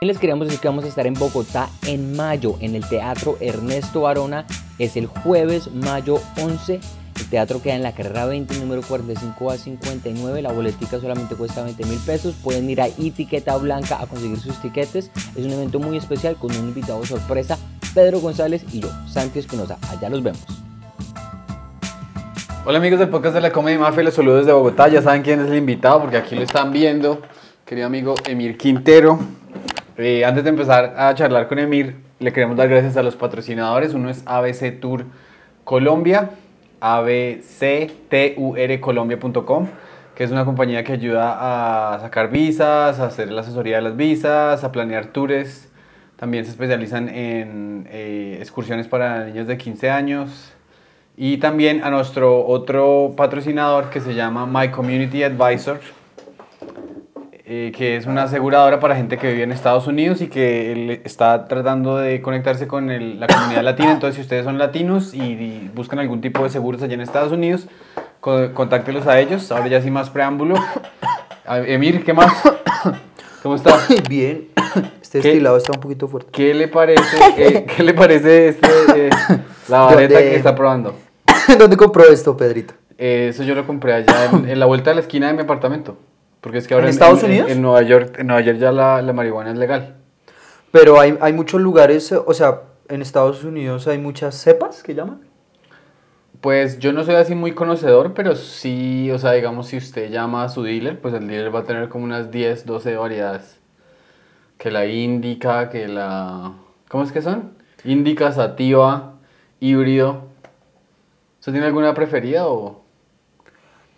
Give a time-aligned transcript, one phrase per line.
[0.00, 4.02] Les queríamos decir que vamos a estar en Bogotá en mayo, en el Teatro Ernesto
[4.02, 4.46] Barona.
[4.78, 6.78] Es el jueves, mayo 11.
[7.16, 10.40] El teatro queda en la carrera 20, número 45 a 59.
[10.40, 12.36] La boletica solamente cuesta 20 mil pesos.
[12.44, 15.10] Pueden ir a Etiqueta Blanca a conseguir sus tiquetes.
[15.34, 17.58] Es un evento muy especial con un invitado sorpresa,
[17.92, 19.78] Pedro González y yo, Santi Espinosa.
[19.90, 20.46] Allá los vemos.
[22.64, 24.86] Hola amigos del podcast de la Comedy Mafia, les saludo desde Bogotá.
[24.86, 27.20] Ya saben quién es el invitado porque aquí lo están viendo.
[27.64, 29.37] Querido amigo Emir Quintero.
[30.00, 33.94] Eh, antes de empezar a charlar con Emir, le queremos dar gracias a los patrocinadores.
[33.94, 35.06] Uno es ABC Tour
[35.64, 36.30] Colombia,
[36.78, 39.66] abcturcolombia.com,
[40.14, 43.96] que es una compañía que ayuda a sacar visas, a hacer la asesoría de las
[43.96, 45.68] visas, a planear tours.
[46.14, 50.52] También se especializan en eh, excursiones para niños de 15 años.
[51.16, 55.80] Y también a nuestro otro patrocinador que se llama My Community Advisor,
[57.50, 61.00] eh, que es una aseguradora para gente que vive en Estados Unidos y que él
[61.04, 63.90] está tratando de conectarse con el- la comunidad latina.
[63.92, 67.32] Entonces, si ustedes son latinos y, y buscan algún tipo de seguros allá en Estados
[67.32, 67.66] Unidos,
[68.20, 69.50] co- contáctelos a ellos.
[69.50, 70.56] Ahora ya sin más preámbulo.
[71.46, 72.30] A- Emir, ¿qué más?
[73.42, 73.78] ¿Cómo está?
[74.10, 74.48] Bien,
[75.00, 75.28] este ¿Qué?
[75.28, 76.30] destilado está un poquito fuerte.
[76.30, 79.10] ¿Qué le parece, eh, ¿qué le parece este, eh,
[79.68, 80.94] la vareta que está probando?
[81.58, 82.74] ¿Dónde compró esto, Pedrito?
[82.98, 85.96] Eso yo lo compré allá en, en la vuelta de la esquina de mi apartamento.
[86.40, 87.50] Porque es que ahora ¿En Estados Unidos?
[87.50, 89.96] En, Nueva York, en Nueva York ya la, la marihuana es legal.
[90.70, 95.20] Pero hay, hay muchos lugares, o sea, en Estados Unidos hay muchas cepas que llaman.
[96.40, 100.44] Pues yo no soy así muy conocedor, pero sí, o sea, digamos, si usted llama
[100.44, 103.58] a su dealer, pues el dealer va a tener como unas 10, 12 variedades.
[104.56, 106.52] Que la indica, que la...
[106.88, 107.54] ¿Cómo es que son?
[107.84, 109.14] Indica, sativa,
[109.58, 110.28] híbrido.
[111.40, 112.84] ¿Usted tiene alguna preferida o...?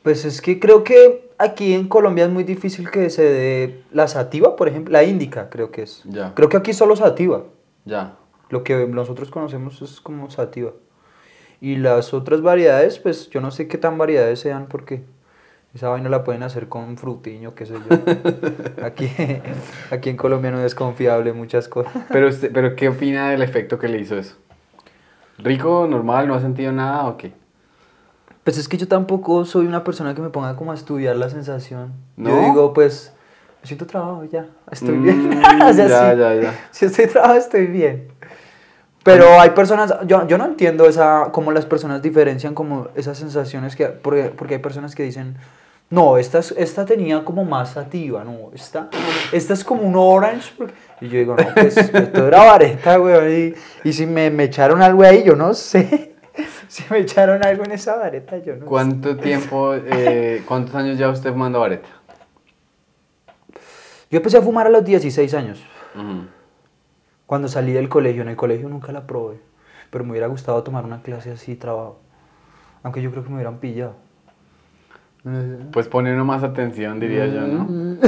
[0.02, 4.08] Pues es que creo que aquí en Colombia es muy difícil que se dé la
[4.08, 6.02] sativa, por ejemplo, la índica creo que es.
[6.04, 6.34] Ya.
[6.34, 7.44] Creo que aquí solo sativa.
[7.84, 8.16] Ya.
[8.48, 10.72] Lo que nosotros conocemos es como sativa.
[11.60, 15.02] Y las otras variedades, pues yo no sé qué tan variedades sean porque
[15.74, 18.84] esa vaina la pueden hacer con frutiño, qué sé yo.
[18.84, 19.08] Aquí,
[19.90, 21.92] aquí en Colombia no es confiable muchas cosas.
[22.10, 24.36] Pero, usted, pero ¿qué opina del efecto que le hizo eso?
[25.38, 27.32] ¿Rico, normal, no ha sentido nada o qué?
[28.44, 31.28] Pues es que yo tampoco soy una persona que me ponga como a estudiar la
[31.28, 31.92] sensación.
[32.16, 33.12] Yo digo, pues,
[33.60, 35.42] me siento trabajo ya, estoy Mm, bien.
[35.62, 36.54] o sea, ya, sí, ya, ya.
[36.70, 38.08] Si estoy trabajo, estoy bien.
[39.02, 43.74] Pero hay personas, yo, yo no entiendo esa, cómo las personas diferencian como esas sensaciones
[43.74, 45.36] que, porque, porque hay personas que dicen,
[45.88, 48.88] no, esta, es- esta tenía como más sativa, no, esta,
[49.32, 50.52] esta es como un orange.
[50.56, 50.74] porque-".
[51.00, 53.54] Y yo digo, no, pues esto era vareta, güey.
[53.84, 56.09] Y, y si me, me echaron algo ahí, yo no sé.
[56.80, 58.64] Si me echaron algo en esa vareta, yo no sé.
[58.64, 61.88] ¿Cuánto tiempo, eh, cuántos años ya usted fumando vareta?
[64.08, 65.62] Yo empecé a fumar a los 16 años,
[67.26, 68.22] cuando salí del colegio.
[68.22, 69.40] En el colegio nunca la probé,
[69.90, 72.00] pero me hubiera gustado tomar una clase así, trabajo.
[72.82, 73.94] Aunque yo creo que me hubieran pillado.
[75.72, 77.68] Pues pone uno más atención, diría yo, ¿no?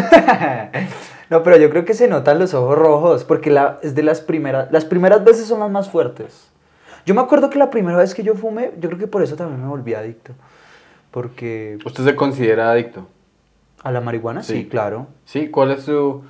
[1.30, 4.20] no, pero yo creo que se notan los ojos rojos, porque la, es de las
[4.20, 6.51] primeras, las primeras veces son las más fuertes.
[7.06, 9.36] Yo me acuerdo que la primera vez que yo fumé, yo creo que por eso
[9.36, 10.32] también me volví adicto.
[11.10, 13.06] Porque ¿Usted se considera adicto?
[13.82, 14.68] a la marihuana, sí, Sí.
[14.68, 15.08] claro.
[15.24, 15.48] ¿Sí?
[15.48, 16.22] ¿Cuál es su...?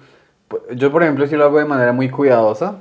[0.74, 2.80] Yo, por ejemplo, sí lo hago de manera muy cuidadosa.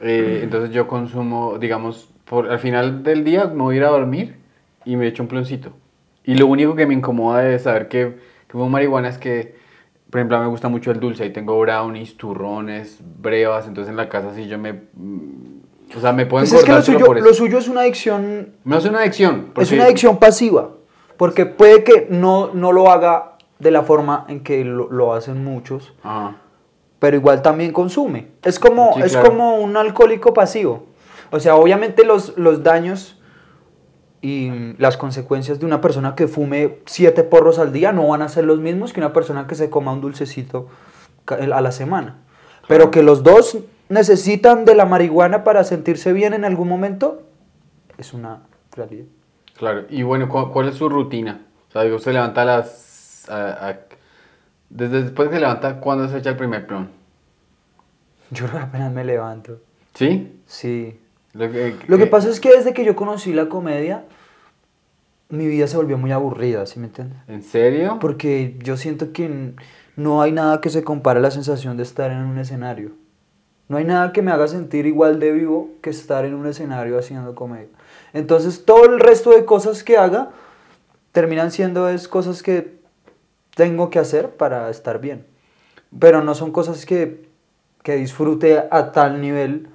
[0.00, 3.88] Eh, entonces yo consumo, digamos, por, al final del día me voy a ir a
[3.88, 4.36] dormir
[4.84, 5.72] y me echo un ploncito.
[6.24, 9.54] Y lo único que me incomoda de saber que, que fumo marihuana es que,
[10.10, 11.22] por ejemplo, me gusta mucho el dulce.
[11.24, 13.66] Ahí tengo brownies, turrones, brevas.
[13.66, 14.82] Entonces en la casa sí yo me...
[15.96, 17.26] O sea, me puedo Pues es que lo suyo, por eso.
[17.26, 19.52] lo suyo es una adicción No es una adicción.
[19.56, 20.70] Es una adicción pasiva,
[21.16, 25.44] porque puede que no, no lo haga de la forma en que lo, lo hacen
[25.44, 26.36] muchos, Ajá.
[26.98, 28.28] pero igual también consume.
[28.42, 29.28] Es como, Sí, es claro.
[29.28, 30.86] como un alcohólico pasivo.
[31.30, 33.20] O sea, obviamente los, los daños
[34.20, 38.28] y las consecuencias de una persona que fume siete porros al día no van a
[38.28, 40.68] ser los mismos que una persona que se coma un dulcecito
[41.26, 42.18] a la semana.
[42.68, 43.58] Pero que los dos
[43.88, 47.22] necesitan de la marihuana para sentirse bien en algún momento,
[47.98, 48.42] es una
[48.74, 49.04] realidad.
[49.56, 51.42] Claro, y bueno, ¿cu- ¿cuál es su rutina?
[51.68, 53.26] O sea, digo, usted levanta a las...
[53.28, 53.78] a- a-
[54.70, 56.88] desde después que se levanta, ¿cuándo se echa el primer plon?
[58.30, 59.60] Yo creo que apenas me levanto.
[59.94, 60.40] ¿Sí?
[60.46, 60.98] Sí.
[61.34, 64.04] Lo que, Lo que eh, pasa es que desde que yo conocí la comedia,
[65.28, 67.18] mi vida se volvió muy aburrida, ¿sí me entiendes?
[67.28, 67.98] ¿En serio?
[68.00, 69.52] Porque yo siento que
[69.96, 72.92] no hay nada que se compare a la sensación de estar en un escenario.
[73.68, 76.98] No hay nada que me haga sentir igual de vivo que estar en un escenario
[76.98, 77.68] haciendo comedia.
[78.12, 80.30] Entonces todo el resto de cosas que haga
[81.12, 82.78] terminan siendo es cosas que
[83.54, 85.26] tengo que hacer para estar bien.
[85.98, 87.24] Pero no son cosas que
[87.84, 89.68] que disfrute a tal nivel.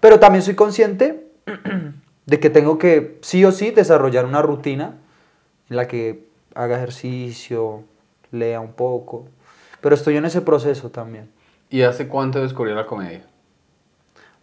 [0.00, 1.28] Pero también soy consciente
[2.26, 4.96] de que tengo que sí o sí desarrollar una rutina
[5.68, 7.84] en la que haga ejercicio,
[8.30, 9.26] lea un poco.
[9.80, 11.30] Pero estoy en ese proceso también.
[11.70, 13.24] ¿Y hace cuánto descubrió la comedia?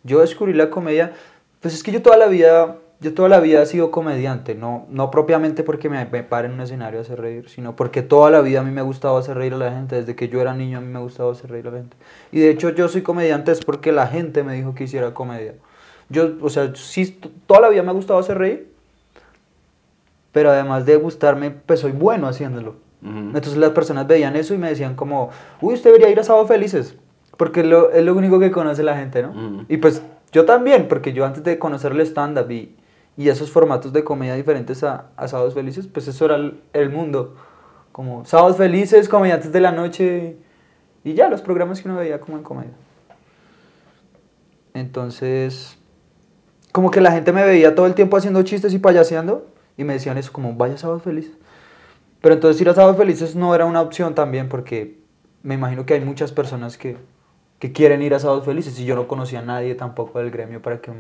[0.04, 1.14] Yo descubrí la comedia,
[1.60, 4.86] pues es que yo toda la vida, yo toda la vida he sido comediante, no,
[4.90, 8.32] no propiamente porque me, me pare en un escenario a hacer reír, sino porque toda
[8.32, 10.40] la vida a mí me ha gustado hacer reír a la gente, desde que yo
[10.40, 11.98] era niño a mí me ha gustado hacer reír a la gente.
[12.32, 15.56] Y de hecho yo soy comediante es porque la gente me dijo que hiciera comedia.
[16.10, 18.72] Yo, o sea, sí, toda la vida me ha gustado hacer reír,
[20.32, 22.87] pero además de gustarme, pues soy bueno haciéndolo.
[23.02, 23.18] Ujú.
[23.18, 25.30] Entonces las personas veían eso y me decían como,
[25.62, 26.96] uy, usted debería ir a Sábado Felices,
[27.38, 29.66] porque es lo, es lo único que conoce la gente, ¿no?
[29.70, 30.02] Y pues
[30.32, 32.76] yo también, porque yo antes de conocer el stand-up y,
[33.16, 36.90] y esos formatos de comedia diferentes a, a Sábados Felices, pues eso era el, el
[36.90, 37.36] mundo.
[37.92, 40.38] Como Sábados Felices, Comediantes de la Noche
[41.04, 42.74] y ya los programas que uno veía como en comedia.
[44.74, 45.78] Entonces,
[46.72, 49.48] como que la gente me veía todo el tiempo haciendo chistes y payaseando
[49.78, 51.34] y me decían eso, como vaya Sábados Felices.
[52.28, 54.98] Pero entonces ir a Sábados Felices no era una opción también porque
[55.44, 56.98] me imagino que hay muchas personas que,
[57.58, 60.62] que quieren ir a Sábados Felices y yo no conocía a nadie tampoco del gremio
[60.62, 60.92] para que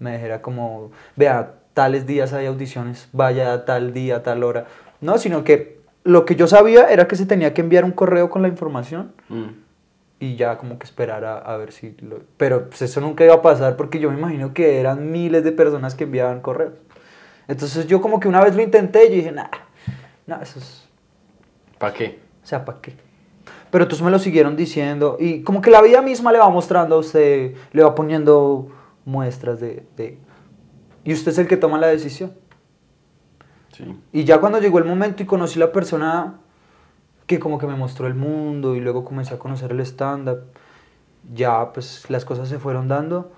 [0.00, 4.66] me dijera como, vea, tales días hay audiciones, vaya a tal día, a tal hora.
[5.00, 8.28] No, sino que lo que yo sabía era que se tenía que enviar un correo
[8.28, 9.50] con la información Mm.
[10.18, 11.94] y ya como que esperar a, a ver si...
[12.00, 12.18] Lo...
[12.36, 15.52] Pero pues eso nunca iba a pasar porque yo me imagino que eran miles de
[15.52, 16.72] personas que enviaban correos.
[17.46, 19.46] Entonces yo como que una vez lo intenté y dije, nah,
[20.26, 20.88] nah, eso es...
[21.78, 22.20] ¿Para qué?
[22.42, 22.96] O sea, ¿para qué?
[23.70, 26.96] Pero entonces me lo siguieron diciendo y como que la vida misma le va mostrando
[26.96, 28.68] a usted, le va poniendo
[29.04, 29.86] muestras de...
[29.96, 30.18] de-
[31.04, 32.32] y usted es el que toma la decisión.
[33.72, 34.00] Sí.
[34.12, 36.38] Y ya cuando llegó el momento y conocí la persona
[37.26, 40.44] que como que me mostró el mundo y luego comencé a conocer el stand-up,
[41.34, 43.32] ya pues las cosas se fueron dando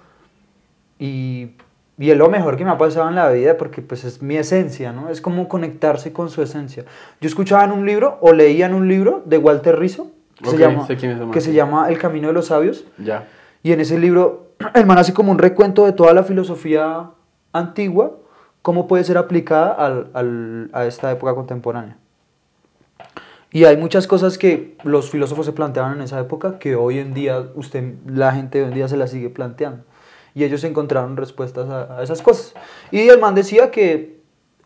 [0.98, 1.52] y,
[1.98, 4.37] y es lo mejor que me ha pasado en la vida porque pues es mi
[4.37, 5.08] esencia, ¿no?
[5.08, 6.84] Es como conectarse con su esencia.
[7.20, 10.56] Yo escuchaba en un libro o leía en un libro de Walter Rizzo que, se,
[10.58, 10.87] llama,
[11.32, 12.84] que se llama El Camino de los Sabios.
[12.98, 13.26] Ya.
[13.62, 17.10] Y en ese libro, el man hace como un recuento de toda la filosofía
[17.52, 18.12] antigua,
[18.60, 21.96] cómo puede ser aplicada al- al- a esta época contemporánea.
[23.52, 27.14] Y hay muchas cosas que los filósofos se planteaban en esa época que hoy en
[27.14, 29.82] día, usted, la gente de hoy en día se las sigue planteando.
[30.36, 32.54] Y ellos encontraron respuestas a, a esas cosas.
[32.92, 34.16] Y el man decía que,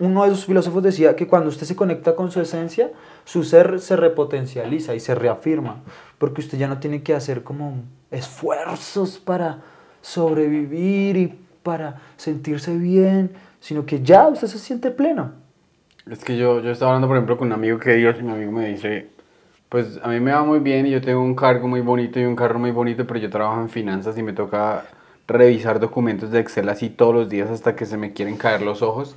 [0.01, 2.91] uno de esos filósofos decía que cuando usted se conecta con su esencia,
[3.25, 5.83] su ser se repotencializa y se reafirma.
[6.19, 9.59] Porque usted ya no tiene que hacer como esfuerzos para
[10.01, 15.33] sobrevivir y para sentirse bien, sino que ya usted se siente pleno.
[16.11, 18.33] Es que yo, yo estaba hablando, por ejemplo, con un amigo que Dios y mi
[18.33, 19.09] amigo me dice,
[19.69, 22.25] pues a mí me va muy bien y yo tengo un cargo muy bonito y
[22.25, 24.87] un carro muy bonito, pero yo trabajo en finanzas y me toca
[25.31, 28.83] revisar documentos de Excel así todos los días hasta que se me quieren caer los
[28.83, 29.17] ojos.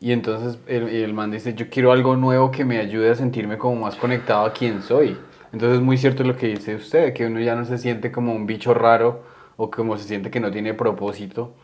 [0.00, 3.58] Y entonces el, el man dice, yo quiero algo nuevo que me ayude a sentirme
[3.58, 5.16] como más conectado a quien soy.
[5.52, 8.34] Entonces es muy cierto lo que dice usted, que uno ya no se siente como
[8.34, 9.22] un bicho raro
[9.56, 11.54] o como se siente que no tiene propósito,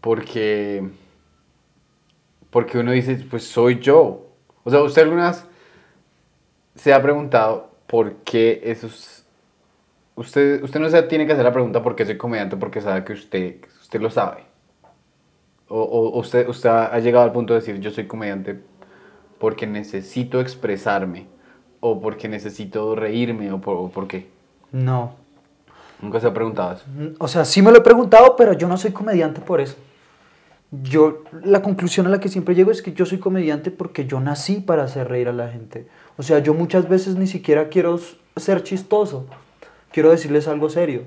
[0.00, 0.84] porque
[2.50, 4.26] porque uno dice, pues soy yo.
[4.64, 5.46] O sea, usted alguna vez
[6.74, 9.19] se ha preguntado por qué esos...
[10.20, 13.04] Usted, usted no se tiene que hacer la pregunta por qué soy comediante porque sabe
[13.04, 14.42] que usted, usted lo sabe.
[15.66, 18.60] O, o usted, usted ha llegado al punto de decir, yo soy comediante
[19.38, 21.26] porque necesito expresarme.
[21.80, 23.50] O porque necesito reírme.
[23.50, 24.28] O por, o por qué.
[24.72, 25.14] No.
[26.02, 26.84] Nunca se ha preguntado eso.
[27.18, 29.76] O sea, sí me lo he preguntado, pero yo no soy comediante por eso.
[30.70, 34.20] Yo, la conclusión a la que siempre llego es que yo soy comediante porque yo
[34.20, 35.88] nací para hacer reír a la gente.
[36.18, 37.98] O sea, yo muchas veces ni siquiera quiero
[38.36, 39.24] ser chistoso.
[39.92, 41.04] Quiero decirles algo serio.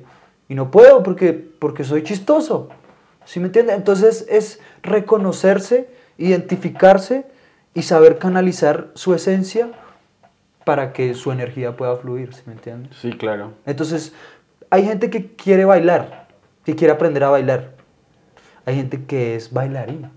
[0.50, 2.70] Y no puedo porque, porque soy chistoso.
[3.26, 3.74] ¿Sí me entiende?
[3.74, 7.26] Entonces es reconocerse, identificarse
[7.74, 9.72] y saber canalizar su esencia
[10.66, 12.34] para que su energía pueda fluir.
[12.34, 12.90] ¿Sí me entiende?
[13.00, 13.54] Sí, claro.
[13.66, 14.14] Entonces,
[14.70, 16.28] hay gente que quiere bailar,
[16.66, 17.76] que quiere aprender a bailar.
[18.66, 20.12] Hay gente que es bailarina.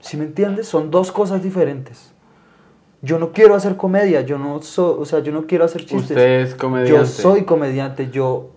[0.00, 0.68] ¿Sí me entiendes?
[0.68, 2.12] Son dos cosas diferentes.
[3.06, 6.10] Yo no quiero hacer comedia, yo no soy, o sea, yo no quiero hacer chistes.
[6.10, 6.90] Usted es comediante.
[6.90, 8.50] Yo soy comediante, yo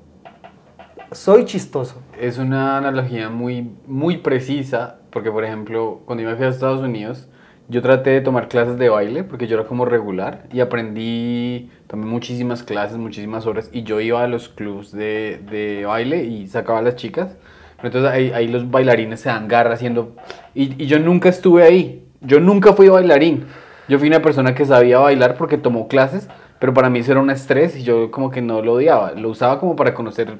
[1.11, 2.01] soy chistoso.
[2.19, 6.81] Es una analogía muy, muy precisa, porque por ejemplo, cuando yo me fui a Estados
[6.81, 7.27] Unidos,
[7.67, 12.11] yo traté de tomar clases de baile, porque yo era como regular, y aprendí también
[12.11, 16.79] muchísimas clases, muchísimas horas, y yo iba a los clubs de, de baile y sacaba
[16.79, 17.37] a las chicas,
[17.77, 20.15] pero entonces ahí, ahí los bailarines se dan garra haciendo,
[20.55, 23.45] y, y yo nunca estuve ahí, yo nunca fui bailarín,
[23.89, 26.29] yo fui una persona que sabía bailar porque tomó clases,
[26.59, 29.29] pero para mí eso era un estrés y yo como que no lo odiaba, lo
[29.29, 30.37] usaba como para conocer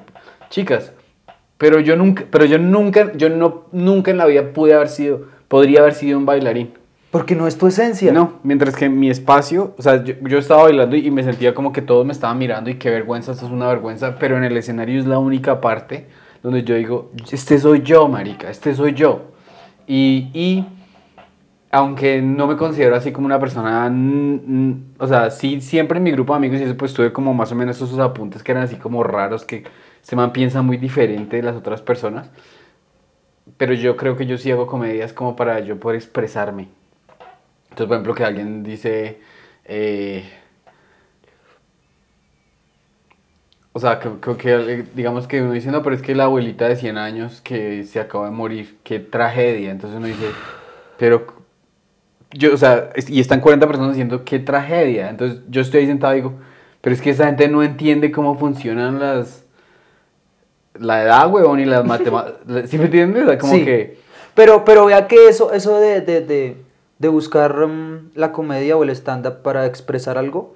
[0.48, 0.92] chicas.
[1.58, 5.26] Pero yo nunca, pero yo nunca, yo no, nunca en la vida pude haber sido,
[5.48, 6.72] podría haber sido un bailarín.
[7.10, 8.12] Porque no es tu esencia.
[8.12, 11.72] No, mientras que mi espacio, o sea, yo, yo estaba bailando y me sentía como
[11.72, 14.56] que todos me estaban mirando y qué vergüenza, esto es una vergüenza, pero en el
[14.56, 16.06] escenario es la única parte
[16.42, 19.32] donde yo digo, este soy yo, marica, este soy yo.
[19.88, 20.64] Y, y
[21.70, 23.92] aunque no me considero así como una persona,
[24.98, 27.52] o sea, sí, siempre en mi grupo de amigos y eso, pues tuve como más
[27.52, 29.64] o menos esos apuntes que eran así como raros, que
[30.02, 32.30] se man piensa muy diferente de las otras personas.
[33.56, 36.68] Pero yo creo que yo sí hago comedias como para yo poder expresarme.
[37.70, 39.20] Entonces, por ejemplo, que alguien dice,
[39.64, 40.24] eh,
[43.72, 46.98] o sea, que, digamos que uno dice, no, pero es que la abuelita de 100
[46.98, 49.70] años que se acaba de morir, qué tragedia.
[49.70, 50.30] Entonces uno dice,
[50.98, 51.39] pero
[52.32, 55.10] yo, o sea, y están 40 personas diciendo qué tragedia.
[55.10, 56.34] Entonces yo estoy ahí sentado y digo,
[56.80, 59.44] pero es que esa gente no entiende cómo funcionan las.
[60.78, 62.40] La edad, huevón, y las matemáticas.
[62.70, 63.24] ¿Sí me entiendes?
[63.24, 63.64] O sea, como Sí.
[63.64, 63.98] que.
[64.34, 66.56] Pero, pero vea que eso, eso de, de, de,
[66.98, 70.54] de buscar mm, la comedia o el stand-up para expresar algo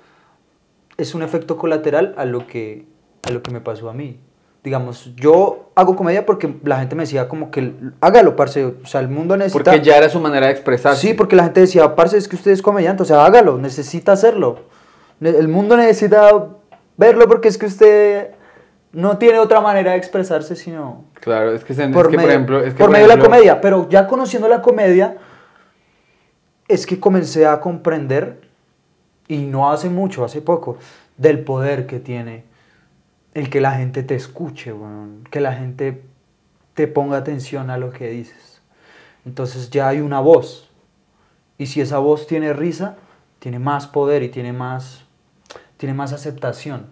[0.96, 2.86] es un efecto colateral a lo que,
[3.24, 4.18] a lo que me pasó a mí.
[4.64, 8.64] Digamos, yo hago comedia porque la gente me decía como que hágalo, parce.
[8.64, 9.70] O sea, el mundo necesita...
[9.70, 11.06] Porque ya era su manera de expresarse.
[11.06, 14.12] Sí, porque la gente decía, parce, es que usted es comediante, o sea, hágalo, necesita
[14.12, 14.60] hacerlo.
[15.20, 16.48] El mundo necesita
[16.96, 18.30] verlo porque es que usted
[18.92, 22.26] no tiene otra manera de expresarse sino Claro, es que, se, por, es que medio,
[22.26, 22.58] por ejemplo.
[22.60, 23.60] Es que, por por medio de la comedia.
[23.60, 25.16] Pero ya conociendo la comedia,
[26.68, 28.40] es que comencé a comprender,
[29.28, 30.76] y no hace mucho, hace poco,
[31.16, 32.44] del poder que tiene
[33.34, 34.72] el que la gente te escuche,
[35.30, 36.02] que la gente
[36.74, 38.60] te ponga atención a lo que dices.
[39.26, 40.70] Entonces ya hay una voz.
[41.58, 42.96] Y si esa voz tiene risa,
[43.38, 45.04] tiene más poder y tiene más,
[45.76, 46.86] tiene más aceptación.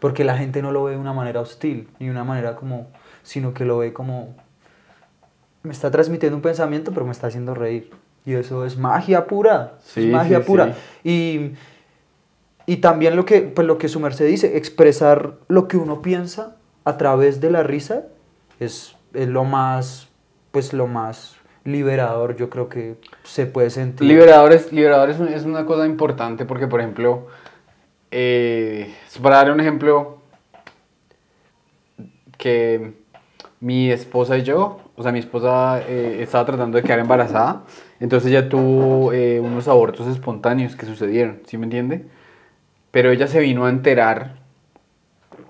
[0.00, 2.88] Porque la gente no lo ve de una manera hostil, ni de una manera como,
[3.22, 4.36] sino que lo ve como,
[5.62, 7.90] me está transmitiendo un pensamiento, pero me está haciendo reír.
[8.24, 10.74] Y eso es magia pura, Sí, es magia sí, pura.
[11.02, 11.10] sí.
[11.10, 11.56] Y,
[12.68, 16.56] y también lo que, pues lo que su merced dice, expresar lo que uno piensa
[16.84, 18.04] a través de la risa
[18.60, 20.08] es, es lo más,
[20.50, 24.06] pues lo más liberador yo creo que se puede sentir.
[24.72, 27.28] Liberador es, un- es una cosa importante porque, por ejemplo,
[28.10, 30.18] eh, para dar un ejemplo,
[32.36, 32.92] que
[33.60, 37.62] mi esposa y yo, o sea, mi esposa eh, estaba tratando de quedar embarazada,
[37.98, 42.06] entonces ella tuvo eh, unos abortos espontáneos que sucedieron, ¿sí me entiende?
[42.98, 44.40] Pero ella se vino a enterar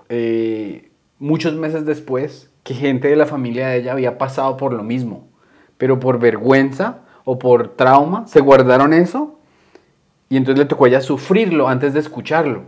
[0.07, 4.83] eh, muchos meses después que gente de la familia de ella había pasado por lo
[4.83, 5.27] mismo,
[5.79, 9.39] pero por vergüenza o por trauma se guardaron eso
[10.29, 12.65] y entonces le tocó a ella sufrirlo antes de escucharlo.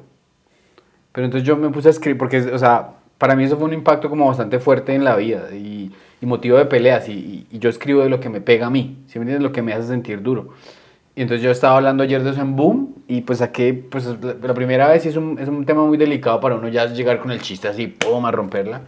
[1.12, 3.74] Pero entonces yo me puse a escribir, porque, o sea, para mí eso fue un
[3.74, 7.08] impacto como bastante fuerte en la vida y, y motivo de peleas.
[7.08, 9.44] Y, yo escribo de lo que me pega a mí, ¿sí me entiendes?
[9.44, 10.56] Lo que me hace sentir duro.
[11.22, 14.08] Y entonces yo estaba hablando ayer de eso en Boom y pues saqué, pues
[14.42, 17.30] la, primera vez es un, es un tema muy delicado para uno ya llegar con
[17.30, 18.82] el chiste así, pum, a romperla.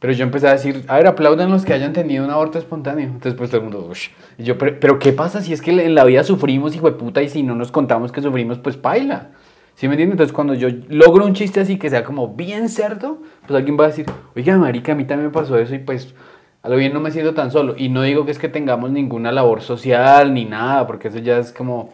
[0.00, 3.04] Pero yo empecé a decir, a ver, aplaudan los que hayan tenido un aborto espontáneo.
[3.04, 4.08] Entonces, pues todo el mundo, "Ush".
[4.36, 7.22] Yo, pero, pero ¿qué pasa si es que en la vida sufrimos, hijo de puta,
[7.22, 9.28] y si no nos contamos que sufrimos, pues paila?
[9.76, 10.14] ¿Sí me entiendes?
[10.14, 13.84] Entonces, cuando yo logro un chiste así que sea como bien cerdo, pues alguien va
[13.84, 16.16] a decir, oiga, marica, a mí también me pasó eso y pues
[16.64, 17.74] a lo bien no me siento tan solo.
[17.76, 21.38] Y no digo que es que tengamos ninguna labor social ni nada, porque eso ya
[21.38, 21.92] es como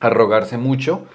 [0.00, 1.06] arrogarse mucho.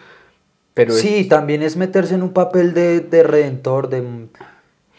[0.74, 4.28] Pero es- sí, también es meterse en un papel de, de redentor, de,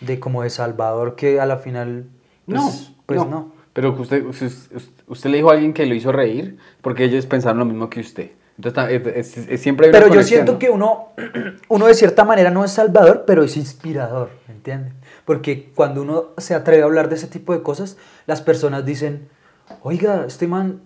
[0.00, 2.06] de como de salvador, que a la final,
[2.46, 2.70] pues No,
[3.06, 3.30] pues no.
[3.30, 3.52] no.
[3.74, 4.50] Pero usted, usted,
[5.06, 8.00] usted le dijo a alguien que lo hizo reír porque ellos pensaron lo mismo que
[8.00, 8.30] usted.
[8.56, 10.58] Entonces, es, es- siempre hay una Pero yo siento ¿no?
[10.58, 11.08] que uno,
[11.68, 14.92] uno de cierta manera no es salvador, pero es inspirador, ¿me entiendes?
[15.24, 19.28] Porque cuando uno se atreve a hablar de ese tipo de cosas, las personas dicen,
[19.82, 20.80] oiga, este man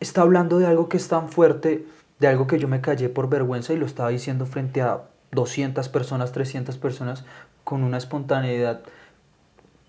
[0.00, 1.86] está hablando de algo que es tan fuerte,
[2.18, 5.02] de algo que yo me callé por vergüenza y lo estaba diciendo frente a
[5.32, 7.24] 200 personas, 300 personas,
[7.64, 8.80] con una espontaneidad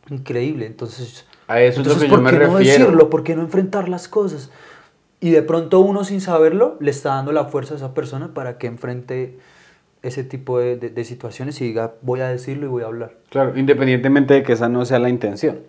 [0.09, 0.65] increíble.
[0.65, 2.57] Entonces, A eso es lo entonces que ¿por qué no refiero.
[2.85, 3.09] decirlo?
[3.09, 4.49] ¿Por qué no enfrentar las cosas?
[5.19, 8.57] Y de pronto uno sin saberlo le está dando la fuerza a esa persona para
[8.57, 9.39] que enfrente
[10.03, 13.15] ese tipo de, de- de situaciones y diga, voy a decirlo y voy a hablar.
[13.29, 15.59] Claro, independientemente de que esa no sea la intención.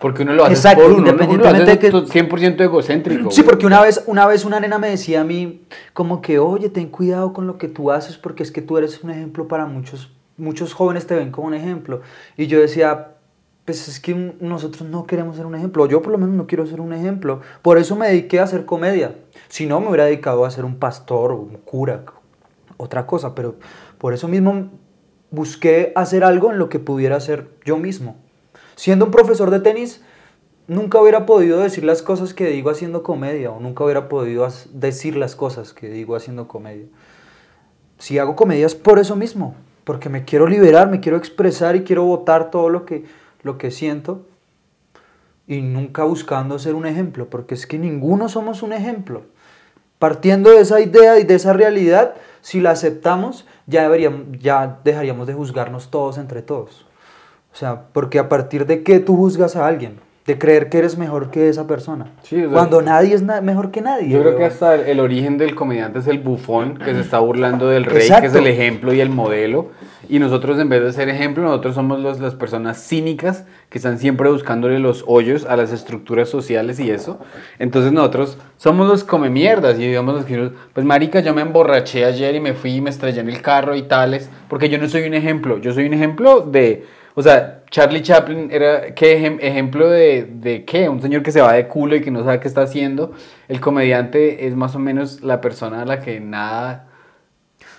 [0.00, 2.60] Porque uno lo hace Exacto, por uno, uno- uno lo independientemente hace de que- 100%
[2.64, 3.30] egocéntrico.
[3.30, 3.50] Sí, güey.
[3.50, 5.62] porque una vez, una vez una nena me decía a mí
[5.94, 9.02] como que, oye, ten cuidado con lo que tú haces porque es que tú eres
[9.02, 12.02] un ejemplo para muchos, muchos jóvenes te ven como un ejemplo.
[12.36, 13.12] Y yo decía,
[13.64, 16.66] pues es que nosotros no queremos ser un ejemplo, yo por lo menos no quiero
[16.66, 17.40] ser un ejemplo.
[17.62, 19.14] Por eso me dediqué a hacer comedia.
[19.48, 22.02] Si no, me hubiera dedicado a ser un pastor o un cura
[22.76, 23.56] otra cosa, pero
[23.98, 24.70] por eso mismo
[25.30, 28.16] busqué hacer algo en lo que pudiera hacer yo mismo.
[28.74, 30.02] Siendo un profesor de tenis,
[30.68, 35.16] nunca hubiera podido decir las cosas que digo haciendo comedia, o nunca hubiera podido decir
[35.16, 36.86] las cosas que digo haciendo comedia.
[37.98, 39.54] Si hago comedia es por eso mismo,
[39.84, 43.04] porque me quiero liberar, me quiero expresar y quiero votar todo lo que,
[43.42, 44.26] lo que siento
[45.46, 49.22] y nunca buscando ser un ejemplo, porque es que ninguno somos un ejemplo.
[49.98, 52.14] Partiendo de esa idea y de esa realidad,
[52.46, 56.86] si la aceptamos, ya, deberíamos, ya dejaríamos de juzgarnos todos entre todos.
[57.52, 60.96] O sea, porque a partir de qué tú juzgas a alguien, de creer que eres
[60.96, 62.06] mejor que esa persona.
[62.52, 64.10] cuando nadie es mejor que nadie.
[64.10, 67.66] Yo creo que hasta el, origen del comediante es el bufón que se está burlando
[67.66, 69.70] del rey, que es el ejemplo y el modelo.
[70.08, 73.98] Y nosotros en vez de ser ejemplo, nosotros somos los, las personas cínicas que están
[73.98, 77.18] siempre buscándole los hoyos a las estructuras sociales y eso.
[77.58, 82.04] Entonces nosotros somos los come mierdas y digamos los que pues marica, yo me emborraché
[82.04, 84.88] ayer y me fui y me estrellé en el carro y tales, porque yo no
[84.88, 86.84] soy un ejemplo, yo soy un ejemplo de
[87.18, 90.90] o sea, Charlie Chaplin era ¿qué ejemplo de, de qué?
[90.90, 93.12] Un señor que se va de culo y que no sabe qué está haciendo.
[93.48, 96.88] El comediante es más o menos la persona a la que nada...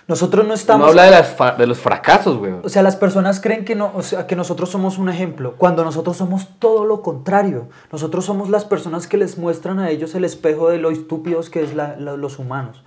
[0.08, 0.86] Nosotros no estamos...
[0.86, 2.54] No habla de, las de los fracasos, güey.
[2.62, 5.84] O sea, las personas creen que, no, o sea, que nosotros somos un ejemplo, cuando
[5.84, 7.68] nosotros somos todo lo contrario.
[7.92, 11.62] Nosotros somos las personas que les muestran a ellos el espejo de lo estúpidos que
[11.62, 12.82] es la, los humanos.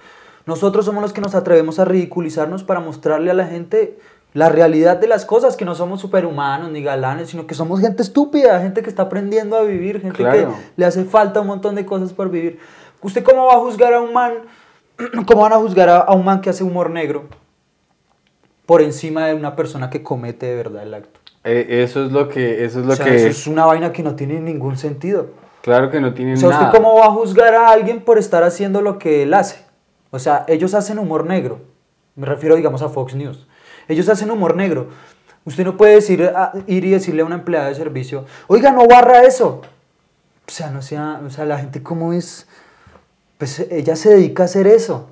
[0.47, 3.99] Nosotros somos los que nos atrevemos a ridiculizarnos para mostrarle a la gente
[4.33, 8.01] la realidad de las cosas, que no somos superhumanos ni galanes, sino que somos gente
[8.01, 11.85] estúpida, gente que está aprendiendo a vivir, gente que le hace falta un montón de
[11.85, 12.57] cosas por vivir.
[13.01, 14.33] ¿Usted cómo va a juzgar a un man,
[15.25, 17.25] cómo van a juzgar a, un man que hace humor negro
[18.65, 21.19] por encima de una persona que comete de verdad el acto?
[21.43, 22.63] Eh, eso es lo que...
[22.63, 23.15] Eso es, lo que...
[23.15, 25.29] Eso es una vaina que no tiene ningún sentido.
[25.61, 28.43] Claro que no tiene o sea, ¿usted cómo va a juzgar a alguien por estar
[28.43, 29.63] haciendo lo que él hace?
[30.09, 31.61] O sea, ellos hacen humor negro.
[32.15, 33.47] Me refiero, digamos, a Fox News.
[33.87, 34.89] Ellos hacen humor negro.
[35.45, 38.87] Usted no puede decir, ah, ir y decirle a una empleada de servicio, oiga, no
[38.87, 39.61] barra eso.
[40.47, 42.47] O sea, no sea, o sea, la gente como es,
[43.41, 45.09] pues ella se dedica a hacer eso.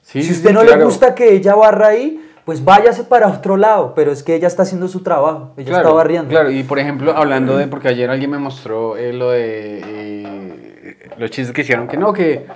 [0.00, 3.92] si a usted no le gusta que ella barra ahí, pues váyase para otro lado,
[3.94, 6.30] pero es que ella está haciendo su trabajo, ella está barriendo.
[6.30, 10.96] Claro, y por ejemplo, hablando de, porque ayer alguien me mostró eh, lo de eh,
[11.18, 12.46] los chistes que hicieron, que no, que,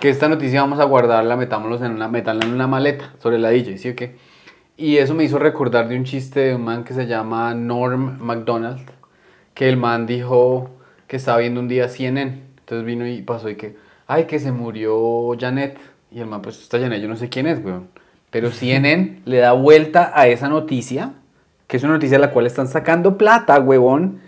[0.00, 3.50] que, esta noticia vamos a guardarla, metámoslos en una, metámosla en una maleta sobre la
[3.50, 4.16] DJ, ¿sí o qué?
[4.78, 8.16] Y eso me hizo recordar de un chiste de un man que se llama Norm
[8.20, 8.90] MacDonald,
[9.52, 10.70] que el man dijo
[11.08, 12.42] que estaba viendo un día CNN.
[12.60, 15.78] Entonces vino y pasó y que, ay, que se murió Janet.
[16.10, 17.88] Y el man, pues está Janet, yo no sé quién es, weón.
[18.30, 21.12] Pero CNN le da vuelta a esa noticia,
[21.66, 24.20] que es una noticia de la cual están sacando plata, huevón,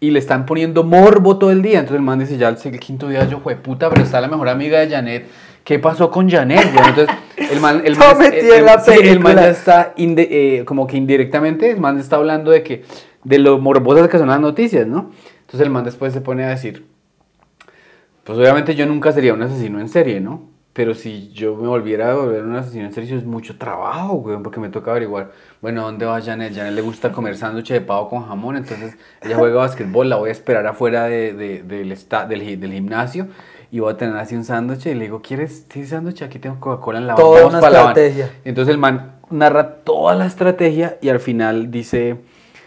[0.00, 1.78] y le están poniendo morbo todo el día.
[1.78, 4.48] Entonces el man dice, ya el quinto día yo, fue puta, pero está la mejor
[4.48, 5.26] amiga de Janet
[5.64, 6.60] ¿qué pasó con Janet?
[6.60, 11.98] Entonces, el man, el man, el, man ya está eh, como que indirectamente, el man
[11.98, 12.84] está hablando de que,
[13.24, 15.10] de lo morbosas que son las noticias, ¿no?
[15.40, 16.86] Entonces el man después se pone a decir,
[18.24, 20.50] pues obviamente yo nunca sería un asesino en serie, ¿no?
[20.72, 24.14] Pero si yo me volviera a volver un asesino en serie, eso es mucho trabajo,
[24.14, 26.54] güey, porque me toca averiguar, bueno, ¿dónde va Janet?
[26.54, 30.30] Janet le gusta comer sándwich de pavo con jamón, entonces ella juega básquetbol, la voy
[30.30, 31.94] a esperar afuera de, de, del,
[32.28, 33.28] del, del gimnasio
[33.70, 36.22] y voy a tener así un sándwich y le digo, ¿quieres un sándwich?
[36.22, 38.30] Aquí tengo Coca-Cola en la Toda una estrategia.
[38.44, 42.18] Entonces el man narra toda la estrategia y al final dice,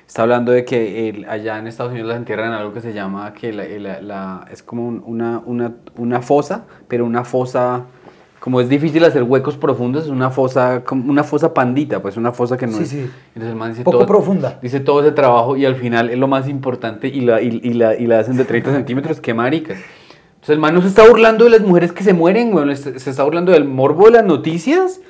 [0.07, 3.33] está hablando de que allá en Estados Unidos las entierran en algo que se llama,
[3.33, 7.85] que la, es como una, una, una fosa, pero una fosa
[8.45, 12.57] como es difícil hacer huecos profundos, es una fosa, una fosa pandita, pues una fosa
[12.57, 12.89] que no es.
[12.89, 13.09] Sí.
[13.29, 14.59] Entonces el man dice Poco profunda.
[14.61, 17.95] Dice todo ese trabajo y al final es lo más importante y la, y, la,
[17.95, 19.79] y la hacen de 30 centímetros, qué maricas.
[20.35, 22.75] Entonces el man no se está burlando de las mujeres que se mueren, güey.
[22.75, 25.01] Se está burlando del morbo de las noticias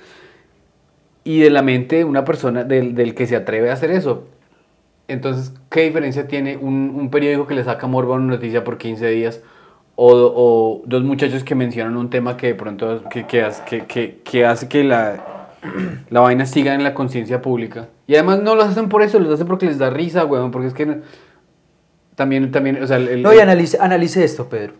[1.25, 4.23] y de la mente de una persona, del, que se atreve a hacer eso.
[5.07, 9.07] Entonces, ¿qué diferencia tiene un, periódico que le saca morbo a una noticia por 15
[9.09, 9.41] días?
[9.95, 13.47] O, dos muchachos que mencionan un tema que de pronto que, que,
[13.87, 15.47] que, que hace que la,
[16.09, 17.87] la vaina siga en la conciencia pública.
[18.07, 20.49] Y además no lo hacen por eso, lo hacen porque les da risa, güey.
[20.51, 21.01] Porque es que
[22.15, 22.97] también, también, o sea...
[22.97, 24.73] El, no, y analice, analice esto, Pedro.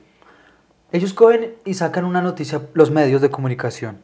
[0.92, 3.98] Ellos cogen y sacan una noticia, los medios de comunicación.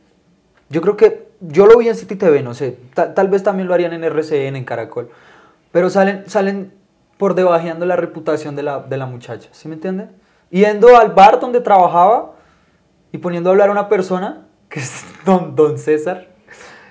[0.70, 3.74] Yo creo que, yo lo vi en City TV, no sé, tal, vez también lo
[3.74, 5.10] harían en RCN, en Caracol,
[5.72, 6.74] pero salen, salen
[7.18, 10.12] por debajeando la reputación de la, de la muchacha, ¿sí me entienden?
[10.50, 12.34] Yendo al bar donde trabajaba
[13.12, 16.28] y poniendo a hablar a una persona, que es don, don César,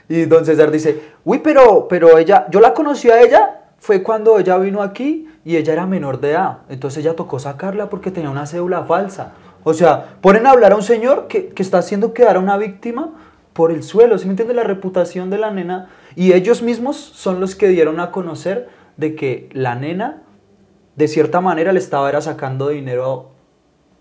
[0.08, 4.38] y don César dice, uy, pero, pero ella, yo la conocí a ella, fue cuando
[4.38, 8.30] ella vino aquí y ella era menor de edad, entonces ella tocó sacarla porque tenía
[8.30, 9.32] una cédula falsa.
[9.62, 13.10] O sea, ponen a hablar a un señor que, está haciendo quedar a una víctima
[13.52, 14.54] por el suelo, ¿sí me entiende?
[14.54, 15.90] La reputación de la nena.
[16.16, 20.22] Y ellos mismos son los que dieron a conocer de que la nena,
[20.96, 23.30] de cierta manera, le estaba era sacando dinero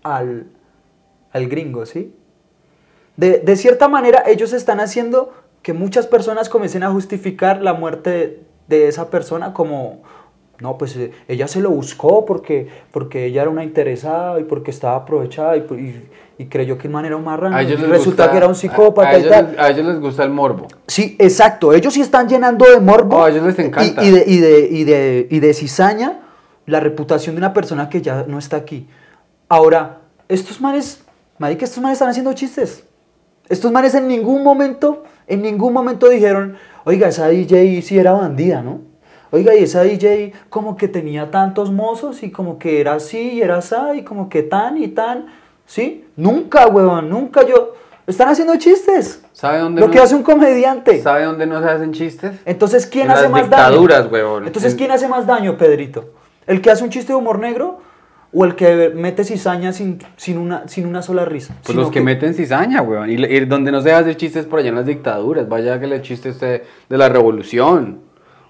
[0.02, 0.46] al,
[1.32, 2.14] al gringo, ¿sí?
[3.16, 5.32] De, de cierta manera, ellos están haciendo
[5.62, 10.02] que muchas personas comiencen a justificar la muerte de, de esa persona como,
[10.60, 14.70] no, pues eh, ella se lo buscó porque, porque ella era una interesada y porque
[14.70, 17.54] estaba aprovechada y, y- y creyó que el man era un marrano.
[17.54, 19.46] A ellos y les resulta gusta- que era un psicópata a, a y ellos, tal.
[19.50, 20.68] les- a ellos les gusta el morbo.
[20.86, 21.72] Sí, exacto.
[21.74, 23.16] Ellos sí están llenando de morbo.
[23.18, 24.02] Oh, a ellos les encanta.
[24.02, 26.20] Y, de, y, de, y, de, y de cizaña
[26.64, 28.86] la reputación de una persona que ya no está aquí.
[29.48, 31.02] Ahora, estos manes,
[31.38, 32.84] marica, estos manes están haciendo chistes.
[33.48, 38.62] Estos manes en ningún momento, en ningún momento dijeron, oiga, esa DJ sí era bandida,
[38.62, 38.80] ¿no?
[39.32, 43.42] Oiga, y esa DJ como que tenía tantos mozos y como que era así y
[43.42, 45.26] era así y como que tan y tan,
[45.66, 46.04] ¿sí?
[46.16, 47.74] Nunca, huevón, nunca yo...
[48.06, 49.22] Están haciendo chistes.
[49.32, 51.00] ¿Sabe dónde Lo no- que hace un comediante.
[51.00, 52.32] ¿Sabe dónde no se hacen chistes?
[52.44, 54.10] Entonces, ¿quién En hace las más dictaduras, daño?
[54.12, 54.46] huevón.
[54.48, 56.06] Entonces, En- ¿quién hace más daño, Pedrito?
[56.48, 57.78] ¿El que hace un chiste de humor negro
[58.32, 61.54] o el que mete cizaña sin, sin, una, sin una sola risa?
[61.64, 63.10] Pues los que, meten cizaña, weón.
[63.10, 65.48] Y, y donde no se hace chistes por allá en las dictaduras.
[65.48, 68.00] Vaya que le chiste usted de la revolución.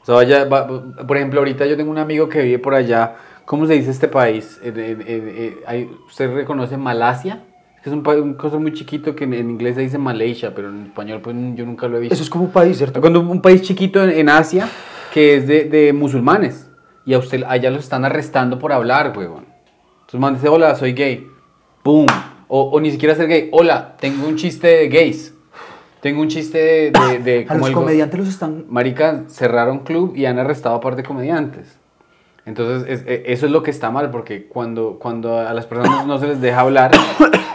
[0.03, 0.67] O sea, vaya, va-
[1.07, 3.17] por ejemplo, ahorita yo tengo un amigo que vive por allá.
[3.45, 4.61] ¿Cómo se dice este país?
[4.63, 7.45] En- en- hay- ¿Usted reconoce Malasia?
[7.77, 10.55] Es que es un, un cosa muy chiquito que en, en inglés se dice Malaysia,
[10.55, 12.15] pero en español pues yo nunca lo he visto.
[12.15, 13.01] Eso es como un país, ¿cierto?
[13.01, 14.69] Cuando un país chiquito en, en Asia
[15.13, 16.71] que es de, de musulmanes
[17.05, 19.47] y a usted allá los están arrestando por hablar, huevón.
[20.03, 21.27] Entonces man dice, hola, soy gay.
[21.83, 22.07] ¡Pum!
[22.49, 23.49] O, o ni siquiera ser gay.
[23.53, 25.35] Hola, tengo un chiste de gays.
[26.01, 26.91] Tengo un chiste de...
[26.93, 28.65] de, de A como los comediantes los están...
[28.69, 31.77] Marica, cerraron club y han arrestado a par de comediantes.
[32.47, 36.07] Entonces, es- e- eso es lo que está mal, porque cuando, cuando a las personas
[36.07, 36.91] no se les deja hablar,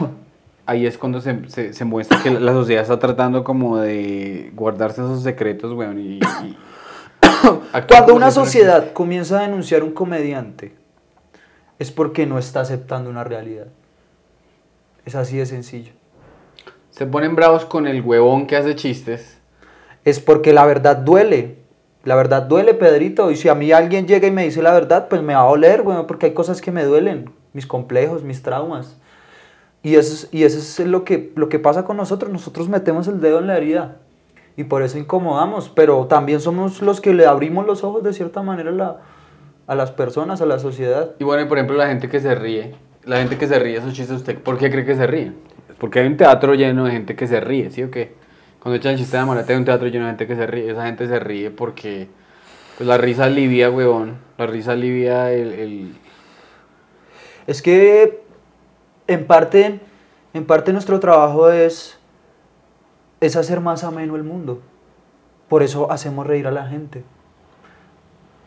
[0.67, 5.01] ahí es cuando se, se, se muestra que la sociedad está tratando como de guardarse
[5.01, 5.99] esos secretos, weón.
[5.99, 6.19] Y,
[7.89, 10.73] Cuando una sociedad comienza a denunciar un comediante,
[11.79, 13.67] es porque no está aceptando una realidad.
[15.05, 15.91] Es así de sencillo.
[16.95, 19.37] Se ponen bravos con el huevón que hace chistes.
[20.05, 21.57] Es porque la verdad duele.
[22.05, 23.31] La verdad duele, Pedrito.
[23.31, 25.47] Y si a mí alguien llega y me dice la verdad, pues me va a
[25.49, 27.31] doler, bueno, porque hay cosas que me duelen.
[27.51, 28.95] Mis complejos, mis traumas.
[29.83, 32.31] Y eso es, y eso es lo, que, lo que pasa con nosotros.
[32.31, 33.97] Nosotros metemos el dedo en la herida.
[34.55, 35.67] Y por eso incomodamos.
[35.67, 38.97] Pero también somos los que le abrimos los ojos de cierta manera a, la-
[39.67, 41.11] a las personas, a la sociedad.
[41.19, 42.73] Y bueno, y por ejemplo, la gente que se ríe.
[43.03, 45.33] La gente que se ríe esos chistes, ¿usted por qué cree que se ríe?
[45.79, 48.13] Porque hay un teatro lleno de gente que se ríe, ¿sí o qué?
[48.59, 50.71] Cuando echan el chiste de amorate hay un teatro lleno de gente que se ríe.
[50.71, 52.07] Esa gente se ríe porque
[52.77, 54.17] pues, la risa alivia, huevón.
[54.37, 55.51] La risa alivia el...
[55.53, 55.95] el-
[57.47, 58.23] Es que
[59.07, 59.79] en parte,
[60.33, 61.99] en parte nuestro trabajo es,
[63.21, 64.61] es hacer más ameno el mundo.
[65.47, 67.03] Por eso hacemos reír a la gente.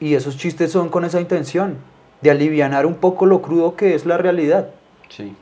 [0.00, 1.76] Y esos chistes son con esa intención,
[2.22, 4.70] de alivianar un poco lo crudo que es la realidad.
[5.08, 5.36] Sí.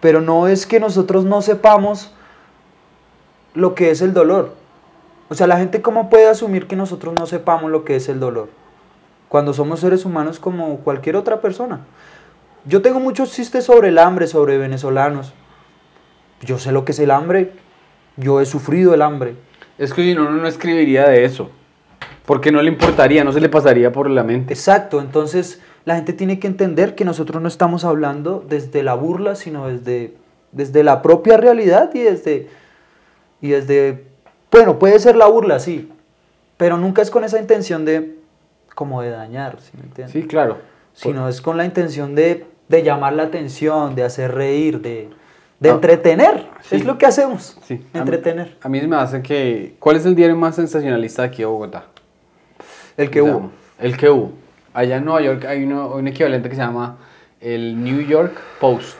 [0.00, 2.12] Pero no es que nosotros no sepamos
[3.54, 4.54] lo que es el dolor.
[5.28, 8.20] O sea, la gente cómo puede asumir que nosotros no sepamos lo que es el
[8.20, 8.48] dolor.
[9.28, 11.80] Cuando somos seres humanos como cualquier otra persona.
[12.64, 15.32] Yo tengo muchos chistes sobre el hambre, sobre venezolanos.
[16.40, 17.52] Yo sé lo que es el hambre.
[18.16, 19.36] Yo he sufrido el hambre.
[19.76, 21.50] Es que si no, uno no escribiría de eso.
[22.24, 24.52] Porque no le importaría, no se le pasaría por la mente.
[24.52, 29.34] Exacto, entonces la gente tiene que entender que nosotros no estamos hablando desde la burla,
[29.34, 30.14] sino desde,
[30.52, 32.48] desde la propia realidad y desde,
[33.40, 34.04] y desde,
[34.52, 35.90] bueno, puede ser la burla, sí,
[36.58, 38.16] pero nunca es con esa intención de,
[38.74, 40.12] como de dañar, ¿sí me entiendes?
[40.12, 40.58] Sí, claro.
[40.92, 45.08] Sino es con la intención de, de llamar la atención, de hacer reír, de,
[45.58, 46.76] de Ah, entretener, sí.
[46.76, 47.74] es lo que hacemos, Sí.
[47.74, 48.56] A mí- entretener.
[48.60, 49.74] A mí me hace que...
[49.78, 51.84] ¿Cuál es el diario más sensacionalista de aquí de Bogotá?
[52.98, 53.50] El que O sea, hubo.
[53.78, 54.32] El que hubo.
[54.78, 56.98] Allá en Nueva York hay uno- un equivalente que se llama
[57.40, 58.98] el New York Post.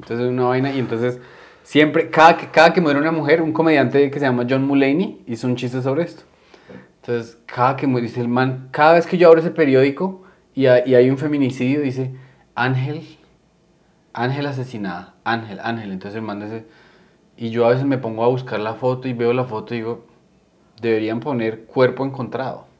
[0.00, 1.20] Entonces es una vaina y entonces
[1.62, 5.46] siempre, cada cada que muere una mujer, un comediante que se llama John Mulaney hizo
[5.46, 6.22] un chiste sobre esto.
[7.02, 10.22] Entonces, cada que muere, dice el man, cada vez que yo abro ese periódico
[10.54, 12.14] y hay, y hay un feminicidio, dice
[12.54, 13.02] Ángel,
[14.14, 15.92] Ángel asesinada, Ángel, Ángel.
[15.92, 16.64] Entonces el man dice,
[17.36, 19.78] y yo a veces me pongo a buscar la foto y veo la foto y
[19.78, 20.06] digo,
[20.80, 22.71] deberían poner cuerpo encontrado.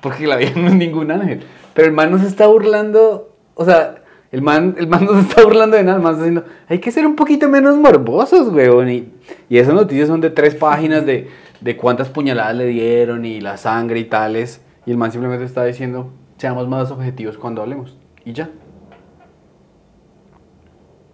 [0.00, 1.44] Porque la vida no es ningún ángel.
[1.74, 5.28] Pero el man no se está burlando, o sea, el man, el man no se
[5.28, 8.48] está burlando de nada, el man está diciendo, hay que ser un poquito menos morbosos,
[8.48, 8.90] weón.
[8.90, 9.12] Y,
[9.48, 11.28] y esas noticias son de tres páginas de,
[11.60, 14.60] de cuántas puñaladas le dieron y la sangre y tales.
[14.86, 17.96] Y el man simplemente está diciendo, seamos más objetivos cuando hablemos.
[18.24, 18.50] Y ya.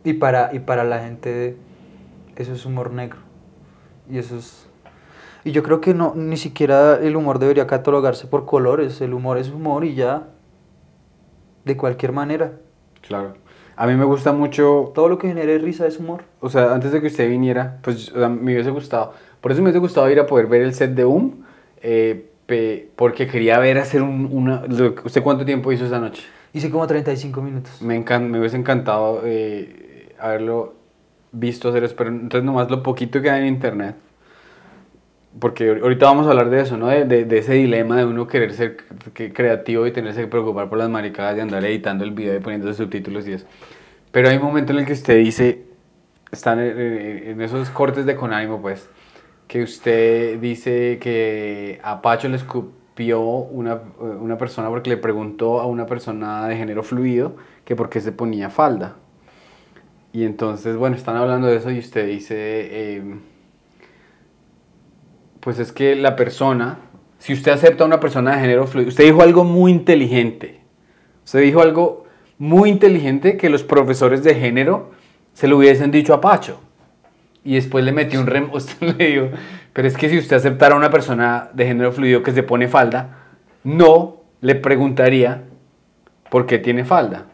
[0.03, 1.57] Y para, y para la gente
[2.37, 3.19] eso es humor negro.
[4.11, 4.67] Y eso es...
[5.45, 9.01] Y yo creo que no, ni siquiera el humor debería catalogarse por colores.
[9.01, 10.29] El humor es humor y ya.
[11.65, 12.53] De cualquier manera.
[13.07, 13.35] Claro.
[13.77, 16.25] A mí me gusta mucho, Todo lo que genere risa es humor.
[16.41, 19.15] o sea, antes de que usted viniera, pues o sea, me hubiese gustado.
[19.41, 21.33] Por eso me hubiese gustado ir a poder ver el set de UM,
[21.83, 22.27] eh,
[22.97, 24.65] porque quería ver hacer un, una...
[25.05, 26.23] ¿Usted cuánto tiempo hizo esa noche?
[26.53, 27.81] Hice como 35 minutos.
[27.81, 30.75] Me, encan- me hubiese encantado eh, haberlo
[31.33, 33.95] visto hacer eso, pero entonces nomás lo poquito que hay en internet.
[35.39, 36.89] Porque ahor- ahorita vamos a hablar de eso, ¿no?
[36.89, 38.77] De, de- de ese dilema de uno querer ser
[39.15, 42.73] creativo y tenerse que preocupar por las maricadas de andar editando el video y poniendo
[42.75, 43.47] subtítulos y eso.
[44.13, 45.65] Pero hay un momento en el que usted dice,
[46.33, 48.89] están en esos cortes de con ánimo, pues,
[49.49, 55.67] que usted dice que a Pacho le escupió una, una persona porque le preguntó a
[55.67, 58.97] una persona de género fluido que por qué se ponía falda.
[60.13, 63.03] Y entonces, bueno, están hablando de eso y usted dice, eh,
[65.41, 66.79] pues es que la persona,
[67.19, 70.61] si usted acepta a una persona de género fluido, usted dijo algo muy inteligente.
[71.25, 72.05] Usted dijo algo
[72.39, 74.91] muy inteligente que los profesores de género
[75.33, 76.61] se lo hubiesen dicho a Pacho.
[77.45, 79.29] Y después le metió un rem, usted le dijo,
[79.73, 82.69] pero es que si usted aceptara a una persona de género fluido que se pone
[82.69, 83.19] falda,
[83.65, 85.45] no le preguntaría
[86.31, 87.27] por qué tiene falda.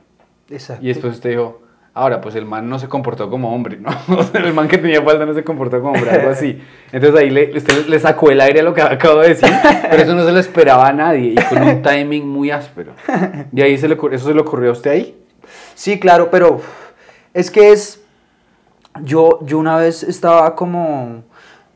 [0.51, 0.85] Exacto.
[0.85, 1.63] Y después usted dijo,
[1.97, 3.89] ahora, pues el man no se comportó como hombre, ¿no?
[4.19, 6.61] O sea, el man que tenía falda no se comportó como hombre, algo así.
[6.93, 9.49] Entonces ahí le, usted le sacó el aire a lo que acabo de decir,
[9.91, 12.93] pero eso no se lo esperaba a nadie y con un timing muy áspero.
[13.51, 15.17] Y ahí se le, eso se le ocurrió a usted ahí.
[15.75, 16.61] Sí, claro, pero
[17.33, 18.03] es que es...
[19.03, 21.23] Yo, yo una vez estaba como,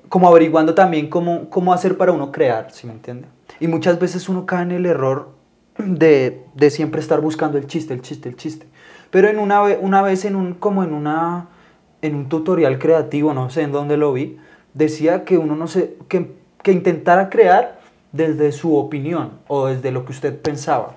[0.09, 3.29] como averiguando también cómo, cómo hacer para uno crear, ¿sí me entiende?
[3.59, 5.31] Y muchas veces uno cae en el error
[5.77, 8.67] de, de siempre estar buscando el chiste, el chiste, el chiste.
[9.11, 11.49] Pero en una, una vez en un, como en, una,
[12.03, 14.39] en un tutorial creativo, no sé en dónde lo vi,
[14.75, 17.81] decía que uno no se, que, que intentara crear
[18.13, 20.97] desde su opinión o desde lo que usted pensaba.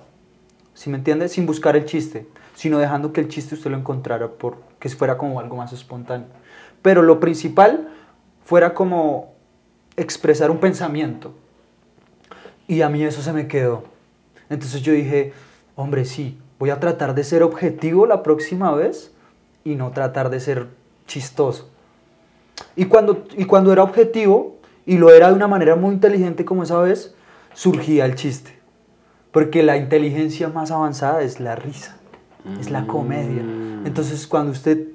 [0.74, 1.28] ¿Sí me entiende?
[1.28, 5.16] Sin buscar el chiste, sino dejando que el chiste usted lo encontrara por que fuera
[5.16, 6.26] como algo más espontáneo.
[6.82, 7.88] Pero lo principal
[8.44, 9.32] fuera como
[9.96, 11.32] expresar un pensamiento.
[12.66, 13.84] Y a mí eso se me quedó.
[14.50, 15.32] Entonces yo dije,
[15.76, 19.12] hombre, sí, voy a tratar de ser objetivo la próxima vez
[19.64, 20.68] y no tratar de ser
[21.06, 21.68] chistoso.
[22.74, 26.62] Y cuando, y cuando era objetivo, y lo era de una manera muy inteligente como
[26.62, 27.14] esa vez,
[27.52, 28.58] surgía el chiste.
[29.30, 31.98] Porque la inteligencia más avanzada es la risa,
[32.58, 33.42] es la comedia.
[33.42, 33.86] Mm.
[33.86, 34.86] Entonces, cuando usted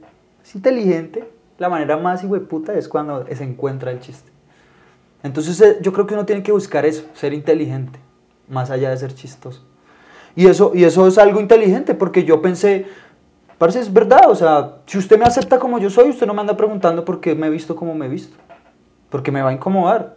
[0.43, 1.29] es inteligente,
[1.59, 4.31] la manera más puta es cuando se encuentra el chiste.
[5.21, 7.99] Entonces, eh, yo creo que uno tiene que buscar eso, ser inteligente,
[8.47, 9.68] más allá de ser chistoso.
[10.39, 12.85] Y eso, y eso es algo inteligente, porque yo pensé,
[13.57, 16.39] parece es verdad, o sea, si usted me acepta como yo soy, usted no me
[16.39, 18.37] anda preguntando por qué me he visto como me he visto,
[19.09, 20.15] porque me va a incomodar.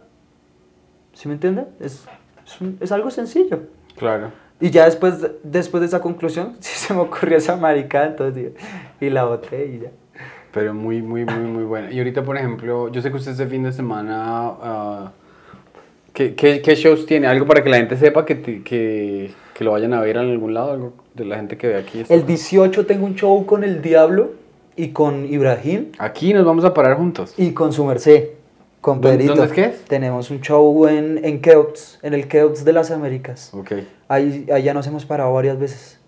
[1.11, 1.65] ¿Sí me entiende?
[1.81, 2.05] Es,
[2.45, 3.63] es, un- es algo sencillo.
[3.97, 4.31] Claro.
[4.61, 8.53] Y ya después, de- después de esa conclusión, sí se me ocurrió esa maricada, entonces
[9.01, 9.89] y la boté y ya.
[10.53, 11.91] Pero muy, muy, muy, muy buena.
[11.91, 14.15] Y ahorita, por ejemplo, yo sé que usted este fin de semana...
[14.61, 15.11] ah,
[16.13, 17.27] ¿qué, qué, qué shows tiene?
[17.27, 20.29] ¿Algo para que la gente sepa que, te- que, que lo vayan a ver en
[20.31, 20.71] algún lado?
[20.71, 22.03] ¿Algo de la gente que ve aquí?
[22.09, 24.31] El 18 tengo un show con el Diablo
[24.75, 27.33] y con Ibrahim Aquí nos vamos a parar juntos.
[27.37, 28.29] y con su merced,
[28.81, 29.35] con ¿Dónde- Pedrito.
[29.35, 29.85] dónde es que es?
[29.85, 33.53] Tenemos un show en, en Keops, en el Keops de las Américas.
[33.53, 33.73] Ok.
[34.07, 35.99] Ahí, ya nos hemos parado varias veces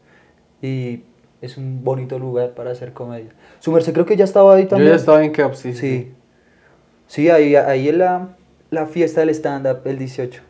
[0.61, 1.01] y
[1.41, 3.29] es un bonito lugar para hacer comedia.
[3.59, 4.91] Su merced creo que ya estaba ahí Yo también.
[4.91, 5.73] ya estaba en Keops, sí.
[5.73, 6.11] Sí.
[7.07, 8.29] Sí, ahí, ahí es la,
[8.75, 10.41] la fiesta del stand-up, el 18.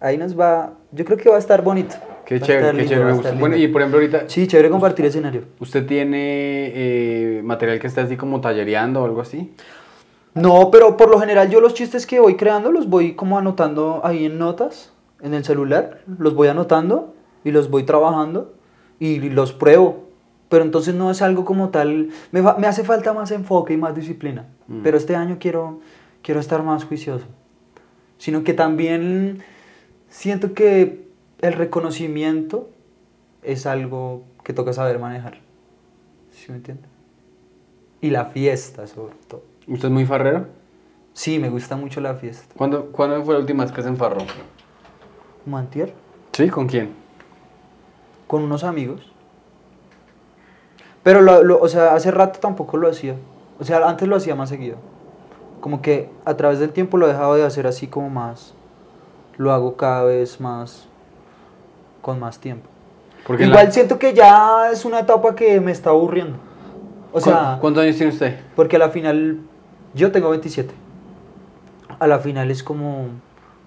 [0.00, 1.94] Ahí nos va, yo creo que va a estar bonito.
[2.24, 3.38] Qué Va chévere, qué lindo, chévere.
[3.38, 5.42] Bueno, y por ejemplo, ahorita, Sí, chévere compartir escenario.
[5.60, 9.52] ¿usted tiene eh, material que está así como tallereando o algo así?
[10.34, 14.00] No, pero por lo general yo los chistes que voy creando los voy como anotando
[14.04, 18.54] ahí en notas, en el celular, los voy anotando y los voy trabajando
[18.98, 20.08] y los pruebo.
[20.48, 23.94] Pero entonces no es algo como tal, me, me hace falta más enfoque y más
[23.94, 24.46] disciplina.
[24.66, 24.82] Mm.
[24.82, 25.80] Pero este año quiero,
[26.22, 27.26] quiero estar más juicioso.
[28.20, 29.42] Sino que también
[30.10, 31.08] siento que
[31.40, 32.68] el reconocimiento
[33.42, 35.38] es algo que toca saber manejar.
[36.30, 36.82] ¿Sí me entiende?
[38.02, 39.42] Y la fiesta sobre todo.
[39.66, 40.48] ¿Usted es muy farrero?
[41.14, 42.54] Sí, me gusta mucho la fiesta.
[42.58, 44.20] ¿Cuándo, ¿Cuándo fue la última vez que se enfarró?
[45.46, 45.94] Mantier,
[46.32, 46.48] ¿Sí?
[46.50, 46.90] ¿Con quién?
[48.26, 49.10] con unos amigos.
[51.02, 53.16] Pero, lo, lo- o sea, hace rato tampoco lo hacía.
[53.58, 54.76] O sea, antes lo hacía más seguido.
[55.60, 58.54] Como que a través del tiempo lo he dejado de hacer así como más.
[59.36, 60.86] Lo hago cada vez más.
[62.02, 62.66] con más tiempo.
[63.26, 66.38] Porque Igual la- siento que ya es una etapa que me está aburriendo.
[67.12, 68.40] O sea, ¿Cu- ¿Cuántos años tiene usted?
[68.56, 69.38] porque a la final
[69.94, 70.72] yo tengo 27.
[71.98, 73.08] a la final es como,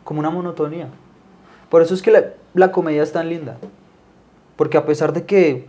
[0.03, 0.87] como una monotonía.
[1.69, 2.23] Por eso es que la,
[2.55, 3.57] la comedia es tan linda.
[4.55, 5.67] Porque a pesar de que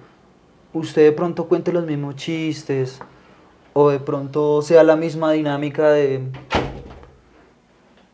[0.73, 3.01] usted de pronto cuente los mismos chistes,
[3.75, 6.23] o de pronto sea la misma dinámica de,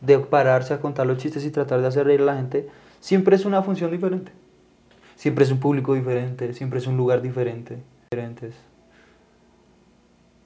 [0.00, 2.68] de pararse a contar los chistes y tratar de hacer reír a la gente,
[2.98, 4.32] siempre es una función diferente.
[5.16, 7.76] Siempre es un público diferente, siempre es un lugar diferente.
[8.10, 8.54] Diferentes.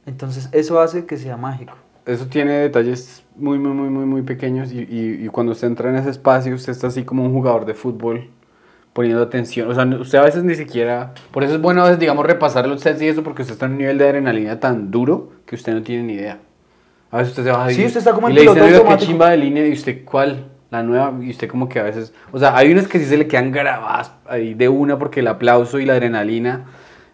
[0.04, 1.74] Entonces eso hace que sea mágico.
[2.04, 5.96] Eso tiene detalles muy, muy, muy, muy, muy pequeños y, y, cuando usted entra en
[5.96, 8.28] ese espacio, usted está así como un jugador de fútbol
[8.94, 9.68] poniendo atención.
[9.68, 11.12] O sea, usted a veces ni siquiera...
[11.32, 13.66] Por eso es bueno a veces, digamos, repasar los sets y eso porque usted está
[13.66, 16.38] en un nivel de adrenalina tan duro que usted no tiene ni idea.
[17.10, 18.36] A veces usted se baja Sí, y, usted está como y
[18.98, 20.46] chimba de línea y usted, ¿cuál?
[20.70, 21.12] La nueva.
[21.20, 22.14] Y usted como que a veces...
[22.32, 25.26] O sea, hay unas que sí se le quedan grabadas ahí de una porque el
[25.26, 26.66] aplauso y la adrenalina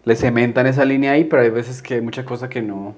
[0.05, 2.93] le cementan esa línea ahí, pero hay veces que hay mucha cosa que no...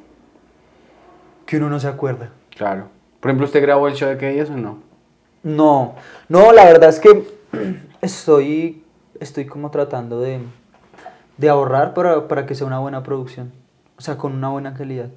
[1.45, 2.31] Que uno no se acuerda.
[2.53, 2.89] Claro.
[3.21, 4.79] Por ejemplo, ¿usted grabó el show de qué días o no?
[5.41, 5.95] No,
[6.27, 7.42] no, la verdad es que
[8.01, 8.83] estoy,
[9.19, 10.39] estoy como tratando de,
[11.37, 13.51] de ahorrar para, para que sea una buena producción.
[13.97, 15.09] O sea, con una buena calidad.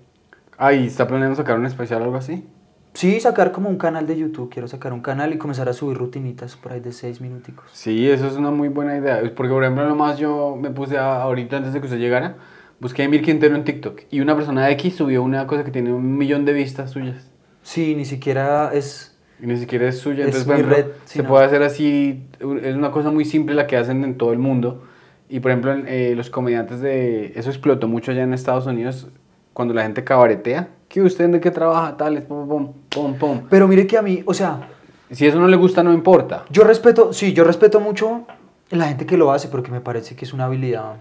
[0.59, 2.46] Ah, ¿y está planeando sacar un especial o algo así?
[2.94, 4.51] Sí, sacar como un canal de YouTube.
[4.51, 7.66] Quiero sacar un canal y comenzar a subir rutinitas por ahí de seis minuticos.
[7.72, 9.20] Sí, eso es una muy buena idea.
[9.37, 12.37] Porque, por ejemplo, nomás yo me puse a- ahorita antes de que usted llegara,
[12.81, 15.70] busqué a Emir Quintero en TikTok y una persona de X subió una cosa que
[15.70, 17.31] tiene un millón de vistas suyas.
[17.62, 19.15] Sí, ni siquiera es...
[19.42, 20.20] Y ni siquiera es suya.
[20.27, 21.29] Es Entonces, por mi ejemplo, red, se no.
[21.29, 22.25] puede hacer así.
[22.62, 24.85] Es una cosa muy simple la que hacen en todo el mundo.
[25.29, 27.33] Y, por ejemplo, eh, los comediantes de...
[27.35, 29.09] Eso explotó mucho allá en Estados Unidos
[29.53, 30.68] cuando la gente cabaretea.
[30.88, 31.96] ¿Qué usted de qué trabaja?
[31.96, 33.40] Tales, pum, pum, pum, pum.
[33.51, 34.68] Pero mire que a mí, o sea,
[35.11, 36.44] Si eso no le gusta, no importa.
[36.51, 38.22] yo respeto, sí, yo respeto mucho
[38.70, 40.94] la gente que lo hace porque me parece que es una habilidad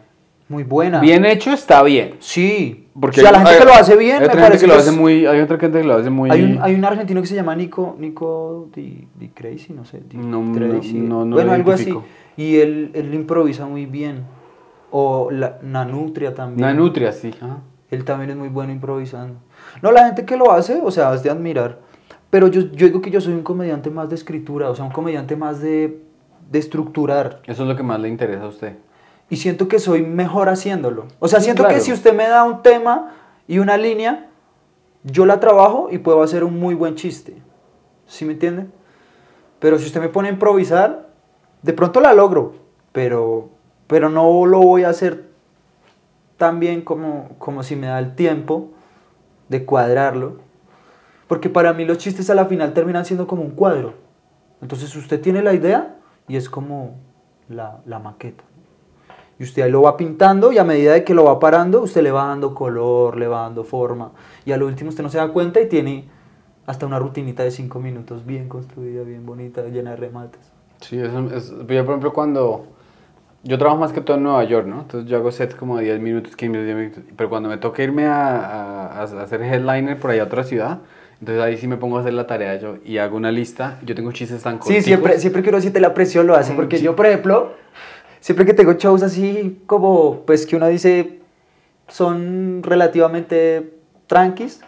[0.47, 0.99] muy buena.
[0.99, 2.15] Bien hecho está bien.
[2.19, 4.47] Sí, Porque o sea, la hay- gente que lo hace bien, hay me otra gente
[4.47, 6.61] parece que lo es- hace muy hay otra gente que lo hace muy Hay un,
[6.61, 10.41] hay un argentino que se llama Nico, Nico Di, Di Crazy, no sé, Di No,
[10.43, 10.93] no, Tracy.
[10.99, 11.93] no, no bueno, lo algo así.
[12.37, 14.23] Y él, él improvisa muy bien.
[14.91, 16.63] O la, Nanutria también.
[16.69, 17.57] una nutria sí ajá.
[17.91, 19.35] Él también es muy bueno improvisando.
[19.81, 21.79] No, la gente que lo hace, o sea, es de admirar.
[22.29, 24.91] Pero yo, yo digo que yo soy un comediante más de escritura, o sea, un
[24.91, 25.99] comediante más de,
[26.51, 27.41] de estructurar.
[27.45, 28.73] eso es lo que más le interesa a usted
[29.29, 31.05] Y siento que soy mejor haciéndolo.
[31.19, 31.75] O sea, siento claro.
[31.75, 33.13] que si usted me da un tema
[33.47, 34.29] y una línea,
[35.03, 37.41] yo la trabajo y puedo hacer un muy buen chiste.
[38.07, 38.67] ¿Sí me entiende?
[39.59, 41.09] Pero si usted me pone a improvisar,
[41.61, 42.55] de pronto la logro,
[42.91, 43.49] pero,
[43.87, 45.29] pero no lo voy a hacer
[46.37, 48.71] tan bien como, como si me da el tiempo
[49.49, 50.37] de cuadrarlo.
[51.27, 53.93] Porque para mí los chistes a la final terminan siendo como un cuadro.
[54.61, 55.95] Entonces usted tiene la idea
[56.27, 56.95] y es como
[57.49, 58.43] la, la maqueta.
[59.39, 62.01] Y usted ahí lo va pintando y a medida de que lo va parando, usted
[62.01, 64.11] le va dando color, le va dando forma.
[64.45, 66.05] Y a lo último usted no se da cuenta y tiene
[66.65, 70.39] hasta una rutinita de cinco minutos bien construida, bien bonita, llena de remates.
[70.81, 72.65] sí eso es yo por ejemplo cuando
[73.43, 75.83] yo trabajo más que todo en Nueva York no entonces yo hago sets como de
[75.83, 79.41] 10 minutos 15 minutos 10 minutos pero cuando me toca irme a, a- a hacer
[79.43, 80.79] headliner por allá a otra ciudad
[81.19, 83.93] entonces ahí sí me pongo a hacer la tarea yo y hago una lista yo
[83.93, 86.79] tengo chistes tan cortos Sí, siempre, siempre uno siente la presión lo hace, Mm, porque
[86.81, 87.51] yo, por ejemplo,
[88.25, 91.19] siempre que tengo shows así como, pues que uno dice
[91.87, 93.71] son relativamente
[94.07, 94.61] tranquis,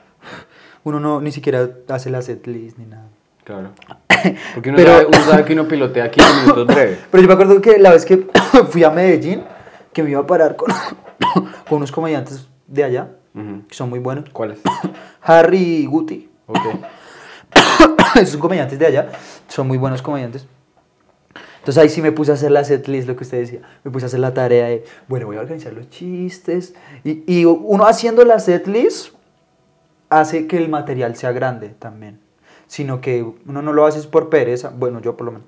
[0.84, 3.08] uno no ni siquiera hace la setlist ni nada.
[3.44, 3.72] claro
[4.54, 7.34] porque uno, Pero- sabe, uno sabe que uno pilotea 15 minutos breves Pero yo me
[7.34, 8.28] acuerdo que la vez que
[8.70, 9.44] fui a Medellín,
[9.92, 10.72] que me iba a parar con,
[11.68, 14.60] con unos comediantes de allá, que son muy buenos, ¿cuáles?
[15.22, 16.60] Harry y Guti, ok
[18.16, 19.10] esos son comediantes de allá,
[19.48, 20.46] son muy buenos comediantes.
[21.68, 23.60] Entonces ahí sí me puse a hacer la setlist, lo que usted decía.
[23.84, 26.74] Me puse a hacer la tarea de, bueno, voy a organizar los chistes.
[27.04, 29.14] Y, y uno haciendo la setlist
[30.10, 32.22] hace que el material sea grande también.
[32.68, 35.48] Sino que uno no lo hace por pereza, bueno, yo por lo menos.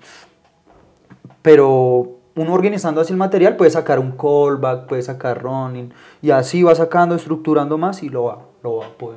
[1.41, 5.93] Pero uno organizando así el material puede sacar un callback, puede sacar running.
[6.21, 9.15] Y así va sacando, estructurando más y lo va, lo va pues,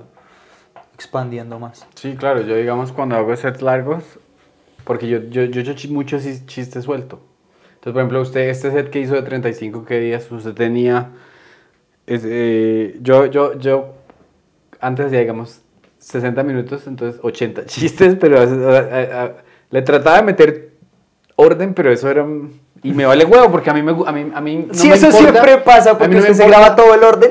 [0.95, 1.85] expandiendo más.
[1.97, 4.05] Sí, claro, yo digamos cuando hago sets largos,
[4.85, 7.21] porque yo, yo, yo he hecho chi- muchos chis- chistes suelto.
[7.75, 11.11] Entonces, por ejemplo, usted, este set que hizo de 35 ¿qué días, usted tenía,
[12.07, 13.95] es, eh, yo, yo, yo,
[14.81, 15.63] antes hacía, digamos,
[15.99, 18.45] 60 minutos, entonces 80 chistes, pero a
[19.25, 19.33] a-
[19.71, 20.73] le trataba de meter
[21.37, 24.31] orden, pero eso era, un- y me vale huevo, porque a mí me, a mí,
[24.35, 25.31] a mí no sí, me eso importa.
[25.33, 27.31] siempre pasa A mí porque me se graba todo el orden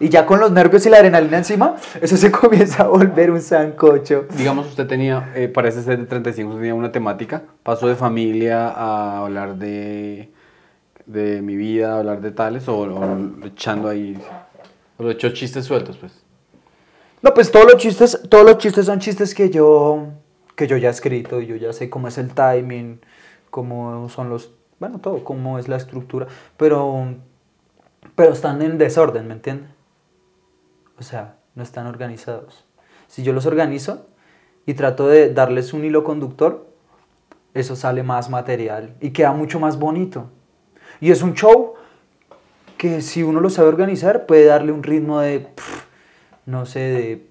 [0.00, 3.40] y ya con los nervios y la adrenalina encima, eso se comienza a volver un
[3.40, 4.26] sancocho.
[4.36, 7.94] Digamos, usted tenía, eh, para ese set de 35, usted tenía una temática, pasó de
[7.94, 10.30] familia a hablar de,
[11.06, 14.16] de mi vida, a hablar de tales, o, o echando ahí,
[14.98, 16.12] o lo echó chistes sueltos, pues.
[17.20, 20.06] No, pues todos los chistes, todos los chistes son chistes que yo
[20.58, 23.00] que yo ya he escrito y yo ya sé cómo es el timing,
[23.48, 26.26] cómo son los, bueno, todo, cómo es la estructura,
[26.56, 27.14] pero,
[28.16, 29.70] pero están en desorden, ¿me entiendes?
[30.98, 32.64] O sea, no están organizados.
[33.06, 34.06] Si yo los organizo
[34.66, 36.66] y trato de darles un hilo conductor,
[37.54, 40.26] eso sale más material y queda mucho más bonito.
[41.00, 41.74] Y es un show
[42.76, 45.84] que si uno lo sabe organizar puede darle un ritmo de, pff,
[46.46, 47.28] no sé, de,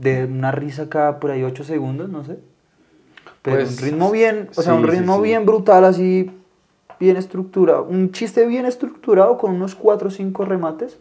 [0.00, 2.38] de una risa cada por ahí 8 segundos, no sé.
[3.42, 5.22] Pero Pues, un ritmo bien, o sea, un sí, ritmo sí.
[5.22, 6.30] bien brutal, así,
[6.98, 7.84] bien estructurado.
[7.84, 10.98] Un chiste bien estructurado con unos 4 o 5 remates.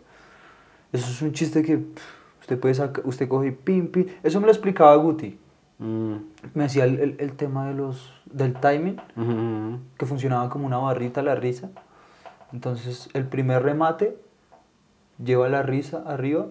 [0.93, 2.03] Eso es un chiste que pff,
[2.41, 4.05] usted puede sacar, usted coge y pim, pim.
[4.23, 5.37] Eso me lo explicaba Guti.
[5.79, 6.13] Mm,
[6.53, 8.97] Me decía el, el- el tema de los, del timing,
[9.97, 11.69] que funcionaba como una barrita la risa.
[12.53, 14.17] Entonces, el primer remate
[15.23, 16.47] lleva la risa arriba.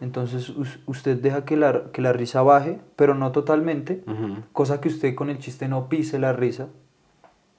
[0.00, 4.02] Entonces, us- usted deja que la, que la risa baje, pero no totalmente.
[4.52, 6.68] Cosa que usted con el chiste no pise la risa,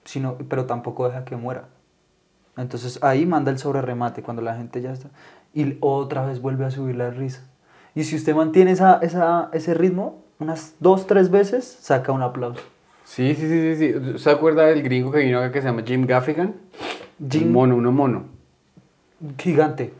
[0.05, 1.67] sino, pero tampoco deja que muera.
[2.57, 5.09] Entonces, ahí manda el sobre remate cuando la gente ya está.
[5.53, 7.43] Y otra vez vuelve a subir la risa.
[7.93, 12.61] Y si usted mantiene esa, esa, ese ritmo, unas dos, tres veces, saca un aplauso.
[13.03, 14.19] Sí, sí, sí, sí, sí.
[14.19, 16.53] ¿Se acuerda del gringo que vino acá que se llama Jim Gaffigan?
[17.29, 18.23] Jim- Un mono, uno mono.
[19.37, 19.93] Gigante.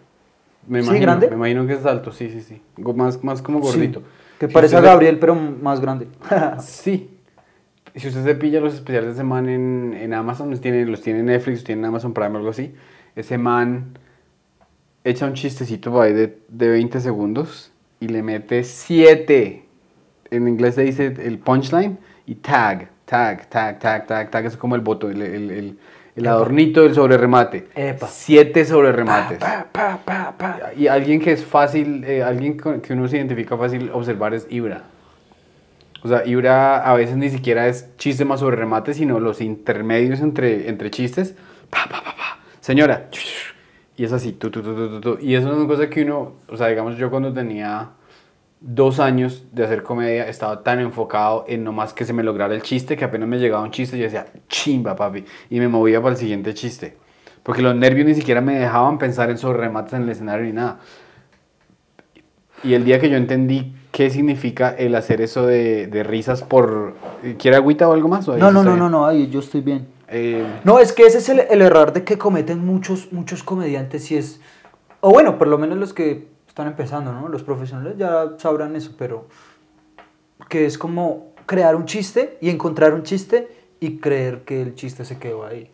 [0.68, 1.30] Me ¿Sí, imagino, grande?
[1.30, 2.62] Me imagino que es alto, sí, sí, sí.
[2.78, 4.00] Más, más como gordito.
[4.00, 4.06] Sí,
[4.40, 6.08] que Si parece a se- Gabriel, pero más grande.
[6.60, 7.18] Sí.
[7.94, 11.02] Si usted se pilla los especiales de ese man en, en Amazon, los tiene, los
[11.02, 12.74] tiene en Netflix, los tiene en Amazon Prime algo así,
[13.18, 13.98] ese man
[15.04, 19.66] echa un chistecito ahí de, de 20 segundos y le mete 7.
[20.32, 24.76] En inglés se dice el punchline y tag, tag, tag, tag, tag, tag, es como
[24.76, 25.78] el voto, el, el, el,
[26.16, 27.68] el adornito del sobre remate.
[27.76, 28.08] Epa.
[28.08, 29.40] 7 sobre remates.
[29.40, 30.60] Pa, pa, pa, pa.
[30.78, 34.84] Y alguien que es fácil, eh, alguien que uno se identifica fácil observar es Ibra.
[36.04, 40.20] O sea, Ibra a veces ni siquiera es chiste más sobre remate, sino los intermedios
[40.22, 41.36] entre, entre chistes.
[41.70, 42.40] Pa, pa, pa, pa.
[42.60, 43.10] Señora.
[43.98, 44.32] Y es así.
[44.34, 44.62] tu, tu,
[45.02, 45.18] tu.
[45.22, 47.90] Y eso es una cosa que uno, o sea, digamos yo cuando tenía
[48.62, 52.62] dos años de hacer comedia, estaba tan enfocado en nomás que se me lograra el
[52.62, 55.26] chiste, que apenas me llegaba un chiste, yo decía, chimba, papi.
[55.50, 56.96] Y me movía para el siguiente chiste.
[57.44, 60.54] Porque los nervios ni siquiera me dejaban pensar en sobre remates en el escenario ni
[60.54, 60.80] nada.
[62.64, 66.96] Y el día que yo entendí qué significa el hacer eso de, de risas por...
[67.40, 68.28] ¿Quiere agüita o algo más?
[68.28, 69.88] o No, no, no, no, no, yo estoy bien.
[70.12, 74.12] Eh, No, es que ese es el, el error de que cometen muchos, muchos comediantes
[74.12, 74.40] y es...
[75.00, 77.28] O bueno, por lo menos los que están empezando, ¿no?
[77.30, 79.28] Los profesionales ya sabrán eso, pero...
[80.50, 83.48] Que es como crear un chiste y encontrar un chiste
[83.80, 85.72] y creer que el chiste se quedó ahí.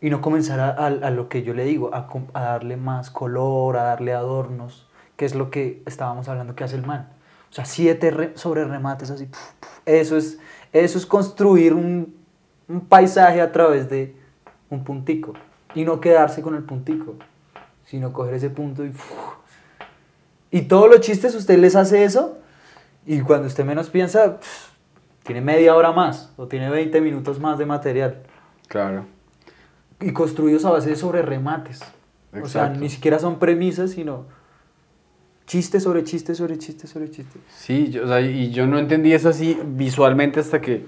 [0.00, 3.76] Y no comenzar a, a- lo que yo le digo, a, a darle más color,
[3.78, 7.08] a darle adornos, que es lo que estábamos hablando que hace el man.
[7.50, 9.28] O sea, siete re- sobre remates así.
[9.86, 10.38] Eso es,
[10.72, 12.14] eso es construir un,
[12.68, 14.14] un paisaje a través de
[14.70, 15.34] un puntico.
[15.74, 17.16] Y no quedarse con el puntico,
[17.84, 18.90] sino coger ese punto y...
[18.90, 19.34] ¡fuf!
[20.50, 22.38] Y todos los chistes usted les hace eso
[23.04, 24.38] y cuando usted menos piensa,
[25.24, 28.22] tiene media hora más o tiene 20 minutos más de material.
[28.68, 29.04] claro.
[29.98, 31.80] Y construidos a base de sobre remates.
[32.32, 32.80] O sea, Exacto.
[32.80, 34.26] ni siquiera son premisas, sino
[35.46, 37.38] chiste sobre chiste sobre chiste sobre chiste.
[37.48, 40.84] Sí, yo, o sea, y yo no entendí eso así visualmente hasta que...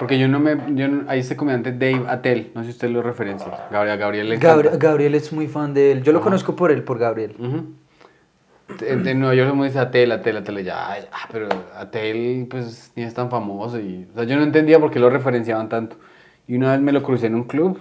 [0.00, 0.56] Porque yo no me...
[0.74, 3.66] Yo no- hay este comediante Dave Attell, no sé si usted lo referencia.
[3.70, 4.36] Gabriel, Gabriel le.
[4.38, 6.02] Gabriel, Gabriel es muy fan de él.
[6.02, 6.24] Yo lo Ajá.
[6.24, 7.36] conozco por él, por Gabriel.
[7.38, 7.66] Ujú.
[8.86, 12.92] En, en Nueva York mundo dice Atel, Atel, Atel, ya, ay, ah, pero Atel pues
[12.96, 15.96] ni es tan famoso y, o sea, yo no entendía por qué lo referenciaban tanto.
[16.46, 17.78] Y una vez me lo crucé en un club,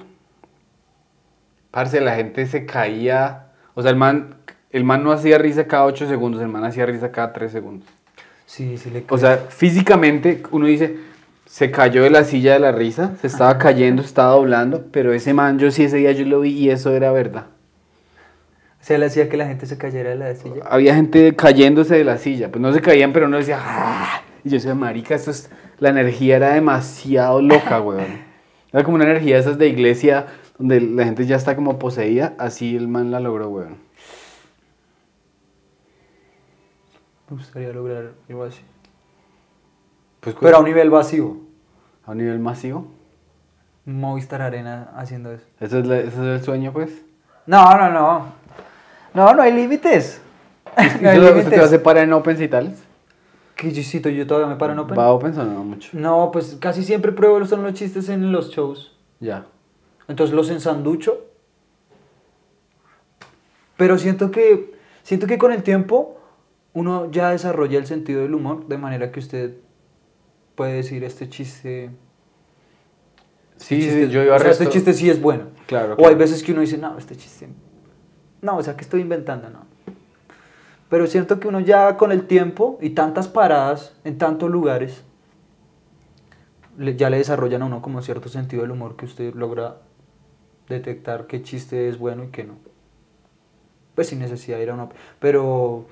[1.72, 4.36] parce, la gente se caía, o sea, el man,
[4.72, 7.88] el man no hacía risa cada 8 segundos, el man hacía risa cada 3 segundos.
[8.46, 10.98] Sí, sí le O sea, físicamente uno dice,
[11.50, 15.14] se cayó de la silla de la risa, se estaba cayendo, se estaba doblando, pero
[15.14, 17.48] ese man, yo sí ese día yo lo vi y eso era verdad.
[18.80, 20.64] O sea, él hacía que la gente se cayera de la silla.
[20.70, 22.52] había gente cayéndose de la silla.
[22.52, 24.22] Pues no se caían, pero uno decía, "Ah".
[24.44, 25.50] Y yo decía, marica, esto es...
[25.80, 28.20] La energía era demasiado loca, weón.
[28.72, 30.28] Era como una energía de esas de iglesia
[30.60, 32.36] donde la gente ya está como poseída.
[32.38, 33.78] Así el man la logró, weón.
[37.30, 38.62] Me gustaría lograr algo así.
[40.20, 41.38] Pues, Pero a un nivel vacío.
[42.06, 42.88] a un nivel masivo.
[43.86, 45.46] Movistar Arena haciendo eso.
[45.60, 47.02] Ese es, la- ese es el sueño, pues.
[47.46, 48.26] No, no, no.
[49.14, 50.22] No, no hay límites.
[50.78, 51.60] ¿Y no hay usted, usted te límites.
[51.62, 52.84] hacer para en Opens y tales?
[53.56, 54.10] ¿Qué chistito?
[54.10, 54.98] Yo todavía me paro en Open.
[54.98, 55.90] ¿Va a Opens o no mucho?
[55.94, 58.96] No, pues casi siempre pruebo son los chistes en los shows.
[59.20, 59.46] Ya.
[60.08, 61.26] Entonces los ensanducho.
[63.78, 66.18] Pero siento que, siento que con el tiempo
[66.74, 69.56] uno ya desarrolla el sentido del humor de manera que usted
[70.60, 71.90] puede decir este chiste.
[73.56, 75.46] Sí, este sí, chiste- yo iba a o sea, este chiste sí es bueno.
[75.68, 76.10] Claro, O claro.
[76.10, 77.48] hay veces que uno dice, no, este chiste.
[78.42, 79.62] No, o sea, que estoy inventando, no.
[80.90, 85.06] Pero es cierto que uno ya con el tiempo y tantas paradas en tantos lugares,
[86.78, 89.78] ya le desarrollan a uno como cierto sentido del humor que usted logra
[90.68, 92.56] detectar qué chiste es bueno y qué no.
[93.96, 94.90] Pues sin necesidad de ir a una...
[95.22, 95.86] Pero...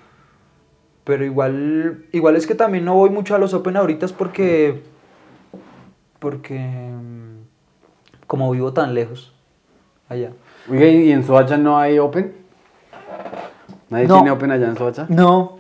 [1.08, 4.84] Pero igual, igual es que también no voy mucho a los Open ahorita es porque...
[6.20, 6.60] Porque...
[6.60, 7.46] mm,
[8.28, 9.34] Como vivo tan lejos
[10.10, 10.34] allá.
[10.70, 12.36] Oiga, ¿y en Soacha no hay Open?
[13.90, 14.16] ¿Nadie No.
[14.16, 15.06] tiene Open allá en Soacha?
[15.08, 15.60] No.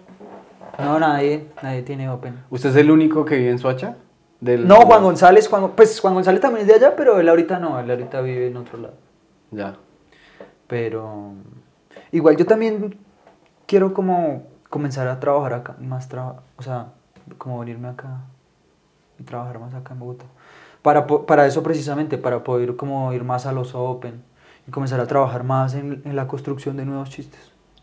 [0.77, 1.45] No, nadie.
[1.63, 2.43] Nadie tiene Open.
[2.49, 3.95] ¿Usted es el único que vive en Soacha?
[4.41, 7.57] Del- No, Juan González, Juan, pues Juan González también es de allá, pero él ahorita
[7.57, 8.95] no, él ahorita vive en otro lado.
[9.51, 9.75] Ya.
[10.67, 11.31] Pero
[12.11, 12.97] igual yo también
[13.65, 16.87] quiero como comenzar a trabajar acá, más trabajo, o sea,
[17.37, 18.21] como venirme acá
[19.19, 20.25] y trabajar más acá en Bogotá.
[20.81, 24.21] Para, para eso precisamente, para poder como ir más a los Open
[24.67, 27.39] y comenzar a trabajar más en, en la construcción de nuevos chistes.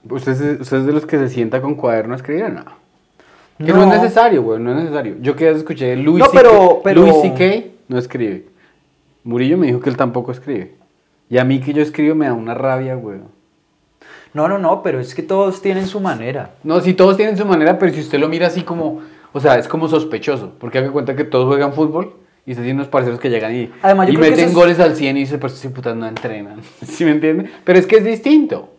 [0.08, 2.64] ¿Usted es, usted es de los que se sienta con cuaderno a escribir o no?
[3.58, 3.92] Que no, No.
[3.94, 5.16] es necesario, güey, no es necesario.
[5.20, 7.68] Yo que escuché Luis No, pero- pero- Louis C.K.
[7.88, 8.48] no escribe.
[9.22, 10.76] Murillo me dijo que él tampoco escribe.
[11.30, 13.20] Y a mí que yo escribo me da una rabia, güey.
[14.34, 16.50] No, no, no, pero es que todos tienen su manera.
[16.64, 19.00] No, si todos tienen su manera, pero si usted lo mira así como,
[19.32, 22.78] o sea, es como sospechoso, porque haga cuenta que todos juegan fútbol y usted tiene
[22.80, 25.68] unos parceros que llegan y, Además, meten es- goles al 100 y dice, pues sí,
[25.68, 27.48] putas no entrenan, ¿sí me entiende?
[27.64, 28.70] Pero es que es distinto.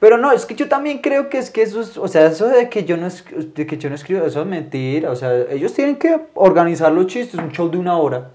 [0.00, 2.48] Pero no, es que yo también creo que es que eso es, o sea, eso
[2.48, 5.32] de que yo no, es- de que yo no escribo, eso es mentira, o sea,
[5.50, 8.30] ellos tienen que organizar los chistes, un show de una hora.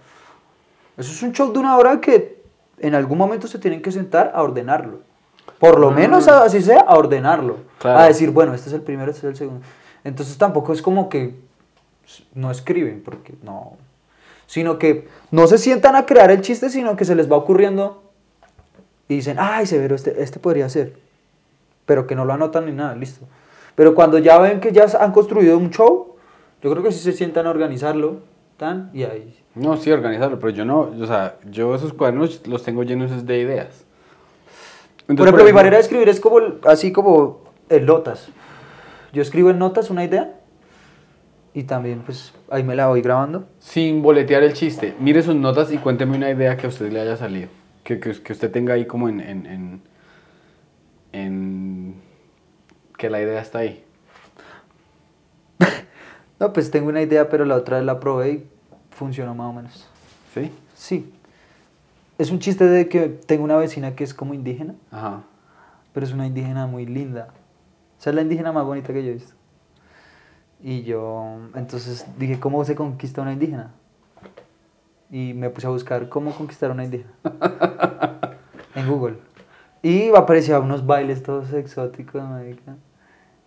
[0.96, 2.38] Eso es un show de una hora que
[2.80, 5.07] en algún momento se tienen que sentar a ordenarlo.
[5.60, 7.58] Por lo menos a- así sea, a ordenarlo.
[7.80, 8.00] Claro.
[8.00, 9.66] A decir, bueno, este es el primero, este es el segundo.
[10.04, 11.36] Entonces tampoco es como que
[12.34, 13.74] no escriben, porque no.
[14.46, 18.04] Sino que no se sientan a crear el chiste, sino que se les va ocurriendo
[19.10, 20.94] y dicen, ay, severo, este, este podría ser.
[21.86, 23.26] Pero que no lo anotan ni nada, listo.
[23.76, 26.16] Pero cuando ya ven que ya han construido un show,
[26.62, 28.18] yo creo que sí se sientan a organizarlo,
[28.58, 29.38] tan, y ahí.
[29.56, 33.40] No, sí, organizarlo, pero yo no, o sea, yo esos cuadernos los tengo llenos de
[33.40, 33.86] ideas.
[35.10, 38.30] Entonces, por ejemplo, mi manera de escribir es como, así como en notas.
[39.14, 40.34] Yo escribo en notas una idea
[41.54, 43.48] y también pues ahí me la voy grabando.
[43.60, 47.00] Sin boletear el chiste, mire sus notas y cuénteme una idea que a usted le
[47.02, 47.48] haya salido.
[47.84, 49.82] Que, que, que usted tenga ahí como en, en, en,
[51.14, 51.96] en-
[52.98, 53.84] Que la idea está ahí.
[56.40, 58.48] No, pues tengo una idea, pero la otra vez la probé y
[58.92, 59.88] funcionó más o menos.
[60.36, 60.52] ¿Sí?
[60.76, 61.12] Sí.
[62.18, 65.22] Es un chiste de que tengo una vecina que es como indígena, Ajá.
[65.94, 67.28] pero es una indígena muy linda.
[67.98, 69.34] O sea, es la indígena más bonita que yo he visto.
[70.64, 73.72] Y yo, entonces dije, ¿cómo se conquista una indígena?
[75.12, 77.12] Y me puse a buscar cómo conquistar una indígena
[78.76, 79.18] en Google.
[79.84, 82.76] Y aparecían unos bailes todos exóticos, marica.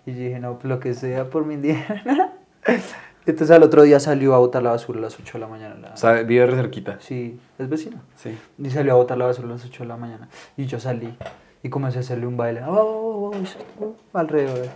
[0.07, 2.33] Y yo dije, no, lo que sea por mi indígena.
[3.27, 5.77] Entonces al otro día salió a botar la basura a las 8 de la mañana.
[5.81, 6.97] la- O sea, vive re cerquita.
[7.01, 8.03] Sí, es vecina.
[8.17, 8.37] Sí.
[8.59, 10.29] Y salió a botar la basura a las 8 de la mañana.
[10.57, 11.15] Y yo salí
[11.63, 12.63] y comencé a hacerle un baile.
[12.67, 13.33] Oh, oh, oh,
[13.81, 14.67] oh, oh, alrededor.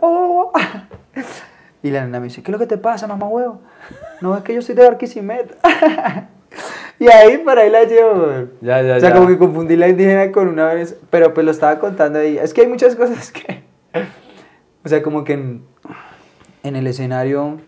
[0.00, 0.60] Oh, oh, oh.
[1.84, 3.60] Y la nena me dice, ¿qué es lo que te pasa, mamá huevo?
[4.20, 5.54] No, es que yo soy de Barquisimeto.
[7.00, 8.24] y ahí, por ahí la llevo.
[8.26, 8.46] güey.
[8.60, 9.14] Ya, ya, o sea, ya.
[9.16, 10.96] como que confundí la indígena con una vez.
[11.10, 12.38] Pero pues lo estaba contando ahí.
[12.38, 13.64] Es que hay muchas cosas que...
[14.84, 15.64] O sea, como que en,
[16.62, 17.58] en el escenario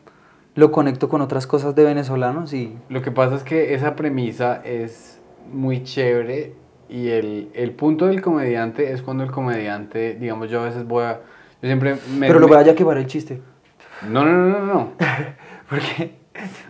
[0.55, 2.76] lo conecto con otras cosas de venezolanos y...
[2.88, 5.20] Lo que pasa es que esa premisa es
[5.52, 6.55] muy chévere
[6.88, 11.05] y el, el punto del comediante es cuando el comediante, digamos, yo a veces voy
[11.05, 11.14] a...
[11.61, 12.26] Yo siempre me...
[12.28, 13.40] Pero lo voy a quemar el chiste.
[14.09, 14.92] No, no, no, no, no.
[15.68, 16.14] Porque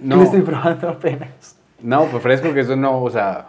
[0.01, 0.16] No.
[0.16, 1.59] lo estoy probando apenas.
[1.82, 3.49] No, pues fresco que eso no, o sea...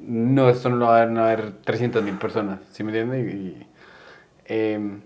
[0.00, 2.82] No, esto no lo va a ver, no va a ver 300 mil personas, ¿sí
[2.82, 3.34] me entiendes?
[3.34, 3.66] Y,
[4.46, 5.00] em,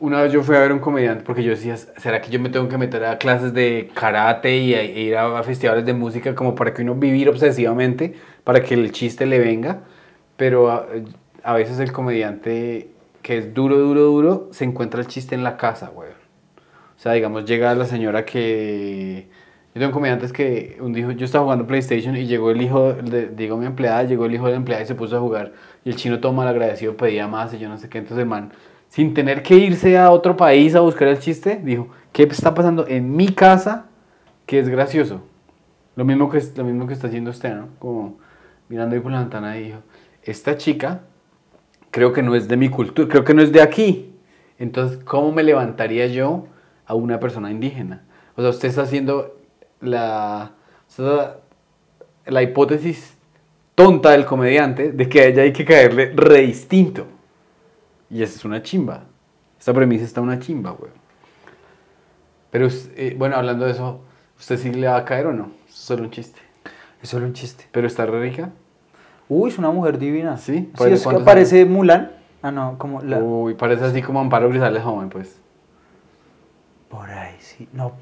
[0.00, 2.48] una vez yo fui a ver un comediante porque yo decía, ¿será que yo me
[2.50, 5.94] tengo que meter a clases de karate y a- e ir a, a festivales de
[5.94, 9.80] música como para que uno vivir obsesivamente, para que el chiste le venga?
[10.36, 10.70] Pero
[11.42, 12.90] a, veces el comediante
[13.22, 16.10] que es duro, duro, duro, se encuentra el chiste en la casa, güey.
[16.10, 19.28] O sea, digamos, llega la señora que...
[19.74, 23.28] Yo tengo comediantes que un día yo estaba jugando PlayStation y llegó el hijo, de,
[23.28, 25.52] digo mi empleada, llegó el hijo de la empleada y se puso a jugar.
[25.84, 27.98] Y el chino todo mal agradecido pedía más y yo no sé qué.
[27.98, 28.52] Entonces man,
[28.88, 32.86] sin tener que irse a otro país a buscar el chiste, dijo, ¿qué está pasando
[32.86, 33.86] en mi casa
[34.46, 35.22] que es gracioso?
[35.96, 37.68] Lo mismo que, lo mismo que está haciendo usted, ¿no?
[37.78, 38.18] Como
[38.68, 39.78] mirando ahí por la ventana y dijo,
[40.22, 41.02] esta chica
[41.90, 44.12] creo que no es de mi cultura, creo que no es de aquí.
[44.58, 46.46] Entonces, ¿cómo me levantaría yo
[46.86, 48.04] a una persona indígena?
[48.36, 49.36] O sea, usted está haciendo
[49.80, 50.52] la,
[52.26, 53.16] la hipótesis
[53.74, 57.06] tonta del comediante de que a ella hay que caerle re distinto.
[58.10, 59.04] Y esa es una chimba.
[59.58, 60.90] Esta premisa está una chimba, güey.
[62.50, 64.00] Pero, eh, bueno, hablando de eso,
[64.38, 65.50] ¿usted sí le va a caer o no?
[65.68, 66.40] Es solo un chiste.
[67.02, 67.64] Es solo un chiste.
[67.72, 68.50] ¿Pero está re rica?
[69.28, 70.36] Uy, es una mujer divina.
[70.36, 70.54] ¿Sí?
[70.58, 72.12] Sí, ¿Parece es que parece Mulan.
[72.42, 73.18] Ah, no, como la...
[73.18, 75.38] Uy, parece así como Amparo Grisales joven, pues.
[76.88, 77.68] Por ahí, sí.
[77.72, 77.92] No,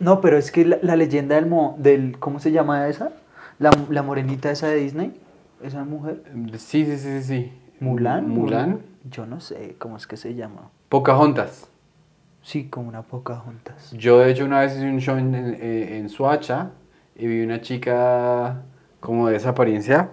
[0.00, 2.18] no pero es que la, la leyenda del, mo- del...
[2.18, 3.12] ¿Cómo se llama esa?
[3.58, 5.14] La, la morenita esa de Disney.
[5.62, 6.22] Esa mujer.
[6.58, 7.22] Sí, sí, sí, sí.
[7.22, 7.52] sí.
[7.78, 8.28] ¿Mulan?
[8.28, 8.80] Mulan.
[9.04, 10.70] Yo no sé cómo es que se llama.
[10.88, 11.68] Pocahontas.
[12.42, 13.92] Sí, como una poca juntas.
[13.92, 16.70] Yo, de hecho, una vez hice un show en, en, en Suacha
[17.14, 18.62] y vi una chica
[19.00, 20.10] como de esa apariencia.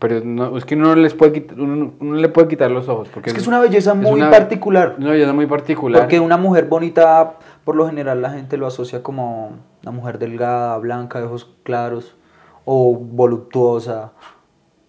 [0.00, 2.70] Pero no, es que uno no, les puede quitar, uno, uno no le puede quitar
[2.70, 3.08] los ojos.
[3.12, 4.96] Porque Es que es una belleza muy una- particular.
[4.98, 6.00] Una belleza muy particular.
[6.00, 9.52] Porque una mujer bonita, por lo general, la gente lo asocia como
[9.82, 12.16] una mujer delgada, blanca, de ojos claros
[12.64, 14.12] o voluptuosa.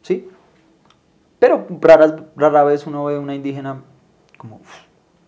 [0.01, 0.29] ¿Sí?
[1.41, 3.81] Pero raras, rara vez uno ve una indígena
[4.37, 4.57] como.
[4.57, 4.75] "Uf,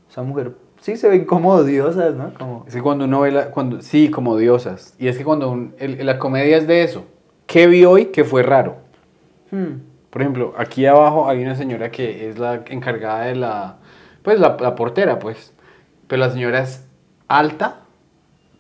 [0.08, 0.54] esa mujer.
[0.80, 2.32] Sí, se ven como odiosas, ¿no?
[2.36, 4.94] Como, Es que cuando uno ve la, cuando, sí, como diosas.
[5.00, 7.06] Y es que cuando un- el- la comedia es de eso.
[7.48, 8.76] ¿Qué vi hoy que fue raro?
[9.52, 9.80] hmm,
[10.12, 13.78] Por ejemplo, aquí abajo hay una señora que es la encargada de la,
[14.22, 15.52] pues la, la portera, pues.
[16.08, 16.88] Pero la señora es
[17.28, 17.80] alta,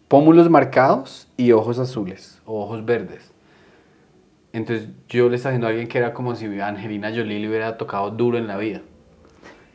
[0.07, 3.31] pómulos marcados y ojos azules o ojos verdes.
[4.53, 7.75] Entonces yo le estaba diciendo a alguien que era como si Angelina Jolie le hubiera
[7.75, 8.81] tocado duro en la vida.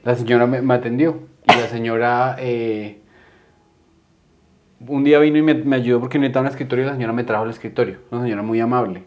[0.04, 3.00] La señora me, me atendió y la señora eh,
[4.86, 7.24] un día vino y me, me ayudó porque necesitaba un escritorio y la señora me
[7.24, 7.98] trajo el escritorio.
[8.12, 9.02] Una señora muy amable.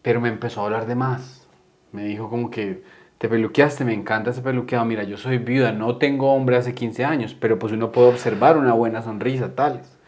[0.00, 1.46] Pero me empezó a hablar de más.
[1.92, 2.82] Me dijo como que
[3.18, 4.86] te peluqueaste, me encanta ese peluqueado.
[4.86, 8.56] Mira, yo soy viuda, no tengo hombre hace 15 años, pero pues uno puede observar
[8.56, 9.98] una buena sonrisa, tales.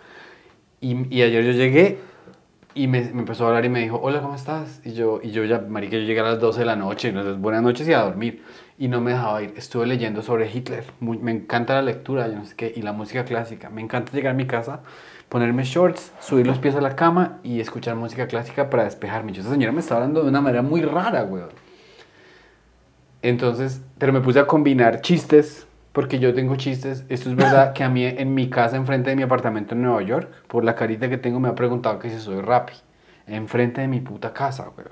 [0.81, 1.99] Y, y ayer yo llegué
[2.75, 4.81] y me, me empezó a hablar y me dijo, hola, ¿cómo estás?
[4.85, 7.37] Y yo, y yo ya, marica, yo llegué a las 12 de la noche, entonces
[7.39, 8.43] buenas noches y a dormir.
[8.79, 9.53] Y no me dejaba ir.
[9.57, 10.85] Estuve leyendo sobre Hitler.
[11.01, 13.69] Muy- me encanta la lectura, yo no sé qué, y la música clásica.
[13.71, 14.81] Me encanta llegar a mi casa,
[15.29, 19.33] ponerme shorts, subir los pies a la cama y escuchar música clásica para despejarme.
[19.33, 21.51] Yo, esa señora me está hablando de una manera muy rara, weón.
[23.23, 27.05] Entonces, pero me puse a combinar chistes, porque yo tengo chistes.
[27.09, 30.03] Esto es verdad que a mí en mi casa, enfrente de mi apartamento en Nueva
[30.03, 32.75] York, por la carita que tengo, me ha preguntado que si soy rapi.
[33.27, 34.91] Enfrente de mi puta casa, weón.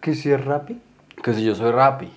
[0.00, 0.80] ¿Que si es rapi?
[1.22, 2.10] Que si yo soy rapi.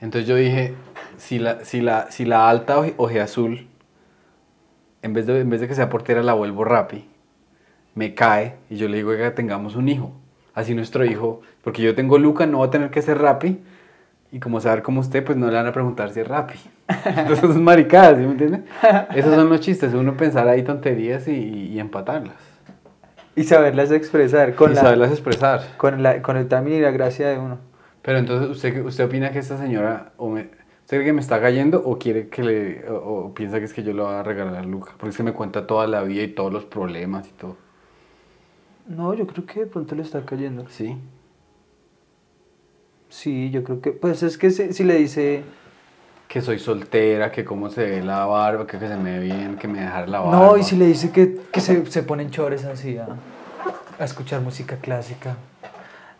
[0.00, 0.74] Entonces yo dije,
[1.16, 3.66] si la, si la, si la alta oje, oje azul,
[5.02, 7.08] en vez, de, en vez de que sea portera, la vuelvo rapi,
[7.94, 10.12] me cae y yo le digo que tengamos un hijo.
[10.54, 13.60] Así nuestro hijo, porque yo tengo Luca, no va a tener que ser rapi.
[14.30, 16.58] Y como saber como usted, pues no le van a preguntar si es rapi.
[17.04, 18.62] Entonces es maricadas, ¿sí me entiende?
[19.14, 22.36] Esos son los chistes, uno pensar ahí tonterías y, y empatarlas.
[23.36, 25.62] Y saberlas expresar con, y la, saberlas expresar.
[25.76, 27.58] con, la, con el timing y la gracia de uno.
[28.02, 31.40] Pero entonces, ¿usted, usted opina que esta señora, o me, ¿usted cree que me está
[31.40, 34.22] cayendo o quiere que le, o, o piensa que es que yo le voy a
[34.22, 34.92] regalar a Luca?
[34.98, 37.56] Porque que me cuenta toda la vida y todos los problemas y todo.
[38.88, 40.66] No, yo creo que de pronto le está cayendo.
[40.68, 40.96] ¿Sí?
[43.08, 43.92] Sí, yo creo que.
[43.92, 45.42] Pues es que si, si le dice.
[46.28, 49.56] Que soy soltera, que cómo se ve la barba, que, que se me ve bien,
[49.56, 50.36] que me dejara la barba.
[50.38, 53.08] No, y si le dice que, que se, se ponen chores así a,
[53.98, 55.36] a escuchar música clásica.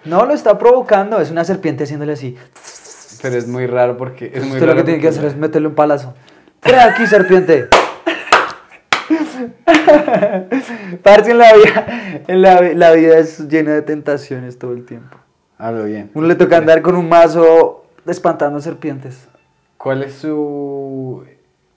[0.05, 2.37] No, lo está provocando, es una serpiente haciéndole así.
[3.21, 4.31] Pero es muy raro porque...
[4.33, 6.15] Es muy Usted lo raro que tiene que hacer es meterle un palazo.
[6.63, 7.69] ¡Fuera de aquí, serpiente!
[11.03, 15.17] Parce, en la vida, en la, la vida es llena de tentaciones todo el tiempo.
[15.59, 16.11] Hablo bien.
[16.15, 19.29] Uno le toca andar con un mazo espantando serpientes.
[19.77, 21.25] ¿Cuál es su...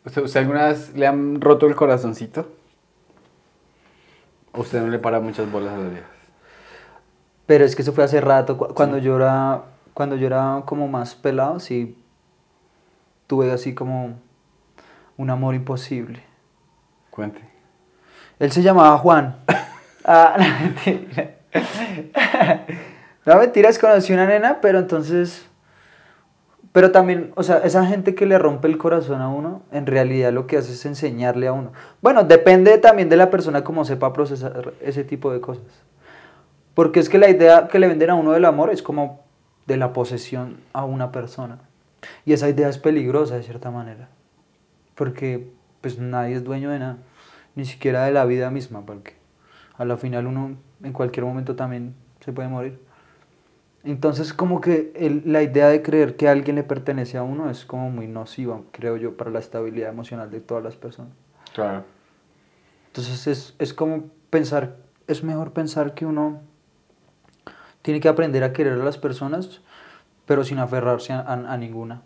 [0.05, 2.47] ¿Usted, usted alguna vez le han roto el corazoncito?
[4.53, 6.09] ¿O usted no le para muchas bolas a las viejas?
[7.45, 9.63] Pero es que eso fue hace rato, cu- cuando yo era,
[9.93, 11.97] cuando yo era como más pelado, sí,
[13.27, 14.19] tuve así como
[15.17, 16.23] un amor imposible.
[17.09, 17.41] Cuente.
[18.39, 19.37] Él se llamaba Juan.
[20.03, 21.35] Ah, no, mentira.
[23.25, 25.47] No, mentiras, conocí una nena, pero entonces...
[26.71, 30.31] Pero también, o sea, esa gente que le rompe el corazón a uno, en realidad
[30.31, 31.73] lo que hace es enseñarle a uno.
[32.01, 35.65] Bueno, depende también de la persona cómo sepa procesar ese tipo de cosas.
[36.73, 39.19] Porque es que la idea que le venden a uno del amor es como
[39.67, 41.59] de la posesión a una persona.
[42.25, 44.07] Y esa idea es peligrosa de cierta manera.
[44.95, 45.49] Porque
[45.81, 46.97] pues nadie es dueño de nada.
[47.55, 48.85] Ni siquiera de la vida misma.
[48.85, 49.15] Porque
[49.77, 52.79] a la final uno en cualquier momento también se puede morir.
[53.83, 57.65] Entonces como que el- la idea de creer que alguien le pertenece a uno es
[57.65, 61.11] como muy nociva, creo yo, para la estabilidad emocional de todas las personas.
[61.53, 61.83] Claro.
[62.87, 64.75] Entonces es, es como pensar,
[65.07, 66.41] es mejor pensar que uno
[67.81, 69.61] tiene que aprender a querer a las personas,
[70.25, 72.03] pero sin aferrarse a, a- a ninguna.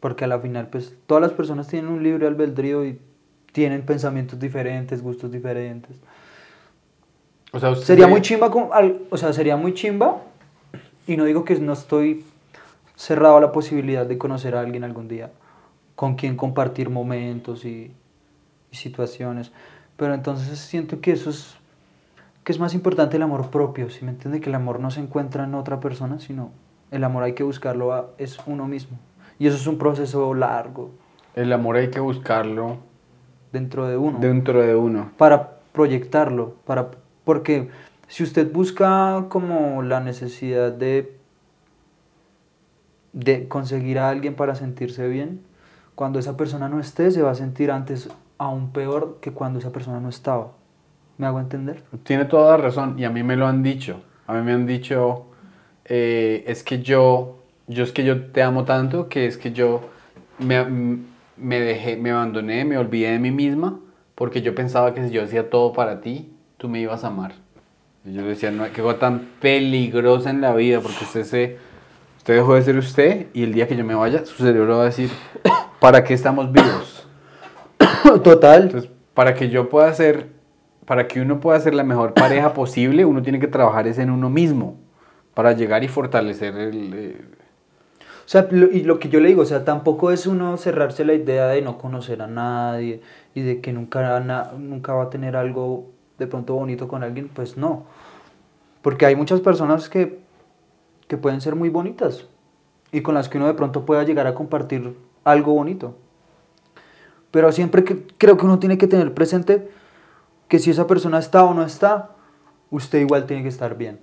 [0.00, 2.98] Porque a la final, pues, todas las personas tienen un libre albedrío y
[3.52, 5.96] tienen pensamientos diferentes, gustos diferentes.
[7.52, 10.20] O sea, usted Sería se- muy chimba, con, al- o sea, sería muy chimba,
[11.06, 12.24] y no digo que no estoy
[12.96, 15.30] cerrado a la posibilidad de conocer a alguien algún día,
[15.96, 17.90] con quien compartir momentos y,
[18.70, 19.52] y situaciones,
[19.96, 21.54] pero entonces siento que eso es,
[22.44, 24.40] que es más importante el amor propio, si me entiende?
[24.40, 26.50] Que el amor no se encuentra en otra persona, sino
[26.90, 28.98] el amor hay que buscarlo, a- es uno mismo,
[29.38, 30.90] y eso es un proceso largo
[31.34, 32.76] El amor hay que buscarlo
[33.52, 35.10] dentro de uno dentro de uno.
[35.18, 36.90] para proyectarlo, para,
[37.24, 37.68] porque
[38.12, 41.16] si usted busca como la necesidad de,
[43.14, 45.40] de conseguir a alguien para sentirse bien,
[45.94, 49.72] cuando esa persona no esté, se va a sentir antes aún peor que cuando esa
[49.72, 50.52] persona no estaba.
[51.16, 51.84] ¿Me hago entender?
[52.02, 54.02] Tiene toda la razón y a mí me lo han dicho.
[54.26, 55.24] A mí me han dicho,
[55.86, 59.88] eh, es que yo, yo es que yo te amo tanto que es que yo
[60.38, 60.62] me,
[61.38, 63.80] me dejé, me abandoné, me olvidé de mí misma
[64.14, 67.41] porque yo pensaba que si yo hacía todo para ti, tú me ibas a amar.
[68.04, 71.56] Y yo decía, no, qué cosa tan peligrosa en la vida porque usted se,
[72.18, 74.82] usted dejó de ser usted y el día que yo me vaya, su cerebro va
[74.82, 75.10] a decir,
[75.80, 77.06] ¿para qué estamos vivos?
[78.24, 78.62] Total.
[78.64, 80.30] Entonces, para que yo pueda ser,
[80.84, 84.10] para que uno pueda ser la mejor pareja posible, uno tiene que trabajar es en
[84.10, 84.78] uno mismo
[85.34, 86.92] para llegar y fortalecer el...
[86.94, 87.20] eh,
[88.00, 91.04] O sea, lo- y lo que yo le digo, o sea, tampoco es uno cerrarse
[91.04, 93.00] la idea de no conocer a nadie
[93.34, 97.28] y de que nunca, na- nunca va a tener algo de pronto bonito con alguien,
[97.28, 97.84] pues no.
[98.82, 100.20] Porque hay muchas personas que,
[101.08, 102.26] que pueden ser muy bonitas
[102.90, 105.96] y con las que uno de pronto pueda llegar a compartir algo bonito.
[107.30, 109.70] Pero siempre que, creo que uno tiene que tener presente
[110.48, 112.10] que si esa persona está o no está,
[112.70, 114.00] usted igual tiene que estar bien.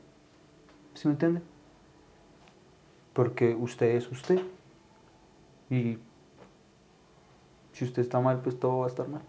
[0.95, 1.41] ¿Sí me entiende?
[3.19, 4.39] porque usted es usted.
[5.69, 5.97] Y
[7.73, 9.21] si usted está mal, pues todo va a estar mal.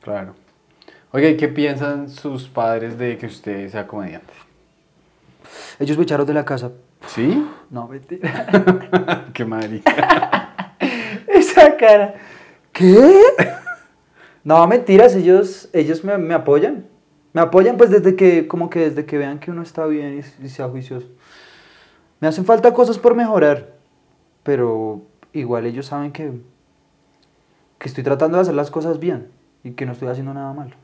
[0.00, 0.34] Claro.
[1.12, 4.32] Oye, ¿y ¿qué piensan sus padres de que usted sea comediante?
[5.78, 6.72] Ellos me echaron de la casa.
[7.06, 7.46] ¿Sí?
[7.70, 9.24] No, mentira.
[9.32, 10.74] Qué marica.
[11.28, 12.14] Esa cara.
[12.72, 13.20] ¿Qué?
[14.42, 16.86] No, mentiras, ellos, ellos me, me apoyan.
[17.32, 20.44] Me apoyan pues desde que, como que desde que vean que uno está bien y,
[20.44, 21.06] y sea juicioso.
[22.20, 23.74] Me hacen falta cosas por mejorar,
[24.42, 25.02] pero
[25.32, 26.32] igual ellos saben que,
[27.78, 29.28] que estoy tratando de hacer las cosas bien
[29.62, 30.74] y que no estoy haciendo nada malo.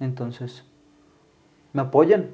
[0.00, 0.64] Entonces,
[1.72, 2.30] me apoyan,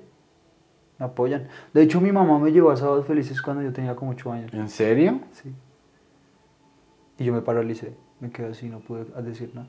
[0.99, 1.49] me apoyan.
[1.73, 4.53] De hecho, mi mamá me llevó a Sábados Felices cuando yo tenía como 8 años.
[4.55, 5.21] ¿En serio?
[5.33, 5.53] Sí.
[7.19, 9.69] Y yo me paralicé, me quedé así, no pude decir nada.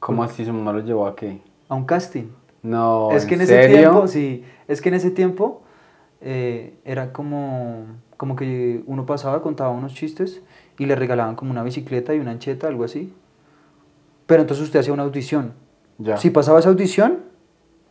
[0.00, 1.40] ¿Cómo así su mamá lo llevó a qué?
[1.68, 2.28] A un casting.
[2.62, 3.78] No, es que en ¿en ese serio?
[3.90, 5.62] tiempo, sí, es que en ese tiempo
[6.20, 7.84] eh, era como,
[8.16, 10.42] como que uno pasaba, contaba unos chistes
[10.78, 13.12] y le regalaban como una bicicleta y una ancheta, algo así.
[14.26, 15.52] Pero entonces usted hacía una audición.
[15.98, 16.16] Ya.
[16.16, 17.20] Si pasaba esa audición,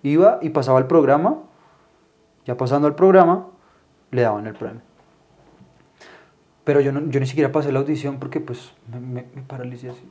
[0.03, 1.37] iba y pasaba el programa.
[2.45, 3.47] Ya pasando al programa,
[4.11, 4.81] le daban el premio.
[6.63, 9.89] Pero yo, no, yo ni siquiera pasé la audición porque pues me, me, me paralicé
[9.89, 10.03] así.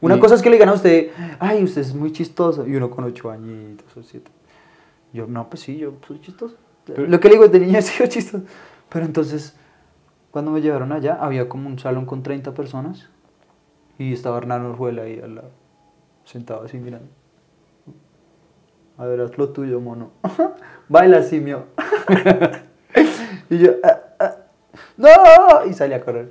[0.00, 2.66] Una Y- cosa es que le digan a usted, ay, usted es muy chistoso.
[2.66, 4.30] Y uno con ocho añitos o siete.
[5.12, 6.56] Yo, no, pues sí, yo soy chistoso.
[6.84, 8.44] Pero- Lo que le digo es de niño he sido chistoso.
[8.88, 9.56] Pero entonces,
[10.30, 13.08] cuando me llevaron allá, había como un salón con 30 personas.
[13.98, 15.50] Y estaba Hernán Orjuela ahí al lado,
[16.24, 17.08] sentado así mirando.
[18.98, 20.10] A ver, haz lo tuyo, mono.
[20.88, 21.64] Baila, simio.
[23.50, 24.36] y yo, "Ah, ah,
[24.96, 25.08] ¡no!
[25.68, 26.30] Y salí a correr.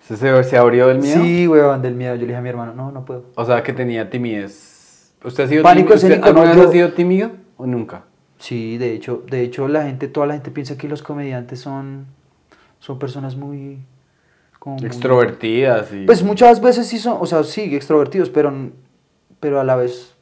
[0.00, 1.22] ¿Usted se, se abrió del miedo?
[1.22, 2.14] Sí, weón, del miedo.
[2.14, 3.26] Yo le dije a mi hermano, no, no puedo.
[3.36, 5.14] O sea, que tenía timidez.
[5.24, 6.16] ¿Usted ha sido Pánico tímido?
[6.16, 8.04] ¿Usted ¿Alguna no, vez yo- ha sido tímido o nunca?
[8.38, 12.06] Sí, de hecho, de hecho la gente, toda la gente piensa que los comediantes son,
[12.80, 13.78] son personas muy...
[14.62, 16.04] como muy- Extrovertidas y...
[16.06, 18.52] Pues muchas veces sí son, o sea, sí, extrovertidos, pero,
[19.40, 20.14] pero a la vez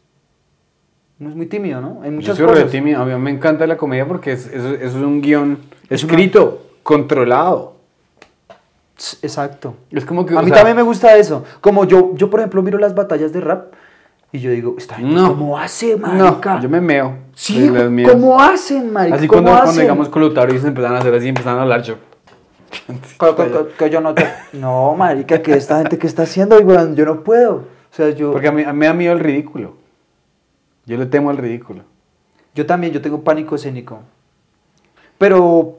[1.18, 2.00] no es muy tímido, ¿no?
[2.02, 2.70] Hay Yo muchas soy cosas.
[2.70, 3.02] tímido.
[3.02, 5.58] A mí me encanta la comedia porque es, eso, eso es un guion
[5.90, 7.74] Es una- escrito, controlado.
[9.20, 9.74] Exacto.
[9.90, 10.34] Es como que...
[10.34, 11.44] A mí sea, también me gusta eso.
[11.60, 13.74] Como yo, yo por ejemplo, miro las batallas de rap
[14.32, 15.28] y yo digo, esta gente, No.
[15.28, 16.60] ¿cómo hace, No, marica?
[16.60, 17.18] yo me meo.
[17.34, 17.70] Sí.
[18.10, 19.16] ¿cómo hacen, marica?
[19.16, 21.62] Así ¿Cómo cuando, cuando digamos con Lautaro y se empezaron a hacer así, empezaron a
[21.62, 21.96] hablar yo.
[23.78, 24.24] Que, yo no te...
[24.52, 27.56] No, marica, que esta gente que está haciendo, weón, yo no puedo.
[27.56, 28.32] O sea, yo...
[28.32, 29.74] Porque a mí, a mí me da miedo el ridículo.
[30.86, 31.82] Yo le temo al ridículo.
[32.54, 34.00] Yo también, yo tengo pánico escénico.
[35.18, 35.78] Pero,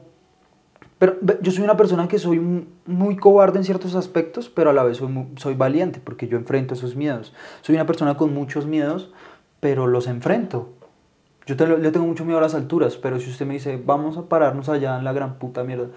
[0.98, 4.72] Pero yo soy una persona que soy mu- muy cobarde en ciertos aspectos, pero a
[4.72, 7.34] la vez soy, soy valiente porque yo enfrento esos miedos.
[7.62, 9.10] Soy una persona con muchos miedos,
[9.60, 10.68] pero los enfrento.
[11.44, 14.16] Yo te- le tengo mucho miedo a las alturas, pero si usted me dice, vamos
[14.16, 15.88] a pararnos allá en la gran puta mierda,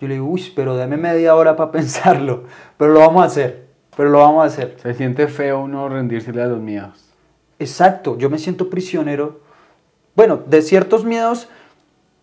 [0.00, 2.44] yo le digo, uy, pero dame media hora para pensarlo,
[2.76, 4.76] pero lo vamos a hacer, pero lo vamos a hacer.
[4.82, 7.04] Se siente feo uno rendírsele a los miedos.
[7.58, 9.40] Exacto, yo me siento prisionero.
[10.14, 11.48] Bueno, de ciertos miedos,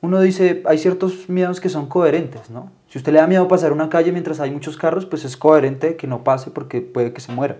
[0.01, 2.71] uno dice, hay ciertos miedos que son coherentes, ¿no?
[2.87, 5.97] Si usted le da miedo pasar una calle mientras hay muchos carros, pues es coherente
[5.97, 7.57] que no pase porque puede que se muera,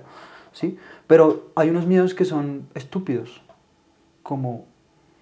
[0.53, 0.77] ¿sí?
[1.07, 3.41] Pero hay unos miedos que son estúpidos,
[4.23, 4.65] como,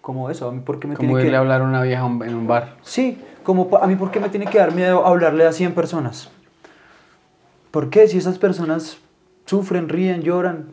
[0.01, 1.35] como eso, a mí por qué me Como tiene irle que...
[1.35, 2.77] a hablar a una vieja en un bar.
[2.83, 6.29] Sí, como a mí por qué me tiene que dar miedo hablarle a 100 personas.
[7.71, 8.07] ¿Por qué?
[8.07, 8.97] Si esas personas
[9.45, 10.67] sufren, ríen, lloran.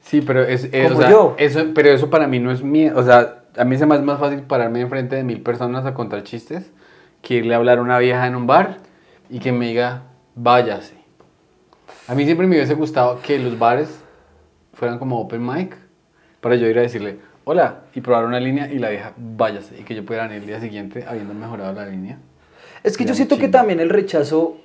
[0.00, 1.34] Sí, pero es, es- Como o sea, yo.
[1.38, 2.98] Eso, pero eso para mí no es miedo.
[2.98, 5.94] O sea, a mí se me hace más fácil pararme enfrente de mil personas a
[5.94, 6.70] contar chistes
[7.22, 8.78] que irle a hablar a una vieja en un bar
[9.30, 10.02] y que me diga,
[10.34, 10.94] váyase.
[12.08, 13.88] A mí siempre me hubiese gustado que los bares
[14.74, 15.76] fueran como open mic
[16.40, 17.18] para yo ir a decirle,
[17.48, 19.78] hola, y probar una línea y la vieja, váyase.
[19.78, 22.18] Y que yo pudiera venir el día siguiente habiendo mejorado la línea.
[22.82, 24.56] Es que yo siento que también el rechazo,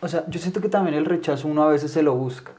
[0.00, 2.50] o sea, yo siento que también el rechazo uno a veces se lo busca.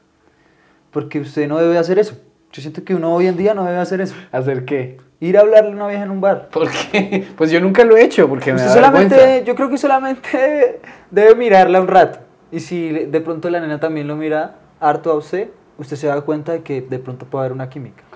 [0.90, 2.18] Porque usted no debe hacer eso.
[2.50, 4.14] Yo siento que uno hoy en día no debe hacer eso.
[4.32, 5.00] ¿Hacer qué?
[5.20, 6.48] Ir a hablarle a una vieja en un bar.
[6.48, 7.26] ¿Por qué?
[7.36, 9.44] Pues yo nunca lo he hecho porque me Usted da solamente, vergüenza.
[9.44, 12.20] yo creo que solamente debe, debe mirarla un rato.
[12.50, 16.18] Y si de pronto la nena también lo mira harto a usted, usted se da
[16.22, 18.07] cuenta de que de pronto puede haber una química.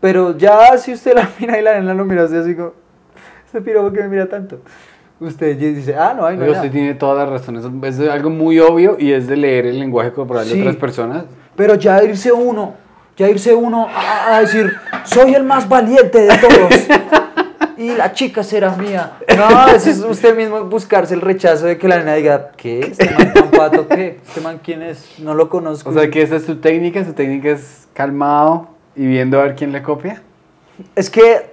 [0.00, 2.72] Pero ya si usted la mira y la nena lo mira así, así como,
[3.44, 4.60] este piro ¿por qué me mira tanto?
[5.18, 6.66] Usted dice, ah, no, hay no hay Oiga, nada".
[6.66, 7.56] usted tiene toda la razón.
[7.56, 10.54] Eso es algo muy obvio y es de leer el lenguaje corporal Sí.
[10.56, 11.24] de otras personas.
[11.56, 12.74] Pero ya irse uno,
[13.16, 14.74] ya irse uno a, a decir,
[15.04, 16.86] soy el más valiente de todos.
[17.78, 19.12] Y la chica será mía.
[19.36, 22.80] No, eso es usted mismo buscarse el rechazo de que la nena diga, ¿qué?
[22.80, 24.18] ¿Este man tan pato qué?
[24.26, 25.18] ¿Este man quién es?
[25.18, 25.90] No lo conozco.
[25.90, 27.04] O sea que esa es su técnica.
[27.04, 30.22] Su técnica es calmado y viendo a ver quién le copia.
[30.94, 31.50] Es que,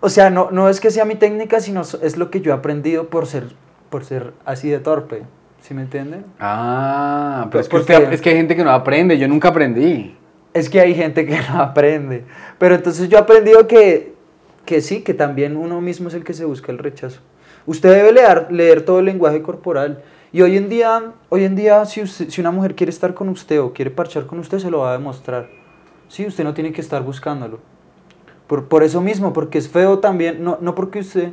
[0.00, 2.54] o sea, no, no es que sea mi técnica, sino es lo que yo he
[2.54, 3.48] aprendido por ser,
[3.90, 5.22] por ser así de torpe.
[5.60, 6.24] ¿Sí me entienden?
[6.40, 9.16] Ah, pero Pues es que, usted- es que hay gente que no aprende.
[9.18, 10.16] Yo nunca aprendí.
[10.52, 12.24] Es que hay gente que no aprende.
[12.58, 14.14] Pero entonces yo he aprendido que,
[14.66, 17.20] que sí, que también uno mismo es el que se busca el rechazo.
[17.66, 20.02] Usted debe leer, leer todo el lenguaje corporal.
[20.32, 23.28] Y hoy en día, hoy en día si, usted- si una mujer quiere estar con
[23.30, 25.48] usted o quiere parchar con usted, se lo va a demostrar.
[26.14, 27.58] Sí, usted no tiene que estar buscándolo.
[28.46, 31.30] Por, por eso mismo, porque es feo también, no, no porque usted...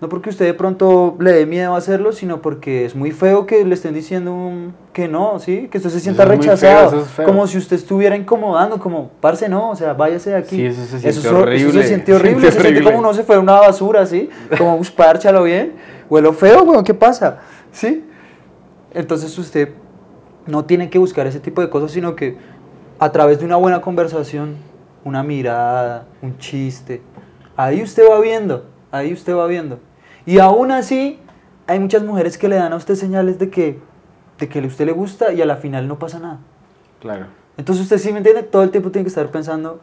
[0.00, 3.44] No porque usted de pronto le dé miedo a hacerlo, sino porque es muy feo
[3.46, 5.66] que le estén diciendo un- que no, ¿sí?
[5.68, 7.00] Que usted se sienta feo, rechazado.
[7.00, 10.54] es como si usted estuviera incomodando, como, parce, no, o sea, váyase de aquí.
[10.54, 12.84] Sí, eso se siente es hor- Eso horrible, se siente horrible, se siente horrible.
[12.84, 14.30] como uno se fue a una basura, ¿sí?
[14.56, 15.72] Como, pues, párchalo bien.
[16.08, 17.40] Huelo feo, weón, ¿qué pasa?
[17.72, 18.04] ¿Sí?
[18.94, 19.70] Entonces usted
[20.46, 22.36] no tiene que buscar ese tipo de cosas, sino que
[22.98, 24.56] a través de una buena conversación,
[25.04, 27.02] una mirada, un chiste,
[27.56, 29.78] ahí usted va viendo, ahí usted va viendo.
[30.26, 31.18] Y aún así,
[31.66, 33.78] hay muchas mujeres que le dan a usted señales de que,
[34.38, 36.38] de que a usted le gusta y a la final no pasa nada.
[37.00, 37.26] Claro.
[37.56, 39.80] Entonces usted sí me entiende, todo el tiempo tiene que estar pensando,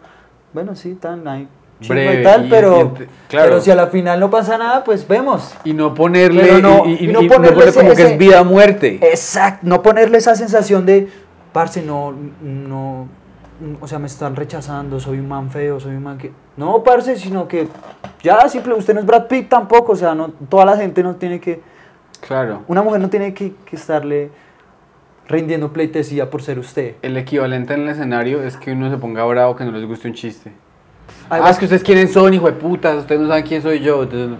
[0.53, 1.47] bueno, sí, tan, hay
[1.89, 2.93] Breve, y tal, y- pero,
[3.27, 3.49] claro.
[3.49, 5.53] pero si a la final no pasa nada, pues vemos.
[5.65, 8.41] Y no ponerle, no- y, no y ponerle ponerle ese- como que ese- es vida
[8.41, 8.99] o muerte.
[9.01, 11.09] Exacto, no ponerle esa sensación de,
[11.55, 13.07] parce, no, no,
[13.79, 16.33] o sea, me están rechazando, soy un man feo, soy un man que...
[16.57, 17.69] No, parce, sino que
[18.21, 21.15] ya, simple, usted no es Brad Pitt tampoco, o sea, no, toda la gente no
[21.15, 21.61] tiene que,
[22.19, 22.63] Claro.
[22.67, 24.31] una mujer no tiene que, que estarle
[25.29, 26.95] rindiendo pleitesía por ser usted.
[27.01, 30.09] El equivalente en el escenario es que uno se ponga bravo que no les guste
[30.09, 30.51] un chiste.
[31.29, 34.03] Ah, es que ustedes quiénes son, hijo de putas, ustedes no saben quién soy yo.
[34.03, 34.37] Entonces,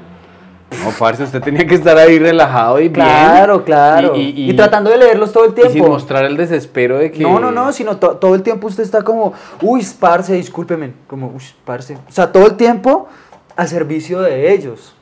[0.71, 2.93] no, parce, usted tenía que estar ahí relajado y bien.
[2.93, 4.15] Claro, claro.
[4.15, 5.89] Y, Y, tratando de leerlos todo el y sin tiempo.
[5.91, 7.23] mostrar el desespero de que...
[7.23, 11.27] No, no, no, sino to- todo el tiempo usted está como, uy, parce, discúlpeme, como,
[11.27, 11.95] uy, parce.
[11.95, 13.07] O sea, todo el tiempo
[13.55, 14.93] al servicio de ellos.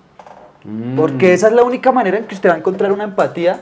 [0.63, 0.95] Mm.
[0.95, 3.61] Porque esa es la única manera en que usted va a encontrar una empatía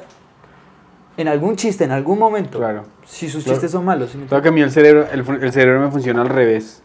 [1.18, 2.58] en algún chiste, en algún momento.
[2.60, 2.84] Claro.
[3.06, 3.56] Si sus Claro.
[3.58, 4.12] chistes son malos.
[4.12, 6.82] ¿sí me Claro que a mí el cerebro, el cerebro me funciona al revés.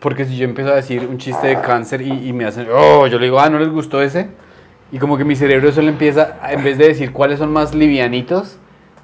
[0.00, 3.06] Porque si yo empiezo a decir un chiste de cáncer y, y me hacen, oh,
[3.06, 4.28] yo le digo, ah, ¿no les gustó ese?
[4.92, 8.58] Y como que mi cerebro solo empieza, en vez de decir cuáles son más livianitos,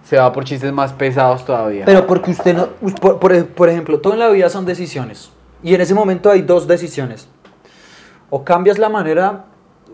[0.05, 1.85] se va por chistes más pesados todavía.
[1.85, 2.69] Pero porque usted no,
[3.01, 5.31] por, por por ejemplo, todo en la vida son decisiones.
[5.63, 7.29] Y en ese momento hay dos decisiones.
[8.31, 9.47] O cambias la manera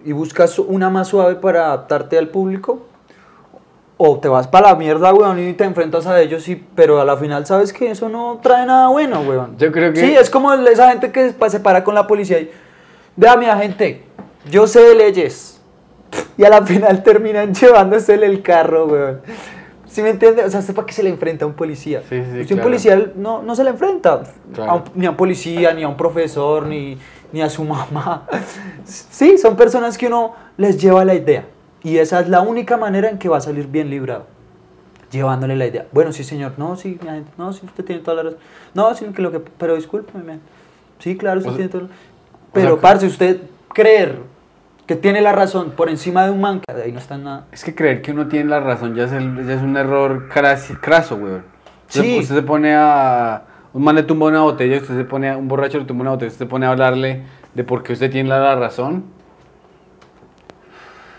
[0.04, 2.86] y buscas una más suave para adaptarte al público,
[4.02, 7.04] o te vas para la mierda, weón, y te enfrentas a ellos, y, pero a
[7.04, 9.58] la final sabes que eso no trae nada bueno, weón.
[9.58, 12.50] Yo creo que- Sí, es como esa gente que se para con la policía y,
[13.14, 14.04] vea mi agente,
[14.50, 15.60] yo sé de leyes.
[16.38, 19.20] y a la final terminan llevándosele el carro, weón.
[19.86, 20.44] ¿Sí me entiende?
[20.44, 22.00] O sea, ¿usted para qué se le enfrenta a un policía?
[22.08, 22.54] Sí, sí, claro.
[22.54, 24.22] un policía no, no se le enfrenta
[24.54, 24.70] Claro.
[24.70, 26.96] a un- ni a un policía, ni a un profesor, ni,
[27.32, 28.26] ni a su mamá.
[28.86, 31.44] Sí, son personas que uno les lleva la idea.
[31.82, 34.26] Y esa es la única manera en que va a salir bien librado.
[35.10, 35.86] Llevándole la idea.
[35.92, 36.52] Bueno, sí, señor.
[36.56, 37.32] No, sí, mi agente.
[37.36, 38.38] No, sí, usted tiene toda la razón.
[38.74, 39.40] No, sí, que lo que...
[39.40, 40.46] Pero discúlpeme, mi agente.
[41.00, 41.88] Sí, claro, usted O sea- tiene toda la
[42.52, 43.40] Pero, sea, parce, usted
[43.72, 44.18] creer
[44.86, 47.46] que tiene la razón por encima de un man, que ahí no está nada.
[47.52, 50.28] Es que creer que uno tiene la razón ya es, el- ya es un error
[50.28, 51.44] cras- craso, weón.
[51.88, 52.18] Sí.
[52.20, 53.42] Usted se pone a...
[53.72, 55.36] Un man le tumba una botella, usted se pone a...
[55.36, 57.22] Un borracho le tumba una botella, usted se pone a hablarle
[57.54, 59.04] de por qué usted tiene la razón.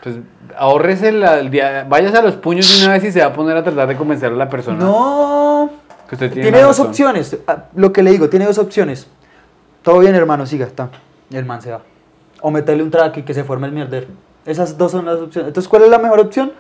[0.04, 0.16] Pues
[0.58, 1.86] ahorrese el día...
[1.88, 3.96] Váyase a los puños de una vez y se va a poner a tratar de
[3.96, 5.70] convencer a la persona No.
[6.10, 6.88] que usted tiene, dos razón.
[6.88, 7.38] opciones.
[7.48, 9.08] Ah, Lo que le digo, tiene dos opciones.
[9.84, 10.90] Todo bien, hermano, siga, está.
[11.32, 11.82] El man se va.
[12.42, 14.08] O meterle un track y que se forme el mierder.
[14.46, 15.50] Esas dos son las opciones.
[15.50, 16.52] Entonces, ¿cuál es la mejor opción?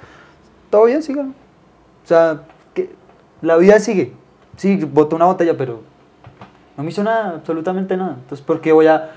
[0.69, 1.23] Todo bien, siga.
[1.23, 2.41] O sea,
[2.75, 2.93] que
[3.41, 4.13] la vida sigue.
[4.57, 5.81] Sí, botó una botella, pero
[6.77, 8.17] no me hizo nada, absolutamente nada.
[8.21, 9.09] Entonces, ¿por qué voy a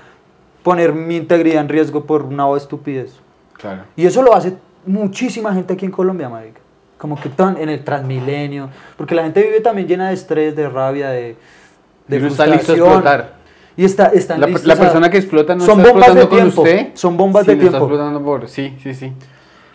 [0.63, 3.13] poner mi integridad en riesgo por una estupidez?
[3.57, 3.83] Claro.
[3.95, 6.59] Y eso lo hace muchísima gente aquí en Colombia, marica.
[6.97, 8.69] Como que tan en el Transmilenio.
[8.97, 11.35] Porque la gente vive también llena de estrés, de rabia, de,
[12.07, 13.35] de Y uno está listo a explotar.
[13.77, 16.55] Y está, están La, listos la persona que explota no son está bombas de explotando
[16.55, 16.81] con tiempo.
[16.85, 16.95] usted.
[16.97, 17.77] Son bombas de está tiempo.
[17.77, 18.47] explotando por...
[18.47, 19.11] Sí, sí, sí.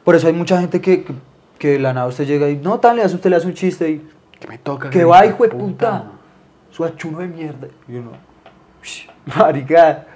[0.04, 1.12] Por eso hay mucha gente que, que,
[1.58, 3.54] que de la nada usted llega y no, tal, le hace, usted le hace un
[3.54, 4.06] chiste y
[4.40, 4.88] Que me toca.
[4.88, 6.04] que va, hijo de puta.
[6.70, 7.68] Su achuno de mierda.
[7.88, 8.12] Y uno,
[8.80, 9.02] "Ush,
[9.36, 10.06] marica,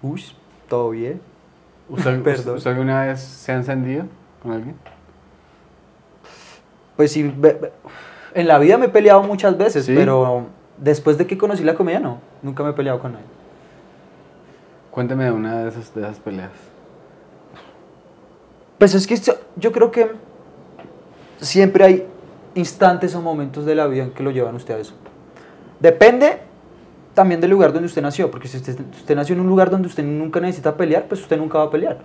[0.00, 0.22] uy,
[0.68, 1.20] todo bien.
[1.88, 2.56] ¿Usted, Perdón.
[2.56, 4.06] ¿Usted alguna vez se ha encendido
[4.42, 4.76] con alguien?
[6.96, 7.34] Pues sí,
[8.34, 9.94] en la vida me he peleado muchas veces, ¿Sí?
[9.94, 10.46] pero
[10.78, 12.18] después de que conocí la comedia, no.
[12.42, 13.26] Nunca me he peleado con nadie.
[14.90, 16.52] Cuénteme de una de esas, de esas peleas.
[18.78, 19.18] Pues es que
[19.56, 20.12] yo creo que
[21.40, 22.06] siempre hay
[22.54, 24.94] instantes o momentos de la vida en que lo llevan usted a eso.
[25.80, 26.40] Depende
[27.14, 29.88] también del lugar donde usted nació, porque si usted, usted nació en un lugar donde
[29.88, 31.98] usted nunca necesita pelear, pues usted nunca va a pelear.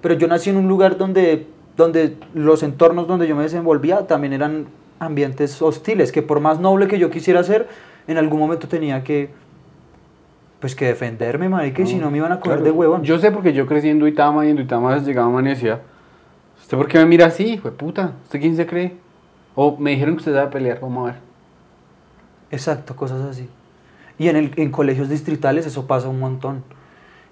[0.00, 1.46] Pero yo nací en un lugar donde,
[1.76, 4.66] donde los entornos donde yo me desenvolvía también eran
[4.98, 7.68] ambientes hostiles, que por más noble que yo quisiera ser,
[8.06, 9.30] en algún momento tenía que,
[10.60, 12.64] pues que defenderme, marica, y si no me iban a coger Claro.
[12.64, 13.02] de huevón.
[13.04, 15.80] Yo sé porque yo crecí en Duitama y en Duitama llegaba a universidad.
[16.60, 18.12] ¿Usted por qué me mira así, hijo de puta?
[18.24, 18.96] ¿Usted quién se cree?
[19.54, 21.20] O me dijeron que usted sabe pelear, vamos a ver.
[22.50, 23.48] Exacto, cosas así.
[24.18, 26.64] Y en, el, en colegios distritales eso pasa un montón.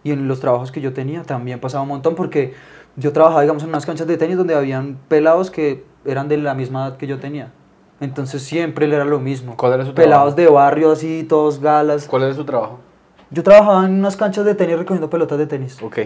[0.05, 2.55] Y en los trabajos que yo tenía también pasaba un montón porque
[2.97, 6.55] yo trabajaba, digamos, en unas canchas de tenis donde habían pelados que eran de la
[6.55, 7.53] misma edad que yo tenía.
[8.01, 9.57] Entonces siempre era lo mismo.
[9.57, 10.51] ¿Cuál era su Pelados trabajo?
[10.53, 12.07] de barrio así, todos galas.
[12.07, 12.79] ¿Cuál es su trabajo?
[13.31, 15.83] Yo trabajaba en unas canchas de tenis recogiendo pelotas de tenis.
[15.83, 16.01] Ok.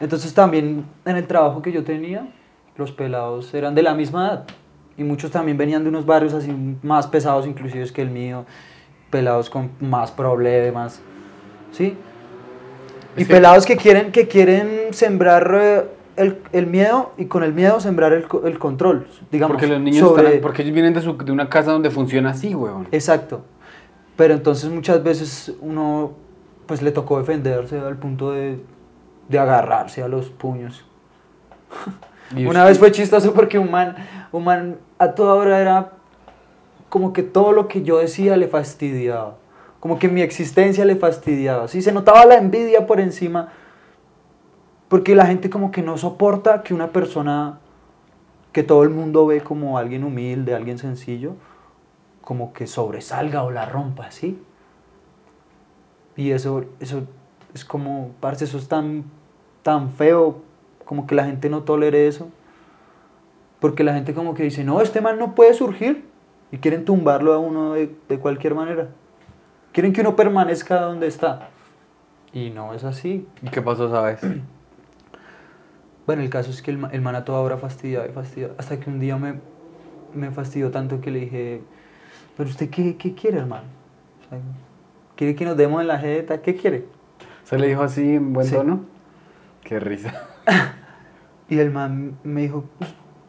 [0.00, 2.28] Entonces también en el trabajo que yo tenía,
[2.76, 4.44] los pelados eran de la misma edad.
[4.98, 6.52] Y muchos también venían de unos barrios así
[6.82, 8.44] más pesados inclusive que el mío,
[9.12, 11.00] pelados con más problemas,
[11.70, 11.96] ¿sí?
[13.16, 15.84] Y pelados que quieren, que quieren sembrar eh,
[16.16, 19.54] el, el miedo y con el miedo sembrar el, el control, digamos.
[19.56, 22.30] Porque los niños sobre- están, porque ellos vienen de, su- de una casa donde funciona
[22.30, 22.88] así, huevón.
[22.90, 23.42] Exacto.
[24.16, 26.12] Pero entonces muchas veces uno
[26.66, 28.58] pues le tocó defenderse al punto de,
[29.28, 30.84] de agarrarse a los puños.
[32.34, 33.94] Una vez fue chistoso porque un man,
[34.32, 35.90] un man a toda hora era
[36.92, 39.38] como que todo lo que yo decía le fastidiaba.
[39.80, 41.66] Como que mi existencia le fastidiaba.
[41.66, 43.48] Sí, se notaba la envidia por encima.
[44.90, 47.60] Porque la gente como que no soporta que una persona
[48.52, 51.32] que todo el mundo ve como alguien humilde, alguien sencillo,
[52.20, 54.38] como que sobresalga o la rompa, ¿sí?
[56.14, 57.04] Y eso, eso
[57.54, 59.04] es como, parce, eso es tan,
[59.62, 60.42] tan feo,
[60.84, 62.28] como que la gente no tolere eso.
[63.60, 66.11] Porque la gente como que dice, no, este man no puede surgir.
[66.52, 68.88] Y quieren tumbarlo a uno de, de cualquier manera.
[69.72, 71.48] Quieren que uno permanezca donde está.
[72.32, 73.26] Y no es así.
[73.42, 74.20] ¿Y qué pasó, sabes?
[76.04, 78.54] Bueno, el caso es que el, el man a toda hora fastidiaba y fastidiaba.
[78.58, 79.34] Hasta que un día me,
[80.14, 81.62] me fastidió tanto que le dije,
[82.36, 83.62] pero usted qué, qué quiere, hermano?
[84.26, 84.38] O sea,
[85.14, 86.42] ¿Quiere que nos demos en la jeta?
[86.42, 86.86] ¿Qué quiere?
[87.44, 88.54] ¿Se le dijo así en buen Sí.
[88.56, 88.80] tono?
[89.62, 90.12] Qué risa.
[91.48, 92.64] Y el man me dijo,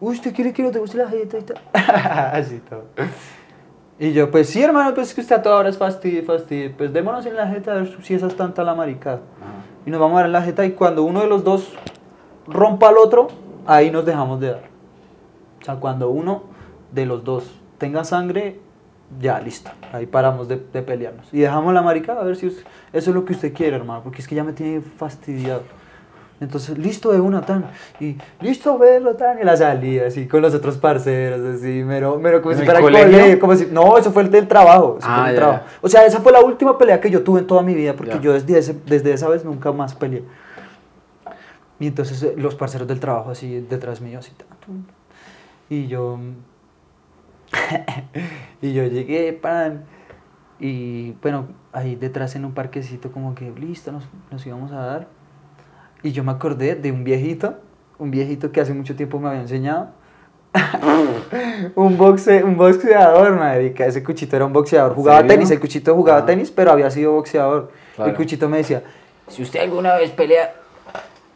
[0.04, 1.58] "Uy, ¿usted quiere que nos demos en la jeta y tal?
[1.74, 2.84] Así todo.
[4.00, 6.74] Y yo, pues sí, hermano, pues es que usted a toda hora es fastidio, fastidio.
[6.76, 9.22] Pues démonos en la jeta a ver si esa es tanta la maricada.
[9.86, 11.74] Y nos vamos a dar en la jeta y cuando uno de los dos
[12.48, 13.28] rompa al otro,
[13.66, 14.62] ahí nos dejamos de dar.
[15.62, 16.44] O sea, cuando uno
[16.92, 17.46] de los dos
[17.78, 18.60] tenga sangre,
[19.20, 19.70] ya listo.
[19.94, 21.32] Ahí paramos de, de pelearnos.
[21.34, 24.02] Y dejamos la maricada a ver si es- eso es lo que usted quiere, hermano.
[24.04, 25.62] Porque es que ya me tiene fastidiado.
[26.44, 27.66] Entonces, listo de una tan.
[28.00, 29.40] Y listo verlo tan.
[29.40, 32.80] Y la salida, así, con los otros parceros, así, mero, mero como ¿En si fuera
[32.80, 33.12] el colegio?
[33.12, 34.98] colegio, como si- no, eso fue el del trabajo.
[35.00, 35.64] eso fue Ah, el ya, trabajo.
[35.66, 35.78] ya.
[35.82, 38.14] O sea, esa fue la última pelea que yo tuve en toda mi vida, porque
[38.16, 38.22] Ya.
[38.22, 40.24] yo desde, ese- desde esa vez nunca más peleé.
[41.80, 44.32] Y entonces eh, los parceros del trabajo así detrás mío, así.
[44.32, 44.84] tan, tum.
[45.70, 46.20] Y yo.
[48.62, 49.84] y yo llegué, pan.
[50.60, 55.08] Y bueno, ahí detrás en un parquecito, como que listo, nos, nos íbamos a dar.
[56.04, 57.56] Y yo me acordé de un viejito,
[57.98, 59.88] un viejito que hace mucho tiempo me había enseñado.
[61.76, 63.86] un, boxe, un boxeador, marica.
[63.86, 64.94] Ese cuchito era un boxeador.
[64.94, 65.34] Jugaba ¿Serio?
[65.34, 66.26] tenis, el cuchito jugaba Ah.
[66.26, 67.72] tenis, pero había sido boxeador.
[67.96, 68.12] Claro.
[68.12, 68.84] El cuchito me decía,
[69.28, 70.54] si usted alguna vez pelea,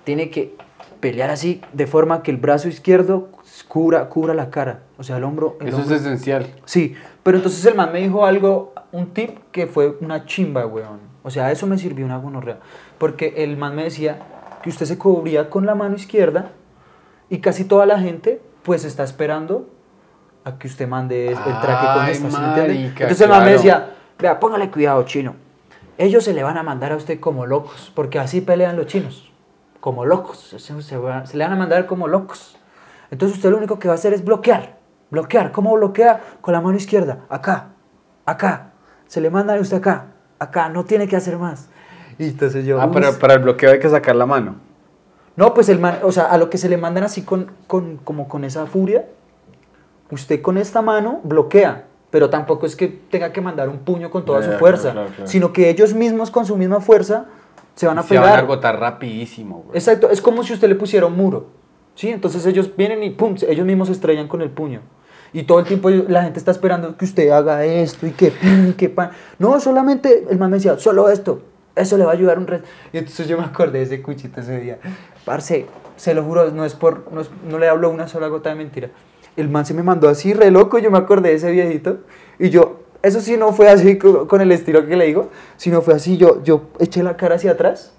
[0.04, 0.56] tiene que
[1.00, 3.30] pelear así, de forma que el brazo izquierdo
[3.68, 4.82] cubra, cubra la cara.
[4.98, 5.58] O sea, el hombro...
[5.62, 6.48] el Eso es esencial.
[6.66, 11.00] Sí, pero entonces el man me dijo algo, un tip que fue una chimba, weón.
[11.24, 12.58] O sea, eso me sirvió una gonorrea.
[12.98, 14.20] Porque el man me decía
[14.62, 16.52] que usted se cubría con la mano izquierda
[17.30, 19.70] y casi toda la gente pues está esperando
[20.44, 24.40] a que usted mande el traque con esta, ¿sí me Entonces el me decía, vea,
[24.40, 25.36] póngale cuidado, chino.
[25.98, 29.32] Ellos se le van a mandar a usted como locos, porque así pelean los chinos,
[29.80, 30.38] como locos.
[30.58, 32.58] Se, se va- se le van a mandar como locos.
[33.10, 34.78] Entonces usted lo único que va a hacer es bloquear.
[35.10, 35.52] Bloquear.
[35.52, 36.22] ¿Cómo bloquea?
[36.42, 37.26] Con la mano izquierda.
[37.30, 37.70] Acá.
[38.26, 38.72] Acá.
[39.08, 40.08] Se le manda a usted acá.
[40.40, 40.70] Acá.
[40.70, 41.70] No tiene que hacer más.
[42.20, 42.82] Y entonces yo...
[42.82, 44.56] Ah, para, para el bloqueo hay que sacar la mano.
[45.36, 47.98] No, pues el man, o sea, a lo que se le mandan así con, con,
[47.98, 49.06] como con esa furia,
[50.10, 54.26] usted con esta mano bloquea, pero tampoco es que tenga que mandar un puño con
[54.26, 55.28] toda su fuerza, claro, claro.
[55.30, 57.26] sino que ellos mismos con su misma fuerza
[57.76, 58.44] se van a Se van a pegar.
[58.44, 59.66] agotar rapidísimo.
[59.74, 61.48] Exacto, es como si usted le pusiera un muro,
[61.94, 62.10] ¿sí?
[62.10, 64.82] Entonces ellos vienen y pum, ellos mismos se estrellan con el puño.
[65.34, 68.74] Y todo el tiempo la gente está esperando que usted haga esto y que pin
[68.74, 69.12] que pan.
[69.38, 71.42] No, solamente el man me decía, solo esto,
[71.78, 72.68] eso le va a ayudar un resto.
[72.94, 74.80] Y entonces yo me acordé de ese cuchito ese día.
[75.26, 75.66] Parce,
[75.96, 78.56] se lo juro, no es por, no, es- no le hablo una sola gota de
[78.56, 78.90] mentira.
[79.36, 82.00] El man se me mandó así re loco, yo me acordé de ese viejito.
[82.40, 85.82] Y yo, eso sí no fue así co- con el estilo que le digo, sino
[85.82, 87.94] fue así, yo, yo eché la cara hacia atrás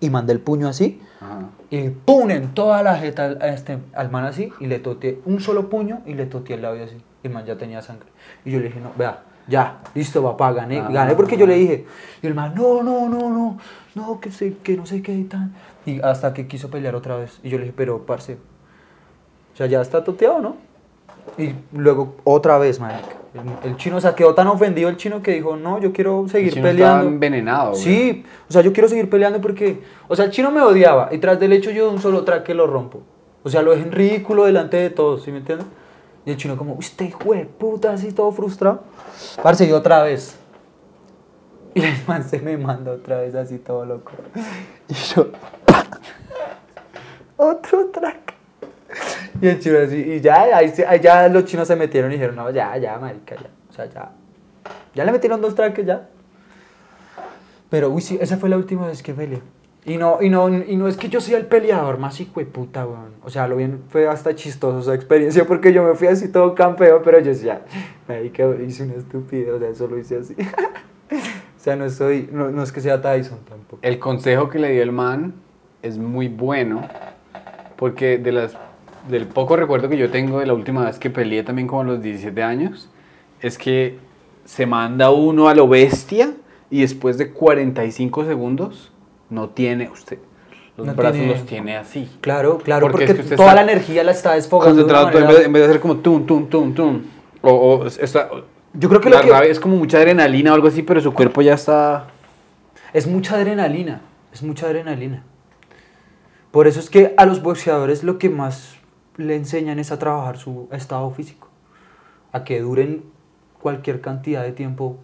[0.00, 1.00] y mandé el puño así.
[1.20, 1.48] Ajá.
[1.70, 5.40] Y pum, en toda la jeta al, este, al man así, y le toteé un
[5.40, 6.96] solo puño y le toteé el labio así.
[7.22, 8.08] Y el man ya tenía sangre.
[8.44, 10.88] Y yo le dije, no, vea, ya, listo, papá, gané, Ah.
[10.90, 11.84] gané porque yo le dije.
[12.22, 13.58] Y el man, no, no, no, no,
[13.94, 15.50] no, que, sé, que no sé qué y tal.
[15.84, 17.38] Y hasta que quiso pelear otra vez.
[17.44, 20.56] Y yo le dije, pero, parce, o sea, ya está toteado, ¿no?
[21.38, 23.08] Y luego otra vez, marica.
[23.64, 26.26] El, el chino, o sea, quedó tan ofendido el chino que dijo, no, yo quiero
[26.28, 27.08] seguir El chino estaba peleando.
[27.12, 27.82] envenenado, güey.
[27.82, 31.18] Sí, o sea, yo quiero seguir peleando porque, o sea, el chino me odiaba y
[31.18, 33.02] tras del hecho yo de un solo traque lo rompo.
[33.42, 35.66] O sea, lo dejé en ridículo delante de todos, ¿sí me entiendes?
[36.26, 38.82] Y el chino como, usted de puta, así todo frustrado.
[39.42, 40.36] Parce, y otra vez.
[41.72, 44.10] Y el man se me manda otra vez así todo loco.
[44.88, 45.28] Y yo,
[47.36, 48.34] otro traque.
[49.40, 52.50] Y el chino así, y ya, ahí ya los chinos se metieron y dijeron, no,
[52.50, 53.50] ya, ya, marica, ya.
[53.70, 54.10] O sea, ya.
[54.94, 56.08] Ya le metieron dos traques ya.
[57.70, 59.42] Pero, uy, sí, esa fue la última vez que peleé.
[59.86, 62.46] Y no, y no, y no es que yo sea el peleador más hijo de
[62.46, 63.14] puta, weón.
[63.22, 66.56] O sea, lo bien fue hasta chistoso esa experiencia porque yo me fui así todo
[66.56, 67.62] campeón, pero yo decía,
[68.08, 70.34] marica, hice una estupidez, o sea, eso lo hice así.
[71.12, 73.78] o sea, no soy, no, no es que sea Tyson tampoco.
[73.82, 75.34] El consejo que le dio el man
[75.82, 76.82] es muy bueno
[77.76, 78.56] porque de las
[79.08, 81.84] del poco recuerdo que yo tengo de la última vez que peleé también como a
[81.84, 82.88] los 17 años
[83.40, 83.98] es que
[84.44, 86.32] se manda uno a lo bestia
[86.70, 88.90] y después de 45 segundos
[89.30, 90.18] no tiene usted
[90.76, 93.54] los No brazos tiene- los tiene así Claro, claro, Porque porque, es que usted toda
[93.54, 94.72] la energía la está desfogando.
[94.74, 97.02] concentrado en manera- vez, en vez de hacer como tum tum tum tum
[97.42, 98.28] o, o está-
[98.74, 101.14] Yo creo que la lo que- es como mucha adrenalina o algo así pero su
[101.14, 102.08] cuerpo ya está
[102.92, 104.00] Es mucha adrenalina,
[104.32, 105.22] es mucha adrenalina.
[106.50, 108.76] Por eso es que a los boxeadores lo que más
[109.16, 111.48] le enseñan es a trabajar su estado físico,
[112.32, 113.02] a que duren
[113.60, 114.96] cualquier cantidad de tiempo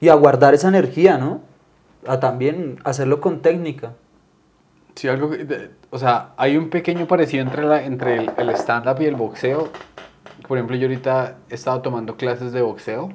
[0.00, 1.40] y a guardar esa energía, ¿no?
[2.06, 3.92] A también hacerlo con técnica.
[4.94, 9.00] Sí, algo que- o sea, hay un pequeño parecido entre, la, entre el, el stand-up
[9.00, 9.68] y el boxeo.
[10.48, 13.10] Por ejemplo, yo ahorita he estado tomando clases de boxeo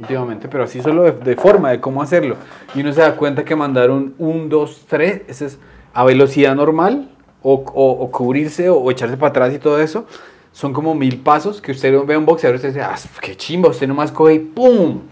[0.00, 2.36] últimamente, pero así solo de, de forma, de cómo hacerlo.
[2.74, 5.58] Y uno se da cuenta que mandar un 1, 2, 3, ese es
[5.92, 7.10] a velocidad normal,
[7.42, 10.06] o, o- o cubrirse, o, o echarse para atrás y todo eso.
[10.52, 13.36] Son como mil pasos que usted ve a un boxeador y usted dice, ah, qué
[13.36, 15.02] chimba, usted nomás coge y ¡pum!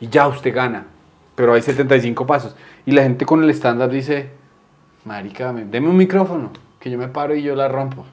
[0.00, 0.86] Y ya usted gana.
[1.34, 2.56] Pero hay 75 pasos.
[2.86, 4.30] Y la gente con el stand-up dice,
[5.04, 8.04] Marica, deme un micrófono, que yo me paro y yo la rompo.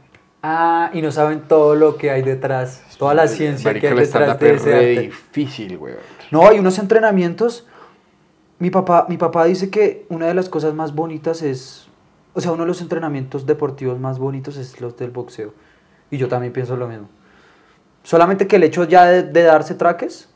[0.42, 4.00] Ah, y no saben todo lo que hay detrás, toda la ciencia Marica, que hay
[4.00, 5.02] detrás de es ese arte.
[5.02, 5.96] difícil, güey.
[6.32, 7.68] No, hay unos entrenamientos.
[8.58, 11.90] Mi papá, mi papá dice que una de las cosas más bonitas es
[12.34, 15.54] o sea, uno de los entrenamientos deportivos más bonitos es los del boxeo.
[16.12, 17.10] Y yo también pienso lo mismo.
[18.04, 20.29] Solamente que el hecho ya de, de darse traques,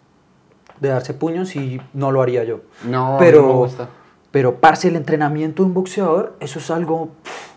[0.80, 2.62] de darse puños, y no lo haría yo.
[2.86, 3.90] No, pero, no me gusta.
[4.32, 7.52] Pero, parce, el entrenamiento de un boxeador, eso es algo, pff,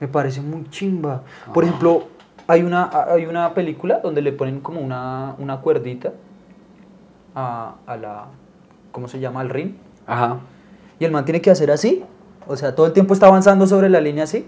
[0.00, 1.22] me parece muy chimba.
[1.52, 2.04] Por ejemplo,
[2.46, 6.12] hay una, hay una película donde le ponen como una, una cuerdita
[7.34, 8.26] a, a la,
[8.92, 9.40] ¿cómo se llama?
[9.40, 9.74] Al ring.
[10.06, 10.38] Ajá.
[10.98, 12.04] Y el man tiene que hacer así.
[12.46, 14.46] O sea, todo el tiempo está avanzando sobre la línea así.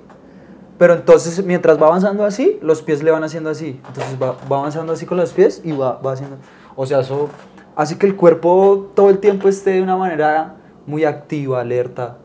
[0.79, 3.81] Pero entonces, mientras va avanzando así, los pies le van haciendo así.
[3.89, 6.37] Entonces va, va avanzando así con los pies y va, va haciendo...
[6.75, 7.31] O sea, eso
[7.77, 12.17] hace que el cuerpo todo el tiempo esté de una manera muy activa, alerta.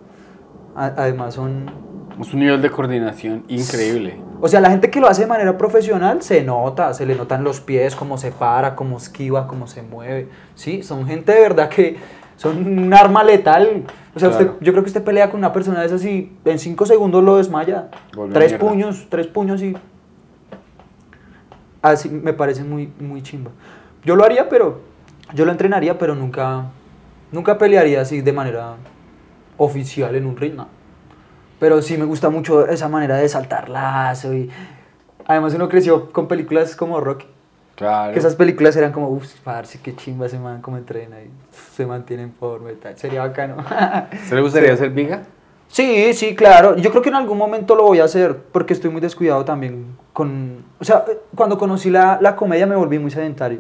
[0.76, 1.70] Además son...
[2.20, 4.18] Es un nivel de coordinación increíble.
[4.40, 7.44] O sea, la gente que lo hace de manera profesional se nota, se le notan
[7.44, 10.30] los pies, cómo se para, cómo esquiva, cómo se mueve.
[10.56, 11.98] Sí, son gente de verdad que
[12.38, 13.84] son un arma letal.
[14.16, 14.46] O sea, Claro.
[14.46, 17.24] usted, yo creo que usted pelea con una persona de esas y en cinco segundos
[17.24, 17.90] lo desmaya.
[18.34, 19.76] Tres puños, tres puños y...
[21.82, 23.52] Así me parece muy, muy chimba.
[24.06, 24.91] Yo lo haría, pero...
[25.34, 26.66] Yo lo entrenaría, pero nunca...
[27.32, 28.76] Nunca pelearía así de manera
[29.58, 30.68] oficial en un ring, no.
[31.60, 34.50] Pero sí me gusta mucho esa manera de saltar lazo y...
[35.28, 37.28] Además uno creció con películas como Rocky.
[37.76, 38.14] Claro.
[38.14, 41.30] Que esas películas eran como, uff, parce, qué chimba ese man, cómo entrena y
[41.74, 42.98] se mantiene en forma y tal.
[42.98, 43.58] Sería bacano.
[44.28, 45.24] ¿Se le gustaría hacer viga?
[45.68, 46.76] sí, sí, claro.
[46.76, 49.96] Yo creo que en algún momento lo voy a hacer porque estoy muy descuidado también
[50.12, 50.66] con...
[50.80, 51.06] O sea,
[51.36, 53.60] cuando conocí la, la comedia me volví muy sedentario.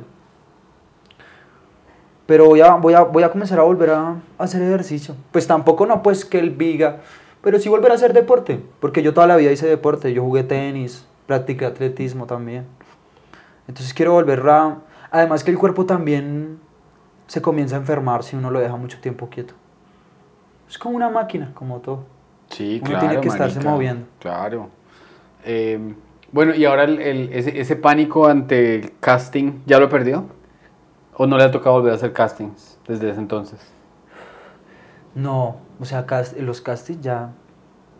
[2.31, 5.17] Pero voy a, voy a, voy a comenzar a volver a, a hacer ejercicio.
[5.33, 6.99] Pues tampoco no pues que el viga,
[7.41, 8.57] pero sí volver a hacer deporte.
[8.79, 10.13] Porque yo toda la vida hice deporte.
[10.13, 12.63] Yo jugué tenis, practiqué atletismo también.
[13.67, 14.77] Entonces quiero volver a...
[15.11, 16.57] Además que el cuerpo también
[17.27, 19.53] se comienza a enfermar si uno lo deja mucho tiempo quieto.
[20.69, 22.05] Es como una máquina, como todo.
[22.49, 23.07] Sí, Uno claro.
[23.09, 23.71] tiene que estarse marica.
[23.71, 24.05] moviendo.
[24.19, 24.69] Claro.
[25.43, 25.95] Eh,
[26.31, 30.27] bueno, y ahora el, el- ese, ese pánico ante el casting, ¿ya lo perdió?
[31.21, 33.59] ¿O no le ha tocado volver a hacer castings desde ese entonces?
[35.13, 37.29] No, o sea, cast- los castings ya,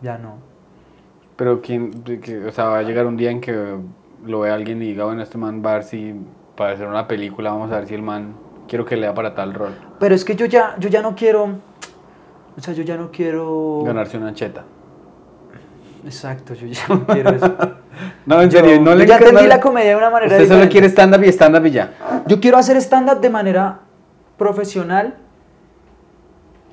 [0.00, 0.38] ya no.
[1.36, 3.76] Pero quién, que- o sea, va a llegar un día en que
[4.26, 6.16] lo vea alguien y diga, bueno, este man va a ver si
[6.56, 8.34] para hacer una película, vamos a ver si el man
[8.66, 9.70] quiero que lea para tal rol.
[10.00, 11.44] Pero es que yo ya, yo ya no quiero,
[12.56, 13.82] o sea, yo ya no quiero...
[13.84, 14.64] Ganarse una cheta.
[16.04, 17.56] Exacto, yo ya no quiero eso.
[18.24, 20.86] No, en serio, no le ya entendí la comedia de una manera Usted solo quiere
[20.88, 21.92] stand-up y stand-up y ya.
[22.26, 23.80] Yo quiero hacer stand-up de manera
[24.38, 25.14] profesional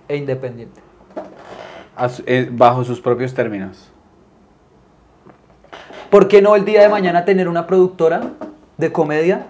[0.08, 0.80] e independiente.
[2.10, 3.92] Su- eh, bajo sus propios términos.
[6.10, 8.22] ¿Por qué no el día de mañana tener una productora
[8.78, 9.48] de comedia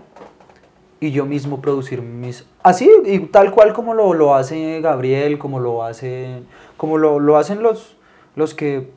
[0.99, 2.45] y yo mismo producir mis...
[2.61, 6.43] Así, y tal cual como lo, lo hace Gabriel, como lo hace...
[6.75, 7.95] Como lo, lo hacen los,
[8.35, 8.91] los, que,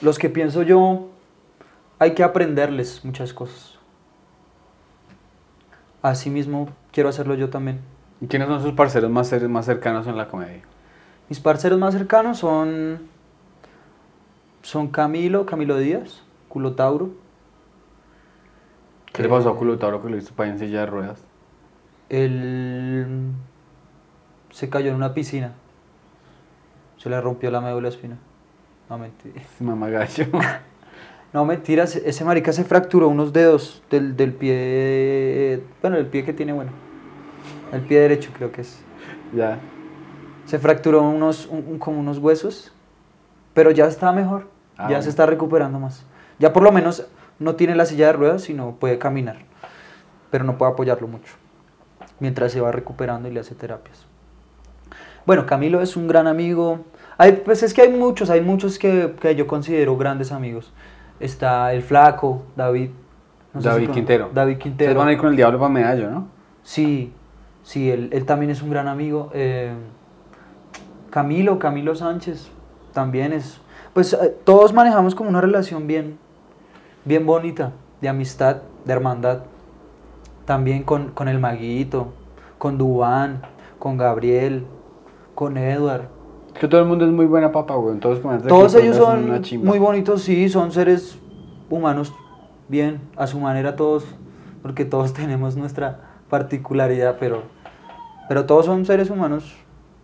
[0.00, 1.08] los que pienso yo,
[1.98, 3.78] hay que aprenderles muchas cosas.
[6.02, 7.80] Así mismo quiero hacerlo yo también.
[8.20, 10.62] ¿Y quiénes son sus parceros más, más cercanos en la comedia?
[11.28, 13.08] Mis parceros más cercanos son,
[14.62, 17.10] son Camilo, Camilo Díaz, Culotauro.
[19.12, 21.24] ¿Qué le pasó a Culutauro que lo hizo para en silla de ruedas?
[22.08, 23.32] Él
[24.50, 25.54] se cayó en una piscina.
[26.96, 28.16] Se le rompió la médula espina.
[28.88, 29.42] No, mentira.
[29.60, 30.26] Mamá gallo.
[31.30, 31.94] No, mentiras.
[31.94, 35.62] Ese marica se fracturó unos dedos del, del pie...
[35.82, 36.70] Bueno, el pie que tiene, bueno.
[37.70, 38.80] El pie derecho creo que es.
[39.36, 39.58] ya.
[40.46, 42.72] Se fracturó unos, un- un- como unos huesos.
[43.52, 44.48] Pero ya está mejor.
[44.78, 45.02] Ah, ya bueno.
[45.02, 46.02] se está recuperando más.
[46.38, 47.06] Ya por lo menos
[47.38, 49.36] no tiene la silla de ruedas, sino puede caminar.
[50.30, 51.34] Pero no puede apoyarlo mucho.
[52.20, 54.06] Mientras se va recuperando y le hace terapias.
[55.26, 56.86] Bueno, Camilo es un gran amigo.
[57.18, 60.72] Hay, pues es que hay muchos, hay muchos que, que yo considero grandes amigos.
[61.20, 62.90] Está el flaco, David.
[63.52, 64.30] no sé David con- Quintero.
[64.32, 64.98] David Ustedes Quintero.
[65.00, 66.28] van a ir con el diablo para medallo, ¿no?
[66.62, 67.12] Sí,
[67.64, 69.30] sí, él, él también es un gran amigo.
[69.34, 69.72] Eh,
[71.10, 72.48] Camilo, Camilo Sánchez,
[72.92, 73.60] también es...
[73.94, 76.18] Pues eh, todos manejamos como una relación bien,
[77.04, 79.40] bien bonita, de amistad, de hermandad.
[80.44, 82.12] También con, con el Maguito,
[82.58, 83.42] con Dubán,
[83.78, 84.66] con Gabriel,
[85.34, 86.08] con Edward.
[86.58, 88.00] Es que todo el mundo es muy buena papa, güey.
[88.00, 91.16] Todos, Todos ellos son muy bonitos, sí, son seres
[91.70, 92.12] humanos,
[92.66, 94.04] bien, a su manera todos,
[94.60, 97.44] porque todos tenemos nuestra particularidad, pero,
[98.28, 99.54] pero todos son seres humanos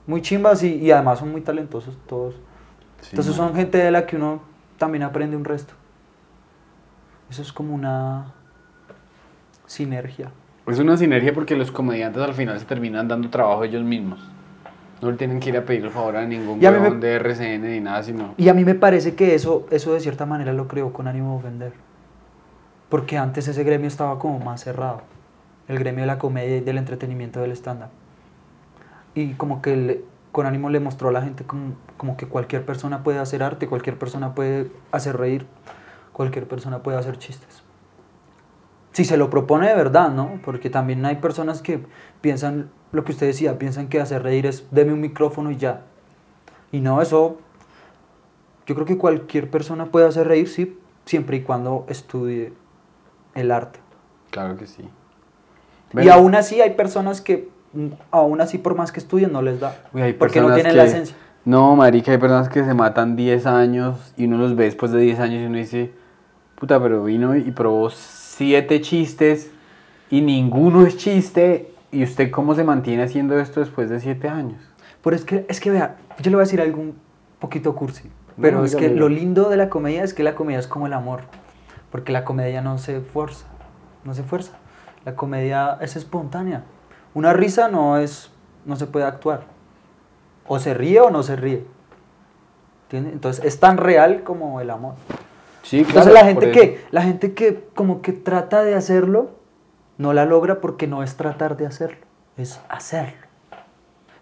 [0.07, 2.37] muy chimbas y, y además son muy talentosos todos.
[3.01, 3.49] Sí, Entonces man.
[3.49, 4.41] son gente de la que uno
[4.79, 5.75] también aprende un resto.
[7.31, 8.33] Eso es como una
[9.67, 10.31] sinergia.
[10.69, 14.21] Es una sinergia porque los comediantes al final se terminan dando trabajo ellos mismos.
[15.03, 17.15] No le tienen que ir a pedir el favor a ningún Y a me- de
[17.17, 18.35] RCN ni nada, sino...
[18.37, 21.33] Y a mí me parece que eso, eso de cierta manera lo creó con ánimo
[21.33, 21.73] de ofender.
[22.89, 25.03] Porque antes ese gremio estaba como más cerrado.
[25.67, 27.89] El gremio de la comedia y del entretenimiento del stand-up.
[29.15, 32.65] Y como que le- con ánimo le mostró a la gente como, como que cualquier
[32.65, 35.47] persona puede hacer arte, cualquier persona puede hacer reír,
[36.13, 37.64] cualquier persona puede hacer chistes.
[38.95, 40.41] Si se lo propone de verdad, ¿no?
[40.45, 41.81] Porque también hay personas que
[42.23, 45.83] piensan, lo que usted decía, piensan que hacer reír es deme un micrófono y ya.
[46.73, 47.37] Y no, eso
[48.67, 52.53] yo creo que cualquier persona puede hacer reír, sí, siempre y cuando estudie
[53.35, 53.79] el arte.
[54.31, 54.83] Claro que sí.
[54.83, 57.49] Y Bueno, aún así hay personas que,
[58.11, 59.77] aún así por más que estudien, no les da.
[59.93, 61.17] uy, hay porque no tienen la que- esencia.
[61.45, 65.01] No, marica, hay personas que se matan 10 años y uno los ve después de
[65.01, 65.93] 10 años y uno dice,
[66.55, 67.91] puta, pero vino y probó
[68.37, 69.51] 7 chistes
[70.11, 71.71] y ninguno es chiste.
[71.93, 74.61] ¿Y usted cómo se mantiene haciendo esto después de 7 años?
[75.03, 76.97] Pero es que, es que vea, yo le voy a decir algo un
[77.39, 78.11] poquito cursi.
[78.41, 80.87] Pero No, es que lo lindo de la comedia es que la comedia es como
[80.87, 81.21] el amor.
[81.93, 83.47] Porque la comedia no se fuerza.
[84.03, 84.53] No se fuerza.
[85.05, 86.65] La comedia es espontánea.
[87.15, 88.33] Una risa no es.
[88.65, 89.45] no se puede actuar.
[90.49, 91.65] O se ríe o no se ríe.
[92.91, 94.95] Entonces es tan real como el amor.
[95.65, 99.31] Sí, Entonces la gente que, la gente que como que trata de hacerlo,
[99.97, 102.05] no la logra porque no es tratar de hacerlo,
[102.37, 103.17] es hacerlo.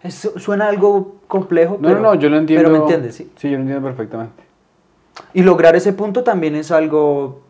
[0.01, 2.63] Es- suena algo complejo, No, pero, no, no, yo lo entiendo.
[2.63, 3.29] pero me entiendes, ¿sí?
[3.35, 4.41] Sí, yo lo entiendo perfectamente.
[5.33, 7.41] Y lograr ese punto también es algo,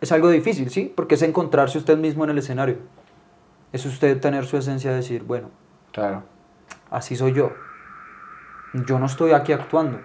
[0.00, 0.92] es algo difícil, ¿sí?
[0.94, 2.78] Porque es encontrarse usted mismo en el escenario.
[3.72, 5.50] Es usted tener su esencia de decir, bueno,
[5.92, 6.24] Claro.
[6.90, 7.52] así soy yo.
[8.88, 9.98] Yo no estoy aquí actuando.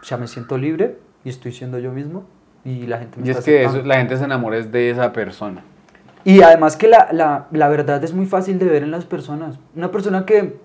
[0.00, 2.24] O sea, me siento libre y estoy siendo yo mismo
[2.64, 4.90] y la gente me Y está es que eso, la gente se enamora es de
[4.90, 5.62] esa persona.
[6.24, 9.58] Y además que la, la, la verdad es muy fácil de ver en las personas.
[9.74, 10.58] Una persona que,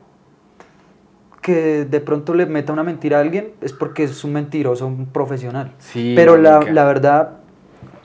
[1.41, 5.05] que de pronto le meta una mentira a alguien es porque es un mentiroso, un
[5.05, 5.71] profesional.
[5.77, 7.37] Sí, Pero la, la verdad,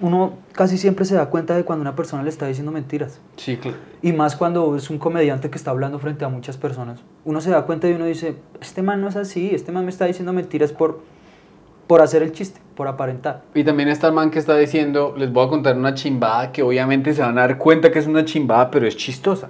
[0.01, 3.21] uno casi siempre se da cuenta de cuando una persona le está diciendo mentiras.
[3.37, 7.01] Sí, cl- Y más cuando es un comediante que está hablando frente a muchas personas.
[7.25, 9.91] Uno se da cuenta y uno dice, este man no es así, este man me
[9.91, 11.01] está diciendo mentiras por,
[11.91, 13.43] por hacer el chiste, por aparentar.
[13.53, 16.63] Y también está el man que está diciendo, les voy a contar una chimbada que
[16.63, 19.49] obviamente se van a dar cuenta que es una chimbada, pero es chistosa.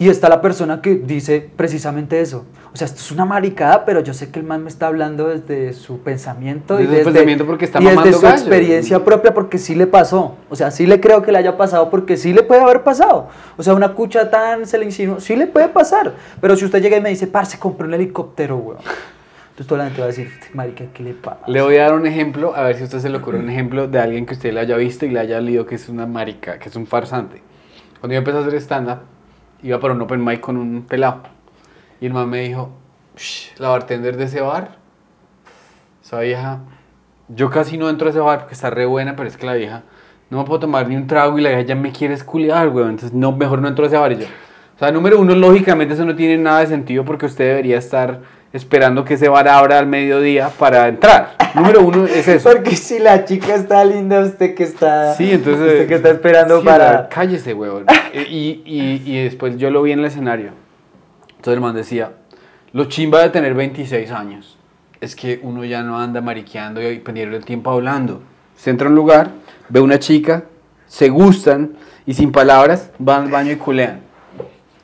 [0.00, 2.44] Y está la persona que dice precisamente eso.
[2.72, 5.28] O sea, esto es una maricada, pero yo sé que el man me está hablando
[5.28, 8.34] desde su pensamiento y Desde su desde, pensamiento porque está y desde su gallo.
[8.34, 10.34] experiencia propia porque sí le pasó.
[10.50, 13.28] O sea, sí le creo que le haya pasado porque sí le puede haber pasado.
[13.56, 16.14] O sea, una cucha tan se le insinuó, sí le puede pasar.
[16.40, 18.78] Pero si usted llega y me dice, parce, compré un helicóptero, weón.
[19.54, 21.38] Entonces toda la gente va a decir, "Este marica, ¿qué le pasa?
[21.46, 23.48] Le voy a dar un ejemplo, a ver si a usted se le ocurre un
[23.48, 26.06] ejemplo de alguien que usted le haya visto y le haya leído que es una
[26.06, 27.40] marica, que es un farsante.
[28.00, 29.02] Cuando yo empecé a hacer stand-up,
[29.62, 31.22] iba para un open mic con un pelado.
[32.00, 32.72] Y el man me dijo,
[33.14, 34.76] "Ush, la bartender de ese bar,
[36.02, 36.58] esa vieja,
[37.28, 39.54] yo casi no entro a ese bar porque está re buena, pero es que la
[39.54, 39.84] vieja
[40.30, 42.90] no me puedo tomar ni un trago y la vieja ya me quiere esculiar, weón.
[42.90, 44.10] Entonces, no, mejor no entro a ese bar.
[44.10, 44.26] Y yo,
[44.74, 48.20] o sea, número uno, lógicamente eso no tiene nada de sentido porque usted debería estar
[48.54, 51.36] esperando que ese bar abra al mediodía para entrar.
[51.54, 52.48] Número uno es eso.
[52.50, 55.66] Porque si la chica está linda, usted que está, Sí, entonces.
[55.72, 56.88] usted que está esperando sí, para...
[56.90, 57.84] sea, cállese, weón.
[58.14, 60.50] y, y, y después yo lo vi en el escenario.
[61.30, 62.12] Entonces el man decía:
[62.72, 64.56] Lo chimba de tener 26 años
[65.00, 68.22] es que uno ya no anda mariqueando y perdiendo el tiempo hablando.
[68.56, 69.30] Se entra a un lugar,
[69.68, 70.44] ve una chica,
[70.86, 71.72] se gustan
[72.06, 74.00] y sin palabras van al baño y culean.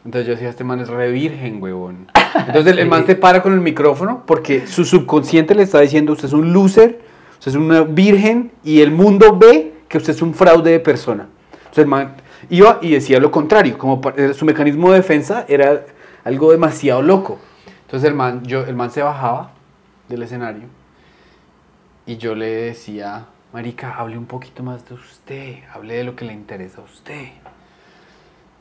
[0.04, 2.10] Entonces yo decía: Este man es re virgen, weón.
[2.46, 6.12] Entonces el, el man se para con el micrófono porque su subconsciente le está diciendo:
[6.12, 7.00] Usted es un loser,
[7.34, 11.28] usted es una virgen y el mundo ve que usted es un fraude de persona.
[11.52, 12.14] Entonces el man
[12.48, 15.84] iba y decía lo contrario, como eh, su mecanismo de defensa era
[16.24, 17.38] algo demasiado loco.
[17.82, 19.50] Entonces el man, yo, el man se bajaba
[20.08, 20.64] del escenario
[22.06, 26.24] y yo le decía, Marica, hable un poquito más de usted, hable de lo que
[26.24, 27.28] le interesa a usted.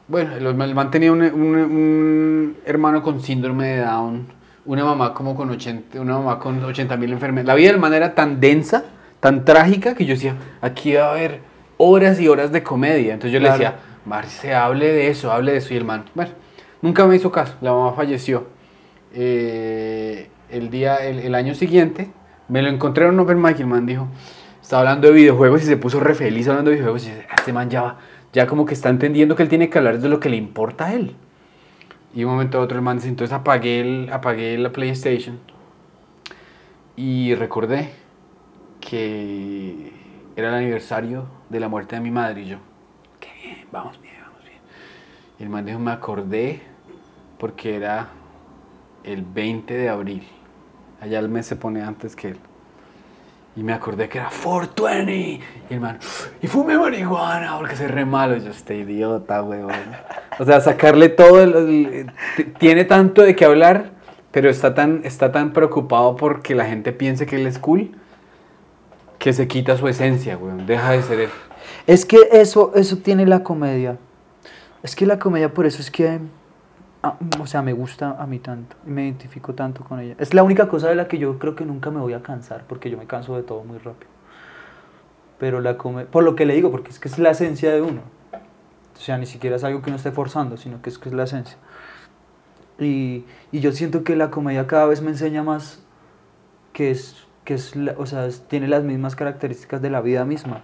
[0.10, 4.26] Bueno, el, man tenía un, un- un hermano con síndrome de Down,
[4.66, 7.48] una mamá como con 80, una mamá con 80 mil enfermedades.
[7.48, 8.86] La vida del man era tan densa,
[9.20, 11.42] tan trágica, que yo decía, aquí va a haber
[11.78, 13.14] horas y horas de comedia.
[13.14, 13.58] Entonces yo Claro.
[13.60, 15.74] le decía, Marce, hable de eso, hable de eso.
[15.76, 16.32] Y el man, bueno,
[16.82, 18.48] nunca me hizo caso, la mamá falleció.
[19.14, 22.10] Eh, el, día, el, el año siguiente,
[22.48, 24.08] me lo encontré en un open mic y el man dijo,
[24.62, 27.06] estaba hablando de videojuegos y se puso re feliz hablando de videojuegos.
[27.06, 27.98] Y dice, este man ya, va-
[28.34, 30.88] ya como que está entendiendo que él tiene que hablar de lo que le importa
[30.88, 31.16] a él.
[32.14, 35.40] Y un momento a otro el man dice, entonces apagué, el, apagué la PlayStation
[36.96, 37.92] y recordé
[38.82, 39.92] que
[40.36, 42.58] era el aniversario de la muerte de mi madre y yo,
[43.20, 44.60] qué bien, vamos bien, vamos bien.
[45.40, 46.62] Y el man dijo, me acordé
[47.38, 48.10] porque era
[49.04, 50.28] el 20 de abril.
[51.00, 52.40] Allá el mes se pone antes que él.
[53.60, 55.12] Y me acordé que era 420.
[55.14, 55.42] Y
[55.74, 56.00] el man,
[56.42, 58.38] y fume marihuana porque soy re malo.
[58.38, 59.70] Y yo, este idiota, weón.
[60.40, 61.44] O sea, sacarle todo.
[61.44, 62.10] el-
[62.58, 63.90] tiene tanto de qué hablar,
[64.32, 67.92] pero está tan, está tan preocupado porque la gente piense que él es cool
[69.18, 70.66] que se quita su esencia, weón.
[70.66, 71.30] Deja de ser él.
[71.86, 73.98] Es que eso, eso tiene la comedia.
[74.84, 76.20] Es que la comedia, por eso es que,
[77.04, 80.16] ah, o sea, me gusta a mí tanto y me identifico tanto con ella.
[80.18, 82.64] Es la única cosa de la que yo creo que nunca me voy a cansar,
[82.68, 84.10] porque yo me canso de todo muy rápido.
[85.40, 87.82] Pero la comedia, por lo que le digo, porque es que es la esencia de
[87.82, 88.02] uno.
[88.34, 91.16] O sea, ni siquiera es algo que uno esté forzando, sino que es que es
[91.16, 91.58] la esencia.
[92.78, 95.82] Y, y yo siento que la comedia cada vez me enseña más
[96.74, 100.62] que es, que es o sea, tiene las mismas características de la vida misma.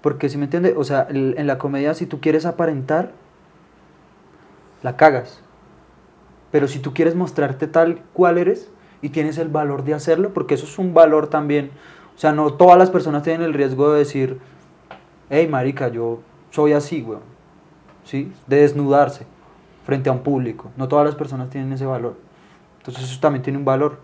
[0.00, 3.12] Porque si me entiende, o sea, el- en la comedia si tú quieres aparentar,
[4.82, 5.40] la cagas.
[6.54, 8.70] Pero si tú quieres mostrarte tal cual eres
[9.02, 11.72] y tienes el valor de hacerlo, porque eso es un valor también.
[12.14, 14.38] O sea, no todas las personas tienen el riesgo de decir,
[15.30, 16.20] hey, marica, yo
[16.52, 17.22] soy así, weón.
[18.04, 18.32] ¿Sí?
[18.46, 19.26] De desnudarse
[19.84, 20.70] frente a un público.
[20.76, 22.14] No todas las personas tienen ese valor.
[22.78, 23.98] Entonces eso también tiene un valor.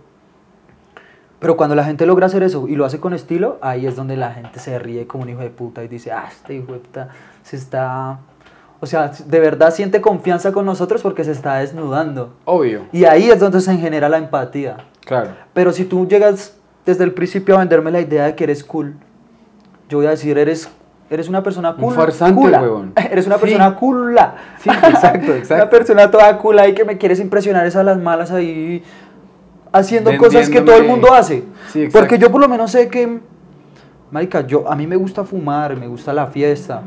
[1.39, 4.17] Pero cuando la gente logra hacer eso y lo hace con estilo, ahí es donde
[4.17, 6.81] la gente se ríe como un hijo de puta y dice, ah, este hijo de
[6.81, 7.11] puta
[7.45, 8.19] se está...
[8.83, 12.35] O sea, de verdad siente confianza con nosotros porque se está desnudando.
[12.47, 14.79] Obvio, Y ahí es donde se genera la empatía.
[15.05, 15.31] claro.
[15.53, 18.95] Pero si tú llegas desde el principio a venderme la idea de que eres cool,
[19.91, 20.71] yo voy a decir, eres,
[21.11, 21.95] eres una persona Un cool.
[21.95, 22.63] farsante, cula.
[22.63, 22.93] huevón.
[23.11, 23.41] Eres una Sí.
[23.43, 24.35] persona cula.
[24.61, 25.55] Sí, exacto, exacto.
[25.63, 28.83] Una persona toda cool ahí que me quieres impresionar es a las malas ahí
[29.73, 31.45] haciendo cosas que todo el mundo hace.
[31.73, 31.99] Sí, exacto.
[31.99, 33.21] Porque yo por lo menos sé que,
[34.11, 36.83] marica, yo, a mí me gusta fumar, me gusta la fiesta,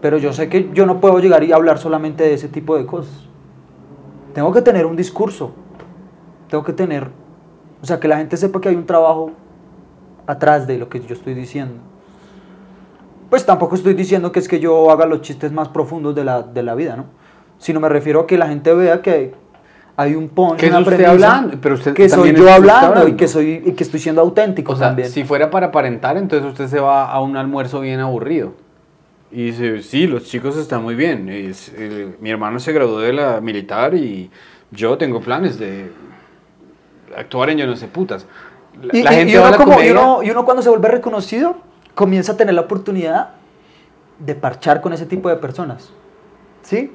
[0.00, 2.86] pero yo sé que yo no puedo llegar y hablar solamente de ese tipo de
[2.86, 3.26] cosas.
[4.34, 5.52] Tengo que tener un discurso,
[6.48, 7.08] tengo que tener,
[7.82, 9.32] o sea, que la gente sepa que hay un trabajo
[10.26, 11.74] atrás de lo que yo estoy diciendo.
[13.30, 16.42] Pues tampoco estoy diciendo que es que yo haga los chistes más profundos de la,
[16.42, 17.04] de la vida, ¿no?
[17.58, 19.34] Sino me refiero a que la gente vea que
[19.96, 23.26] hay un punch, Que una usted hablando, pero usted que soy yo hablando, y que
[23.26, 25.10] soy y que estoy siendo auténtico O sea, también.
[25.10, 28.52] si fuera para aparentar, entonces usted se va a un almuerzo bien aburrido.
[29.30, 31.28] Y dice, sí, los chicos están muy bien.
[31.28, 34.30] es, eh, mi hermano se graduó de la militar y
[34.70, 35.90] yo tengo planes de
[37.16, 38.26] actuar en yo no sé putas.
[38.82, 40.62] La, Y, la gente y va a uno la como- y uno- y uno cuando
[40.62, 41.56] se vuelve reconocido,
[41.94, 43.30] comienza a tener la oportunidad
[44.18, 45.90] de parchar con ese tipo de personas.
[46.62, 46.90] ¿Sí?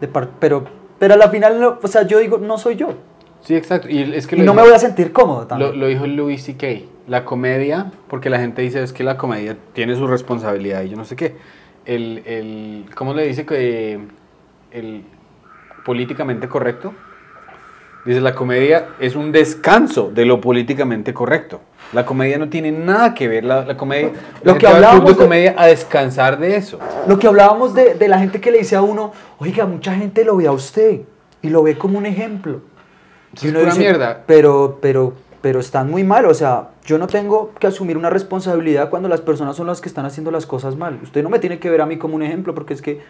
[0.00, 0.64] De pero,
[0.98, 2.94] pero a la final, o sea, yo digo, no soy yo.
[3.42, 3.88] Sí, exacto.
[3.88, 5.78] Y es que Y lo no me voy a sentir cómodo Lo, también.
[5.80, 6.66] lo dijo Louis C.K.
[7.06, 10.96] La comedia, porque la gente dice es que la comedia tiene su responsabilidad y yo
[10.96, 11.36] no sé qué.
[11.86, 13.98] El, el, ¿Cómo le dice que
[14.72, 15.04] el
[15.84, 16.92] políticamente correcto?
[18.04, 21.60] Dice, la comedia es un descanso de lo políticamente correcto.
[21.92, 24.10] La comedia no tiene nada que ver, la, la comedia...
[24.42, 26.78] Lo que hablábamos de- comedia a descansar de eso.
[27.06, 30.24] Lo que hablábamos de, de la gente que le dice a uno, oiga, mucha gente
[30.24, 31.00] lo ve a usted
[31.42, 32.60] y lo ve como un ejemplo.
[33.34, 34.24] Eso Y es uno pura dice, mierda.
[34.26, 36.24] Pero, pero, pero están muy mal.
[36.26, 39.88] O sea, yo no tengo que asumir una responsabilidad cuando las personas son las que
[39.88, 40.98] están haciendo las cosas mal.
[41.02, 43.00] Usted no me tiene que ver a mí como un ejemplo porque es que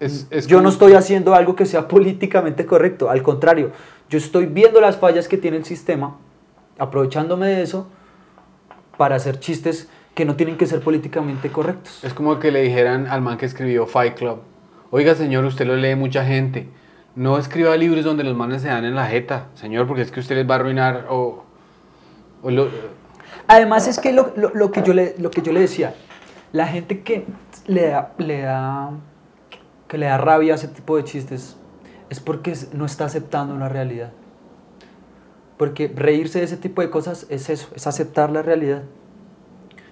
[0.00, 3.10] Es- es yo como- no estoy haciendo algo que sea políticamente correcto.
[3.10, 3.70] Al contrario,
[4.08, 6.16] yo estoy viendo las fallas que tiene el sistema,
[6.78, 7.88] aprovechándome de eso
[8.96, 12.04] para hacer chistes que no tienen que ser políticamente correctos.
[12.04, 14.38] Es como que le dijeran al man que escribió Fight Club,
[14.92, 16.68] oiga señor, usted lo lee mucha gente,
[17.16, 20.20] no escriba libros donde los manes se dan en la jeta, señor, porque es que
[20.20, 21.44] usted les va a arruinar o...
[22.42, 22.68] o lo-
[23.46, 25.94] Además es que lo, lo- lo que yo le, lo que yo le decía,
[26.52, 27.24] la gente que
[27.66, 28.90] le da, le da,
[29.88, 31.56] que le da rabia a ese tipo de chistes
[32.10, 34.12] es porque no está aceptando la realidad.
[35.56, 38.82] Porque reírse de ese tipo de cosas es eso, es aceptar la realidad.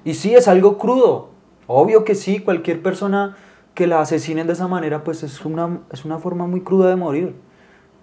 [0.04, 1.30] Y sí, es algo crudo.
[1.68, 3.36] Obvio que sí, cualquier persona
[3.74, 6.96] que la asesinen de esa manera, pues es una, es una forma muy cruda de
[6.96, 7.34] morir.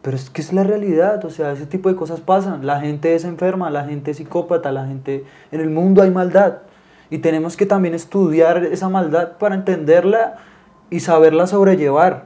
[0.01, 2.65] Pero es que es la realidad, o sea, ese tipo de cosas pasan.
[2.65, 5.25] La gente es enferma, la gente es psicópata, la gente...
[5.51, 6.59] En el mundo hay maldad.
[7.09, 10.37] Y tenemos que también estudiar esa maldad para entenderla
[10.89, 12.25] y saberla sobrellevar.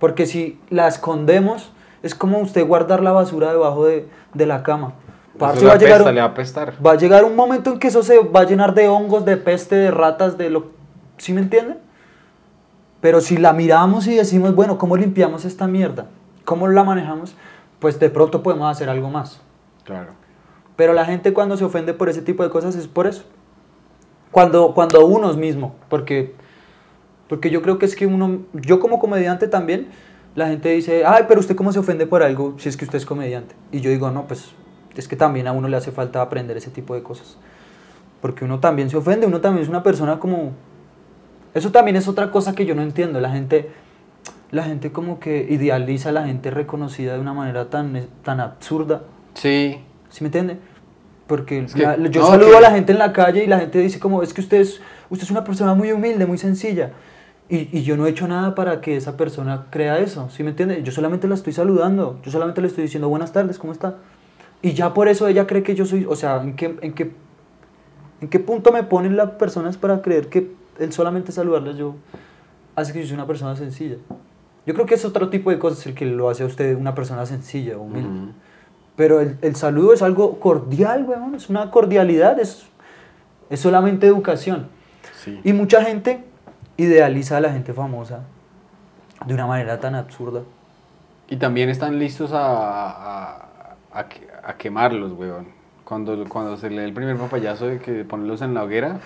[0.00, 4.94] Porque si la escondemos, es como usted guardar la basura debajo de, de la cama.
[5.38, 6.16] Parce, va, a le llegar un,
[6.84, 9.36] va a llegar un momento en que eso se va a llenar de hongos, de
[9.36, 10.72] peste, de ratas, de lo...
[11.18, 11.76] ¿Sí me entiende?
[13.02, 16.06] Pero si la miramos y decimos, bueno, ¿cómo limpiamos esta mierda?
[16.44, 17.34] ¿Cómo la manejamos?
[17.80, 19.42] Pues de pronto podemos hacer algo más.
[19.84, 20.12] Claro.
[20.76, 23.24] Pero la gente cuando se ofende por ese tipo de cosas es por eso.
[24.30, 26.34] Cuando, cuando uno mismo, porque,
[27.28, 29.88] porque yo creo que es que uno, yo como comediante también,
[30.36, 32.98] la gente dice, ay, pero usted cómo se ofende por algo si es que usted
[32.98, 33.56] es comediante.
[33.72, 34.52] Y yo digo, no, pues
[34.94, 37.36] es que también a uno le hace falta aprender ese tipo de cosas.
[38.20, 40.52] Porque uno también se ofende, uno también es una persona como...
[41.54, 43.20] Eso también es otra cosa que yo no entiendo.
[43.20, 43.70] La gente,
[44.50, 49.02] la gente como que idealiza a la gente reconocida de una manera tan, tan absurda.
[49.34, 49.78] Sí.
[50.08, 50.58] ¿Sí me entiende?
[51.26, 53.46] Porque Es que- la- yo no, saludo que- a la gente en la calle y
[53.46, 54.80] la gente dice como, es que usted es,
[55.10, 56.92] usted es una persona muy humilde, muy sencilla.
[57.48, 60.50] Y, y yo no he hecho nada para que esa persona crea eso, ¿sí me
[60.50, 60.82] entiende?
[60.82, 63.96] Yo solamente la estoy saludando, yo solamente le estoy diciendo buenas tardes, ¿cómo está?
[64.62, 67.10] Y ya por eso ella cree que yo soy, o sea, ¿en qué, en qué,
[68.22, 71.94] en qué punto me ponen las personas para creer que el solamente saludarlas yo
[72.74, 73.96] hace que yo soy una persona sencilla?
[74.64, 76.94] Yo creo que es otro tipo de cosas el que lo hace a usted una
[76.94, 78.08] persona sencilla, humilde.
[78.08, 78.32] Ujú.
[78.96, 82.66] Pero el, el saludo es algo cordial, weón, es una cordialidad, es,
[83.50, 84.68] es solamente educación.
[85.18, 85.40] Sí.
[85.42, 86.24] Y mucha gente
[86.76, 88.24] idealiza a la gente famosa
[89.26, 90.42] de una manera tan absurda.
[91.28, 93.48] Y también están listos a, a,
[93.92, 94.06] a
[94.44, 95.46] a quemarlos, weón.
[95.84, 99.00] Cuando, cuando se lee el primer papayazo de que ponerlos en la hoguera.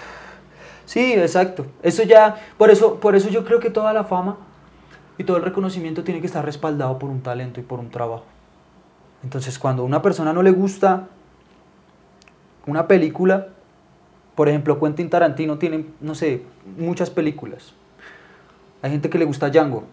[0.86, 1.66] Sí, exacto.
[1.82, 4.38] Eso ya, por eso, por eso yo creo que toda la fama
[5.18, 8.24] y todo el reconocimiento tiene que estar respaldado por un talento y por un trabajo.
[9.22, 11.08] Entonces, cuando a una persona no le gusta
[12.66, 13.48] una película,
[14.36, 16.42] por ejemplo, Quentin Tarantino tiene, no sé,
[16.78, 17.74] muchas películas.
[18.82, 19.84] Hay gente que le gusta Django.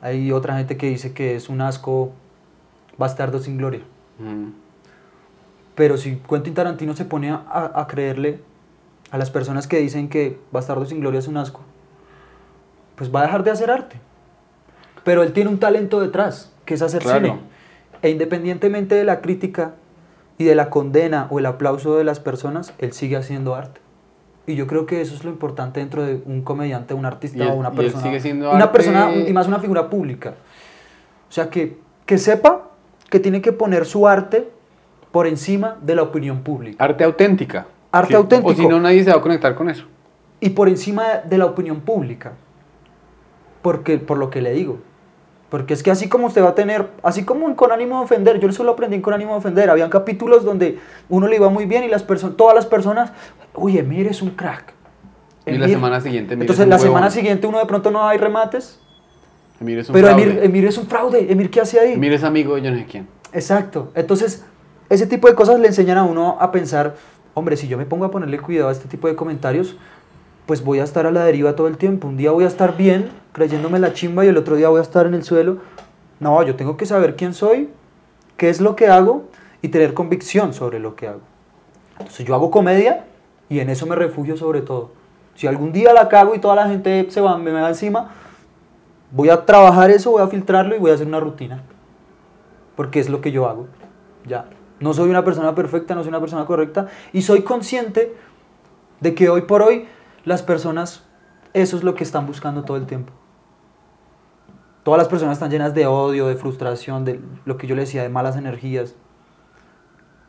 [0.00, 2.12] Hay otra gente que dice que es un asco
[2.96, 3.82] bastardo sin gloria.
[4.18, 4.52] Ujú.
[5.74, 8.40] Pero si Quentin Tarantino se pone a, a creerle
[9.10, 11.60] a las personas que dicen que Bastardo sin Gloria es un asco,
[12.96, 13.96] pues va a dejar de hacer arte.
[15.04, 17.26] Pero él tiene un talento detrás, que es hacer Claro.
[17.26, 17.38] cine.
[18.02, 19.74] E independientemente de la crítica
[20.36, 23.80] y de la condena o el aplauso de las personas, él sigue haciendo arte.
[24.46, 27.50] Y yo creo que eso es lo importante dentro de un comediante, un artista él-
[27.50, 28.02] o una persona.
[28.02, 30.34] sigue siendo una arte- persona y más una figura pública.
[31.28, 32.70] O sea, que, que sepa
[33.10, 34.48] que tiene que poner su arte
[35.12, 36.82] por encima de la opinión pública.
[36.82, 37.66] Arte auténtica.
[37.92, 38.14] Arte Sí.
[38.14, 38.50] auténtico.
[38.52, 39.86] O si no, nadie se va a conectar con eso.
[40.40, 42.32] Y por encima de la opinión pública.
[43.62, 44.78] Porque, por lo que le digo.
[45.50, 48.38] Porque es que así como usted va a tener, así como con ánimo de ofender,
[48.38, 50.78] yo eso lo aprendí en con ánimo de ofender, habían capítulos donde
[51.08, 52.06] uno le iba muy bien y las
[52.36, 53.12] todas las personas,
[53.54, 54.74] uy, Emir es un crack.
[55.46, 55.70] Y la Emir".
[55.76, 58.78] semana siguiente, Emir Entonces es un la semana siguiente uno de pronto no hay remates,
[59.58, 60.22] Emir es un pero fraude.
[60.22, 61.94] Emir, Emir es un fraude, Emir ¿qué hace ahí?
[61.94, 63.08] Emir es amigo de yo no sé quién.
[63.32, 63.90] Exacto.
[63.94, 64.44] Entonces,
[64.90, 66.94] ese tipo de cosas le enseñan a uno a pensar,
[67.38, 69.76] hombre, si yo me pongo a ponerle cuidado a este tipo de comentarios,
[70.46, 72.08] pues voy a estar a la deriva todo el tiempo.
[72.08, 74.82] Un día voy a estar bien, creyéndome la chimba, y el otro día voy a
[74.82, 75.58] estar en el suelo.
[76.20, 77.70] No, yo tengo que saber quién soy,
[78.36, 79.24] qué es lo que hago
[79.62, 81.20] y tener convicción sobre lo que hago.
[81.98, 83.04] Entonces yo hago comedia
[83.48, 84.90] y en eso me refugio sobre todo.
[85.34, 88.10] Si algún día la cago y toda la gente se va, me va encima,
[89.12, 91.62] voy a trabajar eso, voy a filtrarlo y voy a hacer una rutina
[92.78, 93.66] porque es lo que yo hago.
[94.24, 94.44] Ya.
[94.80, 98.14] No soy una persona perfecta, no soy una persona correcta y soy consciente
[99.00, 99.88] de que hoy por hoy
[100.24, 101.04] las personas
[101.54, 103.12] eso es lo que están buscando todo el tiempo.
[104.82, 108.02] Todas las personas están llenas de odio, de frustración, de lo que yo le decía,
[108.02, 108.94] de malas energías.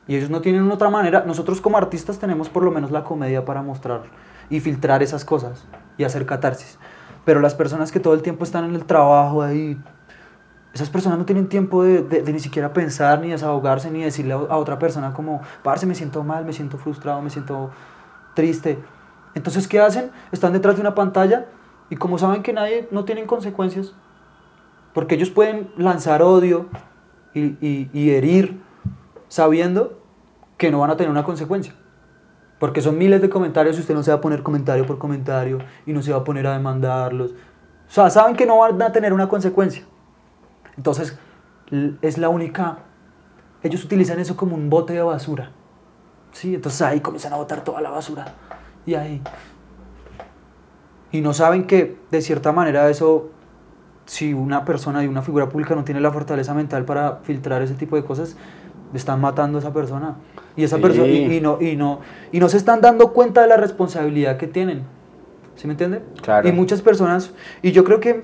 [0.08, 1.24] Y ellos no tienen otra manera.
[1.26, 4.04] Nosotros como artistas tenemos por lo menos la comedia para mostrar
[4.50, 5.66] y filtrar esas cosas
[5.98, 6.80] y hacer catarsis.
[7.26, 9.78] Pero las personas que todo el tiempo están en el trabajo ahí,
[10.74, 14.38] esas personas no tienen tiempo de, de- ni siquiera pensar, ni desahogarse, ni decirle a,
[14.38, 17.72] a otra persona como, parce, me siento mal, me siento frustrado, me siento
[18.36, 18.80] triste.
[19.34, 20.12] Entonces, ¿qué hacen?
[20.32, 21.48] Están detrás de una pantalla
[21.90, 23.94] y como saben que nadie, no tienen consecuencias,
[24.94, 26.68] porque ellos pueden lanzar odio
[27.34, 28.62] y, y- y herir
[29.28, 30.00] sabiendo
[30.58, 31.74] que no van a tener una consecuencia.
[32.60, 35.60] Porque son miles de comentarios y usted no se va a poner comentario por comentario
[35.86, 37.32] y no se va a poner a demandarlos.
[37.32, 39.84] O sea, saben que no van a tener una consecuencia.
[40.80, 41.20] Entonces,
[42.02, 42.78] es la única...
[43.64, 45.52] Ellos utilizan eso como un bote de basura.
[46.32, 46.56] ¿Sí?
[46.56, 48.34] Entonces ahí comienzan a botar toda la basura.
[48.86, 49.22] Y ahí...
[51.12, 53.30] Y no saben que, de cierta manera, eso...
[54.06, 57.74] Si una persona y una figura pública no tiene la fortaleza mental para filtrar ese
[57.74, 58.38] tipo de cosas,
[58.94, 60.16] están matando a esa persona.
[60.56, 60.82] Y esa Sí.
[60.82, 61.08] persona...
[61.10, 62.00] Y, y no, y, no,
[62.32, 64.84] y no se están dando cuenta de la responsabilidad que tienen.
[65.58, 66.02] ¿Sí me entiende?
[66.22, 66.48] Claro.
[66.48, 67.34] Y muchas personas...
[67.62, 68.24] Y yo creo que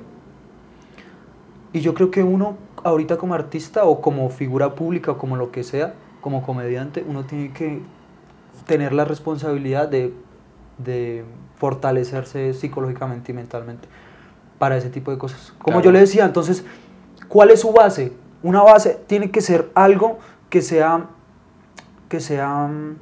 [1.75, 5.51] y yo creo que uno, ahorita como artista o como figura pública o como lo
[5.51, 7.81] que sea, como comediante, uno tiene que
[8.65, 10.13] tener la responsabilidad de,
[10.77, 11.25] de
[11.57, 13.89] fortalecerse psicológicamente y mentalmente
[14.57, 15.53] para ese tipo de cosas.
[15.59, 15.83] Como Claro.
[15.83, 16.63] yo le decía, entonces,
[17.27, 18.13] ¿cuál es su base?
[18.41, 20.19] Una base tiene que ser algo
[20.49, 21.07] que sea,
[22.07, 22.95] que sea, mm,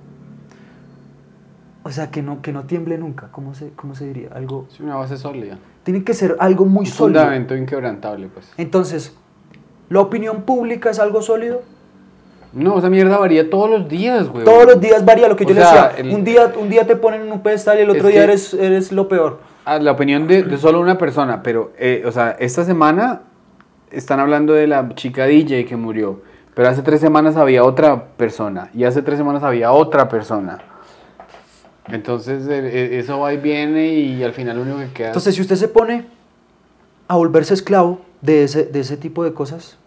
[1.85, 3.27] O sea, que no, que no tiemble nunca.
[3.31, 4.29] ¿Cómo se, cómo se diría?
[4.33, 4.65] Algo...
[4.71, 5.59] Es una base sólida.
[5.83, 7.21] Tiene que ser algo muy Un sólido.
[7.21, 8.51] fundamento inquebrantable, pues.
[8.57, 9.15] Entonces,
[9.89, 11.61] ¿la opinión pública es algo sólido?
[12.53, 14.45] No, esa mierda varía todos los días, güey.
[14.45, 15.91] Todos los días varía lo que O yo le decía.
[15.97, 18.23] el- Un, día, un día te ponen en un pedestal y el otro Es día
[18.23, 19.39] eres, eres lo peor.
[19.65, 23.21] Ah, la opinión de, de solo una persona, pero, eh, o sea, esta semana
[23.91, 26.21] están hablando de la chica DJ que murió,
[26.53, 30.59] pero hace tres semanas había otra persona, y hace tres semanas había otra persona.
[31.87, 35.07] Entonces, eh, eh, eso va y viene, y al final lo único que queda...
[35.07, 36.05] Entonces, si usted se pone
[37.07, 39.77] a volverse esclavo de ese, de ese tipo de cosas,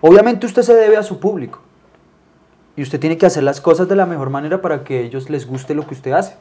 [0.00, 1.60] obviamente usted se debe a su público.
[2.76, 5.30] Y usted tiene que hacer las cosas de la mejor manera para que a ellos
[5.30, 6.36] les guste lo que usted hace.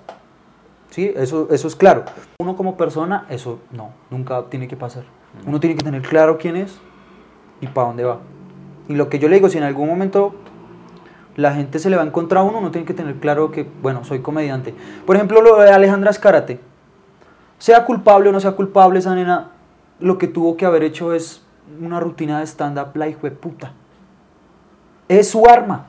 [0.90, 1.14] ¿Sí?
[1.15, 2.06] Eso, eso es claro.
[2.40, 5.03] Uno como persona, eso no, nunca tiene que pasar.
[5.45, 6.77] Uno tiene que tener claro quién es
[7.61, 8.19] y para dónde va.
[8.88, 10.36] Y lo que yo le digo, si en algún momento
[11.36, 13.68] la gente se le va a encontrar a uno, uno tiene que tener claro que,
[13.82, 14.74] bueno, soy comediante.
[15.06, 16.60] Por ejemplo, lo de Alejandra Escárate.
[17.57, 19.52] Sea culpable o no sea culpable, esa nena,
[19.99, 21.41] lo que tuvo que haber hecho es
[21.82, 23.74] una rutina de stand-up, la hijo de puta.
[25.07, 25.88] Es su arma.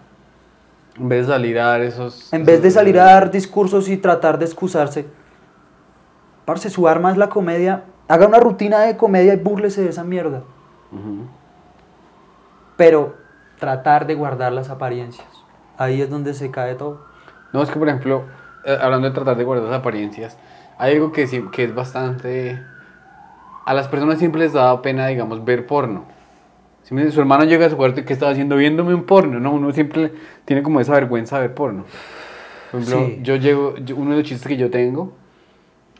[0.98, 2.32] En vez de salir a dar esos...
[2.32, 5.06] En vez de salir a dar discursos y tratar de excusarse,
[6.44, 7.84] parce, su arma es la comedia.
[8.08, 10.42] Haga una rutina de comedia y búrlese de esa mierda.
[12.76, 13.16] Pero
[13.58, 15.26] tratar de guardar las apariencias.
[15.78, 17.04] Ahí es donde se cae todo.
[17.52, 18.24] No, es que por ejemplo,
[18.64, 20.36] eh, hablando de tratar de guardar las apariencias,
[20.78, 22.60] hay algo que, sí- que es bastante...
[23.64, 26.04] A las personas siempre les da pena, digamos, ver porno.
[26.84, 28.54] Si su hermano llega a su cuarto y ¿qué estaba haciendo?
[28.56, 29.52] Viéndome un porno, ¿no?
[29.52, 30.12] Uno siempre
[30.44, 31.84] tiene como esa vergüenza de ver porno.
[32.70, 33.18] Por ejemplo, Sí.
[33.22, 35.12] yo llego, yo- uno de los chistes que yo tengo,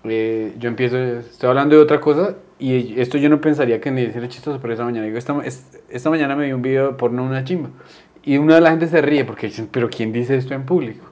[0.04, 4.06] eh, yo empiezo, estoy hablando de otra cosa y esto yo no pensaría que ni
[4.06, 5.34] decir chistoso, pero esta mañana digo, esta,
[5.88, 7.70] esta mañana me vi un video de porno una chimba.
[8.26, 11.06] Y una de la gente se ríe porque dicen, pero ¿quién dice esto en público?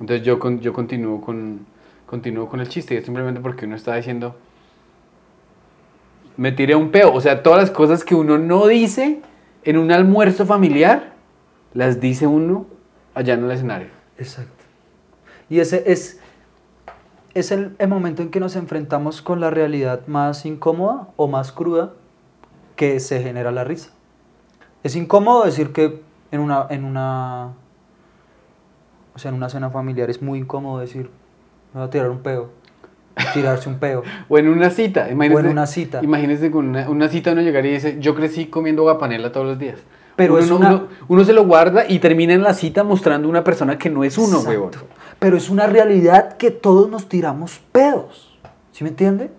[0.00, 1.64] Entonces yo, con- yo continúo, con,
[2.04, 4.36] continúo con el chiste, y es simplemente porque uno está diciendo,
[6.36, 7.12] me tiré un peo.
[7.14, 9.22] O sea, todas las cosas que uno no dice
[9.62, 11.12] en un almuerzo familiar,
[11.74, 12.66] las dice uno
[13.14, 13.88] allá en el escenario.
[14.18, 14.64] Exacto.
[15.48, 16.18] Y ese es,
[17.34, 21.52] es el, el momento en que nos enfrentamos con la realidad más incómoda o más
[21.52, 21.92] cruda
[22.74, 23.90] que se genera la risa.
[24.82, 26.02] Es incómodo decir que
[26.32, 27.52] en una, en una,
[29.14, 31.10] o sea, en una cena familiar es muy incómodo decir,
[31.72, 32.50] me voy a tirar un peo,
[33.34, 34.02] tirarse un peo.
[34.28, 35.10] O en una cita.
[35.10, 36.00] Imagínese, O en una cita.
[36.02, 39.58] Imagínese con una, una cita uno llegaría y dice, yo crecí comiendo gapanela todos los
[39.58, 39.78] días.
[40.16, 43.28] Pero uno, es una- uno, uno se lo guarda y termina en la cita mostrando
[43.28, 44.70] una persona que no es uno, huevón.
[45.18, 48.38] Pero es una realidad que todos nos tiramos pedos.
[48.72, 49.30] ¿Sí me entiende?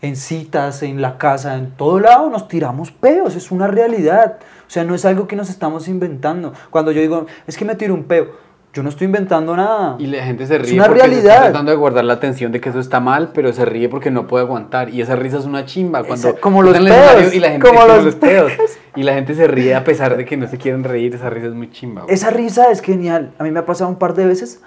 [0.00, 3.34] En citas, en la casa, en todo lado nos tiramos pedos.
[3.34, 4.38] Es una realidad.
[4.66, 6.52] O sea, no es algo que nos estamos inventando.
[6.70, 8.28] Cuando yo digo, es que me tiro un peo,
[8.72, 9.96] yo no estoy inventando nada.
[9.98, 11.42] Y la gente se Es ríe una porque se está realidad.
[11.50, 14.26] tratando de guardar la atención de que eso está mal, pero se ríe porque no
[14.28, 14.90] puede aguantar.
[14.90, 16.04] Y esa risa es una chimba.
[16.04, 18.52] Cuando Esa- como los pedos, Y la gente, como como los los pedos.
[18.94, 21.14] Y la gente se ríe a pesar de que no se quieren reír.
[21.14, 22.02] Esa risa es muy chimba.
[22.02, 22.14] güey.
[22.14, 23.32] Esa risa es genial.
[23.38, 24.60] A mí me ha pasado un par de veces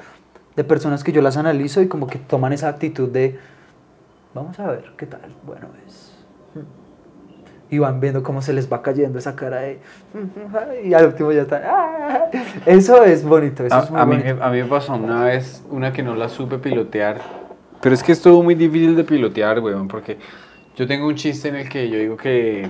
[0.57, 3.39] de personas que yo las analizo y como que toman esa actitud de,
[4.33, 6.17] vamos a ver qué tal, bueno es.
[7.69, 9.79] Y van viendo cómo se les va cayendo esa cara de...
[10.83, 11.61] Y al último ya está...
[11.65, 12.29] "Ah".
[12.65, 14.43] Eso es bonito, eso A, es muy a mí, bonito.
[14.43, 17.21] a mí me pasó una vez una que no la supe pilotear.
[17.81, 20.17] Pero es que estuvo muy difícil de pilotear, weón, porque
[20.75, 22.69] yo tengo un chiste en el que yo digo que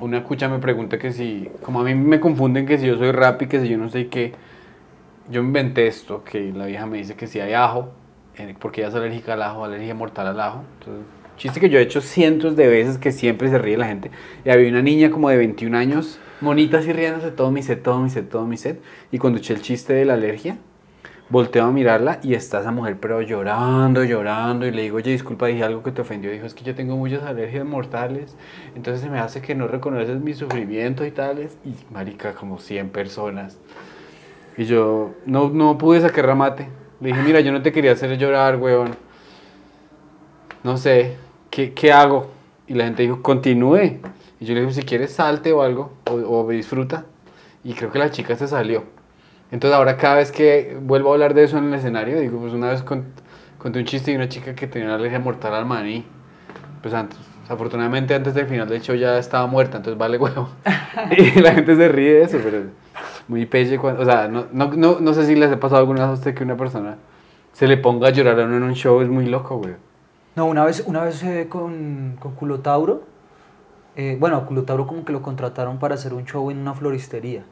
[0.00, 3.12] una cucha me pregunta que si, como a mí me confunden que si yo soy
[3.12, 4.32] rap y que si yo no sé qué,
[5.30, 7.90] yo inventé esto, que la vieja me dice que si hay ajo,
[8.58, 10.64] porque ella es alérgica al ajo, alergia mortal al ajo.
[10.80, 11.06] Entonces,
[11.36, 14.10] chiste que yo he hecho cientos de veces que siempre se ríe la gente.
[14.44, 18.00] Y había una niña como de 21 años, monita así riéndose todo mi set, todo
[18.00, 18.80] mi set, todo mi set.
[19.10, 20.58] Y cuando eché el chiste de la alergia,
[21.30, 25.46] volteo a mirarla y está esa mujer pero llorando, llorando y le digo, oye, disculpa,
[25.46, 26.30] dije algo que te ofendió.
[26.30, 28.36] Dijo, es que yo tengo muchas alergias mortales,
[28.74, 31.56] entonces se me hace que no reconoces mi sufrimiento y tales.
[31.64, 33.58] Y marica, como 100 personas.
[34.56, 36.68] Y yo no, no pude sacar ramate.
[37.00, 38.96] Le dije, mira, yo no te quería hacer llorar, weón.
[40.62, 41.16] No sé,
[41.50, 42.30] ¿qué, qué hago?
[42.66, 43.98] Y la gente dijo, continúe.
[44.40, 47.04] Y yo le dije, si quieres salte o algo, o, o disfruta.
[47.62, 48.84] Y creo que la chica se salió.
[49.50, 52.52] Entonces ahora cada vez que vuelvo a hablar de eso en el escenario, digo, pues
[52.52, 53.04] una vez con-
[53.58, 56.04] conté un chiste de una chica que tenía una alergia mortal al maní.
[56.82, 57.18] Pues antes,
[57.48, 60.48] afortunadamente antes del final del show ya estaba muerta, entonces vale huevo.
[61.16, 62.64] y la gente se ríe de eso, pero
[63.28, 66.02] muy pelle cuando, o sea, no, no, no, no sé si les ha pasado alguna
[66.02, 66.96] vez a usted que una persona
[67.52, 69.74] se le ponga a llorar a uno en un show, es muy loco, güey.
[70.36, 73.04] No, una vez, una vez eh, con, con Culotauro,
[73.96, 77.44] eh, bueno, a Culotauro como que lo contrataron para hacer un show en una floristería.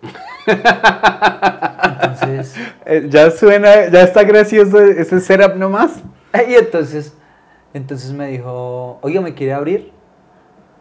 [0.46, 6.02] Entonces, entonces, Eh, ya suena, ya está gracioso ese setup nomás.
[6.48, 7.16] y entonces,
[7.72, 9.92] entonces me dijo, oiga, ¿me quiere abrir?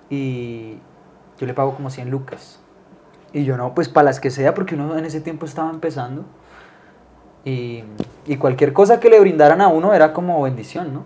[0.09, 0.77] Y
[1.39, 2.60] yo le pago como 100 lucas.
[3.33, 6.25] Y yo no, pues para las que sea, porque uno en ese tiempo estaba empezando.
[7.45, 7.83] Y,
[8.25, 11.03] y cualquier cosa que le brindaran a uno era como bendición, ¿no?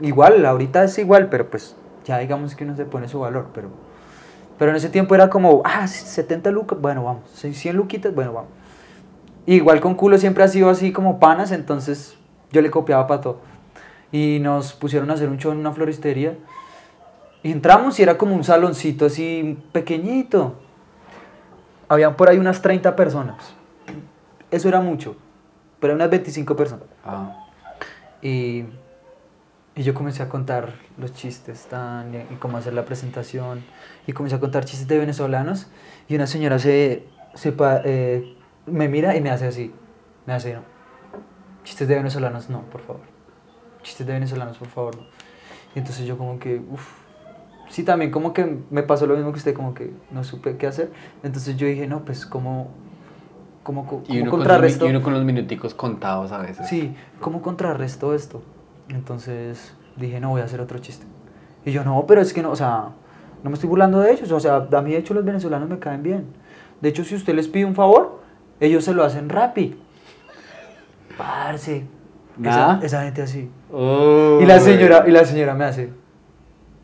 [0.00, 3.68] Igual, ahorita es igual, pero pues ya digamos que uno se pone su valor, pero,
[4.58, 8.50] pero en ese tiempo era como, ah, 70 lucas, bueno, vamos, 100 luquitas, bueno, vamos.
[9.46, 12.16] Igual con culo siempre ha sido así como panas, entonces
[12.52, 13.40] yo le copiaba para todo.
[14.12, 16.36] Y nos pusieron a hacer un show en una floristería.
[17.42, 20.54] Y entramos y era como un saloncito así pequeñito.
[21.92, 23.52] Habían por ahí unas 30 personas.
[24.50, 25.14] Eso era mucho,
[25.78, 26.86] pero unas 25 personas.
[27.04, 27.48] Ah.
[28.22, 28.64] Y,
[29.74, 33.62] y yo comencé a contar los chistes tan, y cómo hacer la presentación.
[34.06, 35.66] Y comencé a contar chistes de venezolanos.
[36.08, 39.74] Y una señora se, se pa- eh, me mira y me hace así.
[40.24, 40.62] Me hace, no.
[41.62, 43.02] Chistes de venezolanos, no, por favor.
[43.82, 45.02] Chistes de venezolanos, por favor, no.
[45.74, 47.01] Y entonces yo como que, uff.
[47.72, 50.66] Sí, también como que me pasó lo mismo que usted, como que no supe qué
[50.66, 50.92] hacer.
[51.22, 52.68] Entonces yo dije, no, pues cómo,
[53.62, 54.86] cómo, cómo Y uno, con contrarresto.
[54.86, 56.68] y uno con los minuticos contados a veces.
[56.68, 58.42] Sí, ¿cómo contrarresto esto?
[58.90, 61.06] Entonces dije, no, voy a hacer otro chiste.
[61.64, 62.90] Y yo, no, pero es que no, o sea,
[63.42, 64.30] no me estoy burlando de ellos.
[64.32, 66.26] O sea, a mí de hecho los venezolanos me caen bien.
[66.82, 68.20] De hecho, si usted les pide un favor,
[68.60, 69.76] ellos se lo hacen rápido.
[71.16, 71.86] Parce.
[72.38, 73.50] Esa, esa gente así.
[73.70, 74.42] Uy.
[74.42, 76.02] Y la señora, y la señora me hace.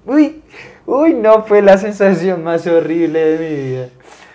[0.07, 0.43] Uy,
[0.89, 3.89] uy, no fue la sensación más horrible de mi vida.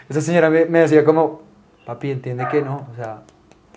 [0.10, 1.42] Esa señora me, me decía como,
[1.86, 2.88] papi, entiende que no.
[2.92, 3.22] O sea,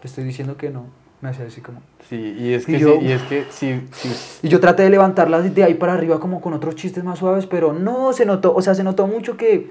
[0.01, 0.85] te estoy diciendo que no.
[1.23, 1.81] Me hacía así como.
[2.09, 4.83] Sí, y es Y que, yo- sí, y es que sí, sí, Y yo traté
[4.83, 8.27] de levantarla de ahí para arriba como con otros chistes más suaves, pero no se
[8.27, 9.71] notó, o sea, se notó mucho que,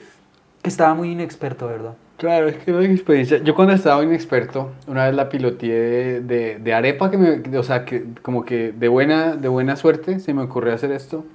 [0.64, 1.94] que estaba muy inexperto, ¿verdad?
[2.18, 3.38] Claro, es que no hay experiencia.
[3.44, 7.64] Yo cuando estaba inexperto, una vez la piloteé de, de, de arepa, que me, o
[7.64, 11.26] sea, que como que de buena, de buena suerte se me ocurrió hacer esto,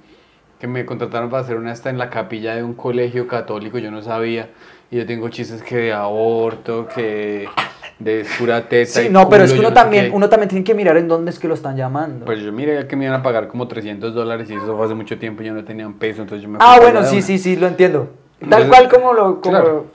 [0.61, 3.89] que me contrataron para hacer una esta en la capilla de un colegio católico, yo
[3.89, 4.51] no sabía,
[4.91, 7.49] y yo tengo chistes que de aborto, que
[7.97, 10.63] de pura teta Sí, y no, pero es que uno no también, uno también tiene
[10.63, 12.25] que mirar en dónde es que lo están llamando.
[12.25, 14.93] Pues yo miré que me iban a pagar como 300 dólares y eso fue hace
[14.93, 17.55] mucho tiempo, yo no tenía un peso, entonces yo me ah, bueno, sí, sí, sí,
[17.55, 18.09] lo entiendo.
[18.37, 19.41] Tal Entonces, cual como lo...
[19.41, 19.85] Como Claro.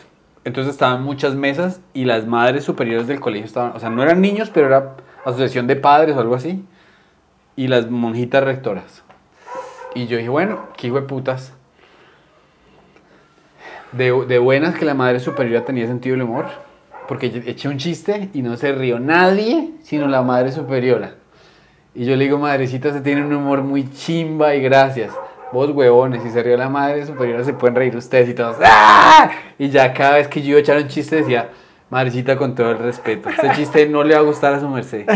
[0.43, 4.21] Entonces estaban muchas mesas y las madres superiores del colegio estaban, o sea, no eran
[4.21, 6.65] niños, pero era asociación de padres o algo así.
[7.55, 9.06] Y las monjitas rectoras.
[9.97, 11.55] Y yo dije, bueno, qué hijo de putas.
[13.93, 16.47] De, de buenas que la madre superior tenía sentido del humor.
[17.09, 21.15] Porque eché un chiste y no se rió nadie, sino la madre superiora.
[21.95, 25.13] Y yo le digo, madrecita, se tiene un humor muy chimba y gracias.
[25.51, 28.57] Vos huevones, si se rió la madre superiora se pueden reír ustedes y todos.
[28.63, 29.31] ¡Ah!
[29.59, 31.49] Y ya cada vez que yo iba a echar un chiste decía,
[31.89, 35.07] madrecita, con todo el respeto, este chiste no le va a gustar a su merced.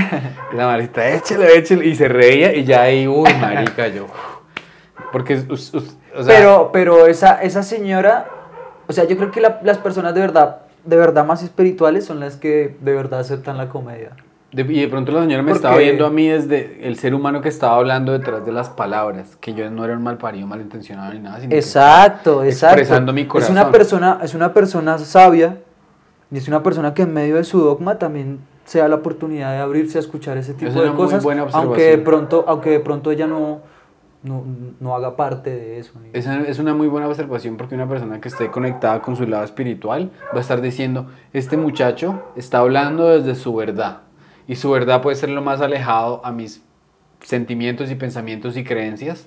[0.54, 1.82] La madrecita, échelo, échelo.
[1.82, 4.06] Y se reía y ya ahí, uy, marica, yo.
[5.12, 5.80] Porque, o sea,
[6.26, 8.26] pero, pero esa, esa señora,
[8.86, 12.20] o sea, yo creo que la- las personas de verdad, de verdad más espirituales son
[12.20, 14.10] las que de verdad aceptan la comedia.
[14.52, 17.14] De- y de pronto la señora me Porque- estaba viendo a mí desde el ser
[17.14, 20.46] humano que estaba hablando detrás de las palabras, que yo no era un mal parido,
[20.46, 21.38] malintencionado ni nada.
[21.38, 22.78] sino que Exacto, exacto.
[22.78, 23.52] expresando mi Es corazón.
[23.56, 25.58] una persona, es una persona sabia
[26.32, 29.52] y es una persona que en medio de su dogma también se da la oportunidad
[29.52, 33.10] de abrirse a escuchar ese tipo Es de cosas, aunque de pronto, aunque de pronto
[33.12, 33.60] ella no,
[34.22, 34.44] no,
[34.80, 35.92] no haga parte de eso.
[36.12, 39.44] Esa es una muy buena observación porque una persona que esté conectada con su lado
[39.44, 44.02] espiritual va a estar diciendo, este muchacho está hablando desde su verdad
[44.46, 46.62] y su verdad puede ser lo más alejado a mis
[47.20, 49.26] sentimientos y pensamientos y creencias,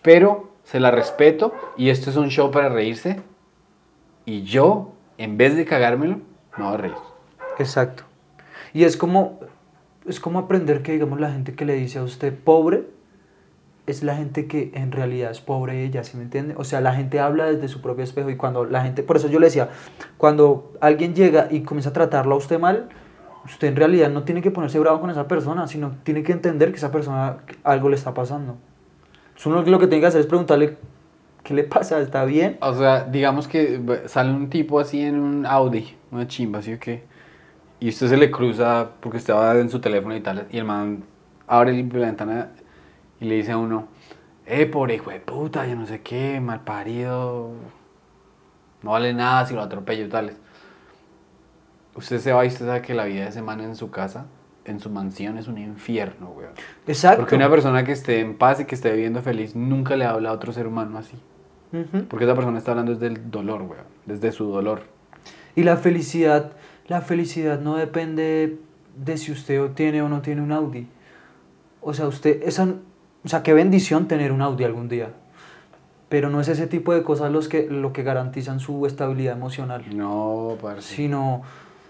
[0.00, 3.20] pero se la respeto y esto es un show para reírse
[4.24, 6.20] y yo, en vez de cagármelo,
[6.56, 6.94] me voy a reír.
[7.58, 8.04] Exacto.
[8.72, 9.40] Y es como,
[10.06, 12.84] es como aprender que, digamos, la gente que le dice a usted pobre
[13.86, 16.54] es la gente que en realidad es pobre ella, ¿sí me entiende?
[16.56, 19.28] O sea, la gente habla desde su propio espejo y cuando la gente, por eso
[19.28, 19.68] yo le decía,
[20.16, 22.88] cuando alguien llega y comienza a tratarlo a usted mal,
[23.44, 26.70] usted en realidad no tiene que ponerse bravo con esa persona, sino tiene que entender
[26.70, 28.56] que esa persona algo le está pasando.
[29.26, 30.78] Entonces, Uno lo que tiene que hacer es preguntarle,
[31.42, 32.00] ¿qué le pasa?
[32.00, 32.56] ¿Está bien?
[32.62, 36.78] O sea, digamos que sale un tipo así en un Audi, una chimba, así o
[36.78, 37.02] qué,
[37.80, 41.04] y usted se le cruza porque estaba en su teléfono y tal, y el man
[41.46, 42.50] abre la ventana
[43.24, 43.88] y le dice a uno,
[44.44, 47.52] eh, pobre hijo de puta, yo no sé qué, mal parido,
[48.82, 50.36] no vale nada si lo atropello y tales.
[51.94, 54.26] Usted se va y usted sabe que la vida de ese man en su casa,
[54.66, 56.52] en su mansión, es un infierno, weón.
[56.86, 57.20] Exacto.
[57.20, 60.28] Porque una persona que esté en paz y que esté viviendo feliz nunca le habla
[60.28, 61.16] a otro ser humano así.
[62.08, 63.84] Porque esa persona está hablando desde el dolor, weón.
[64.06, 64.82] Desde su dolor.
[65.56, 66.52] Y la felicidad,
[66.86, 68.58] la felicidad no depende
[68.96, 70.86] de si usted tiene o no tiene un Audi.
[71.80, 72.68] O sea, usted, esa,
[73.24, 75.10] o sea, qué bendición tener un Audi algún día.
[76.08, 79.84] Pero no es ese tipo de cosas los que, lo que garantizan su estabilidad emocional.
[79.96, 80.94] No, parce.
[80.94, 81.42] Sino,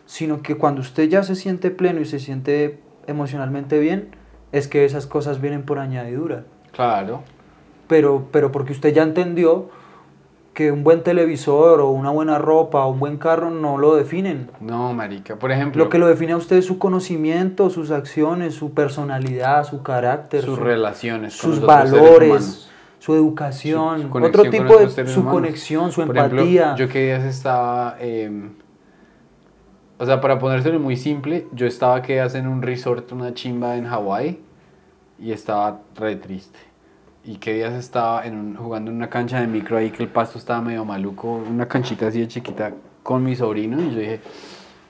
[0.06, 4.10] sino que cuando usted ya se siente pleno y se siente emocionalmente bien,
[4.52, 6.44] es que esas cosas vienen por añadidura.
[6.72, 7.22] Claro.
[7.88, 9.68] Pero, pero porque usted ya entendió
[10.54, 14.50] que un buen televisor o una buena ropa o un buen carro no lo definen.
[14.60, 15.36] No, marica.
[15.36, 19.64] Por ejemplo, Lo que lo define a usted es su conocimiento, sus acciones, su personalidad,
[19.64, 22.68] su carácter, sus su- relaciones sus valores,
[23.00, 25.32] su educación, Su- otro tipo de su humanos.
[25.40, 26.76] conexión, su Por ejemplo, empatía.
[26.76, 28.30] yo que días estaba, eh,
[29.98, 33.76] o sea, para ponérselo muy simple, yo estaba que días en un resort, una chimba
[33.76, 34.40] en Hawái,
[35.18, 36.58] y estaba re triste.
[37.24, 40.08] Y que días estaba en un- jugando en una cancha de micro ahí que el
[40.10, 42.72] pasto estaba medio maluco, una canchita así de chiquita
[43.02, 44.20] con mi sobrino, y yo dije,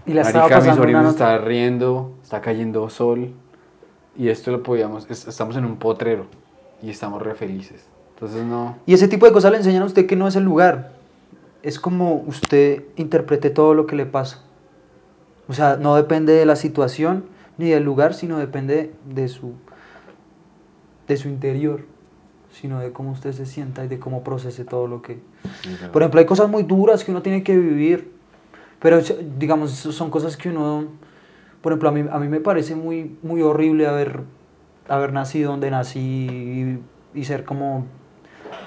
[0.06, 3.32] y la Marica, mi sobrino está riendo, está cayendo sol,
[4.16, 6.26] y esto lo podíamos, es- estamos en un potrero,
[6.82, 7.86] y estamos re felices.
[8.14, 8.76] Entonces no...
[8.86, 10.92] Y ese tipo de cosas le enseñan a usted que no es el lugar.
[11.62, 14.42] Es como usted interprete todo lo que le pasa.
[15.48, 17.24] O sea, no depende de la situación
[17.58, 19.52] ni del lugar, sino depende de su,
[21.08, 21.80] de su interior,
[22.54, 25.18] sino de cómo usted se sienta y de cómo procese todo lo que...
[25.92, 28.12] Por ejemplo, hay cosas muy duras que uno tiene que vivir,
[28.78, 29.00] pero
[29.38, 30.86] digamos, son cosas que uno...
[31.60, 34.20] Por ejemplo, a mí, a mí me parece muy, muy horrible haber,
[34.88, 37.86] haber nacido donde nací y, y ser como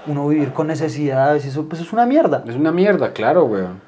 [0.05, 2.43] uno vivir con necesidades, eso pues es una mierda.
[2.47, 3.81] Es una mierda, claro, weón.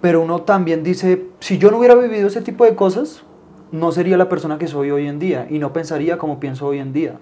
[0.00, 3.22] Pero uno también dice, si yo no hubiera vivido ese tipo de cosas,
[3.70, 6.78] no sería la persona que soy hoy en día y no pensaría como pienso hoy
[6.78, 7.18] en día.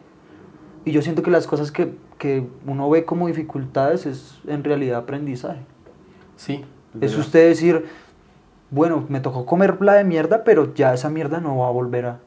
[0.85, 5.01] Y yo siento que las cosas que, que uno ve como dificultades es en realidad
[5.01, 5.61] aprendizaje.
[6.37, 6.65] Sí.
[7.01, 7.87] Es usted decir,
[8.71, 12.07] bueno, me tocó comer la de mierda, pero ya esa mierda no va a volver
[12.07, 12.21] a,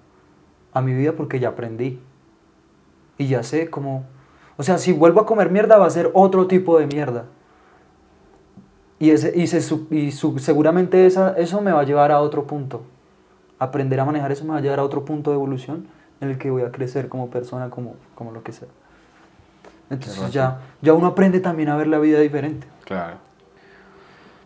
[0.72, 2.00] a mi vida porque ya aprendí.
[3.18, 4.06] Y ya sé cómo...
[4.56, 7.26] O sea, si vuelvo a comer mierda va a ser otro tipo de mierda.
[9.00, 9.58] Y, ese, y, se,
[9.90, 12.84] y su- seguramente esa, eso me va a llevar a otro punto.
[13.60, 15.88] Aprender a manejar eso me va a llevar a otro punto de evolución
[16.24, 18.68] en el que voy a crecer como persona, como, como lo que sea.
[19.90, 22.66] Entonces ya, ya uno aprende también a ver la vida diferente.
[22.86, 23.18] Claro.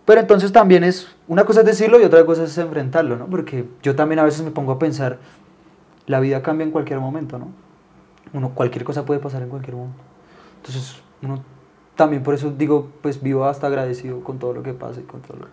[0.05, 3.25] Pero entonces también es, una cosa es decirlo y otra cosa es enfrentarlo, ¿no?
[3.27, 5.17] Porque yo también a veces me pongo a pensar,
[6.05, 7.47] la vida cambia en cualquier momento, ¿no?
[8.33, 10.01] Uno, cualquier cosa puede pasar en cualquier momento.
[10.57, 11.43] Entonces, uno
[11.95, 15.21] también por eso digo, pues vivo hasta agradecido con todo lo que pasa y con
[15.21, 15.47] todo lo...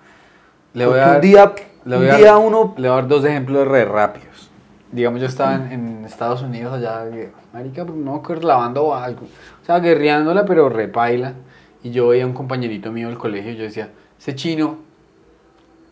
[0.75, 1.53] Le voy Porque a dar, un día,
[1.85, 2.75] le un voy a día dar- uno...
[2.77, 4.51] le voy a dar dos ejemplos re rápidos.
[4.95, 7.05] Digamos, yo estaba en, en Estados Unidos allá,
[7.53, 9.27] marica, pues, no, lavando algo.
[9.61, 11.35] O sea, guerreándola, pero repaila.
[11.83, 14.79] Y yo veía a un compañerito mío del colegio y yo decía, ese chino,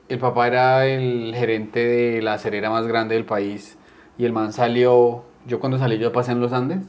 [0.09, 3.77] el papá era el gerente de la acerera más grande del país.
[4.19, 6.85] Y el man salió, yo cuando salí yo pasé en los Andes,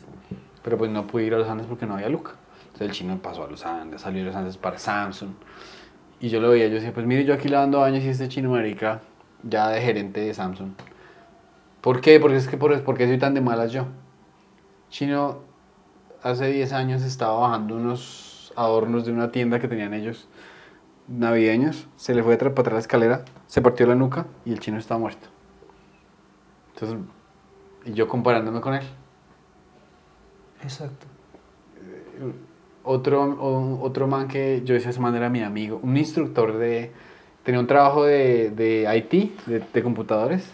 [0.61, 2.33] pero pues no pude ir a los Andes porque no había Luca.
[2.65, 5.31] Entonces el chino pasó a los Andes, salió de los Andes para Samsung.
[6.19, 8.51] Y yo lo veía, yo decía, pues mire, yo aquí lavando años y este chino
[8.51, 9.01] marica
[9.41, 10.73] ya de gerente de Samsung.
[11.83, 12.19] ¿Por qué?
[12.19, 13.85] Porque es que por, ¿por qué soy tan de malas yo?
[14.89, 15.39] Chino
[16.23, 20.27] hace 10 años estaba bajando unos adornos de una tienda que tenían ellos
[21.07, 24.77] navideños, se le fue para atrás la escalera, se partió la nuca y el chino
[24.77, 25.27] estaba muerto.
[26.73, 26.97] Entonces,
[27.85, 28.83] y yo comparándome con él.
[30.63, 31.05] Exacto.
[32.85, 36.91] Otro, o- otro man que yo decía, ese man era mi amigo, un instructor de...
[37.43, 40.49] Tenía un trabajo de, de IT, de, de computadores,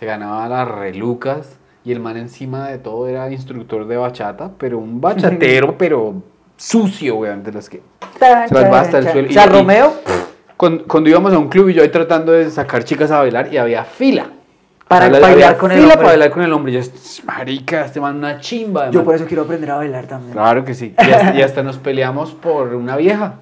[0.00, 4.78] se ganaba las relucas y el man encima de todo era instructor de bachata, pero
[4.78, 6.22] un bachatero, pero
[6.56, 7.82] sucio, weón, de los que...
[8.18, 9.28] Se las va hasta el suelo.
[9.28, 9.92] O sea, Y- y- Romeo,
[10.56, 13.52] Cuando, cuando íbamos a un club y yo ahí tratando de sacar chicas a bailar
[13.52, 14.30] y había fila.
[14.88, 15.96] Para Había- bailar había con el fila hombre.
[15.98, 16.72] para bailar con el hombre.
[16.72, 16.90] Y yo,
[17.24, 18.90] marica, este man una chimba.
[18.90, 19.04] yo man".
[19.04, 20.32] por eso quiero aprender a bailar también.
[20.32, 20.94] Claro que sí.
[20.98, 23.34] Y hasta, y hasta nos peleamos por una vieja.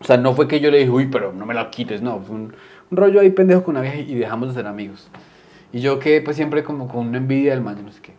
[0.00, 2.18] O sea, no fue que yo le dije, uy, pero no me la quites, no.
[2.20, 2.52] Fue un,
[2.90, 5.08] un rollo ahí pendejo con una vieja y dejamos de ser amigos.
[5.72, 8.14] Y yo quedé pues siempre como con una envidia del man, no sé qué.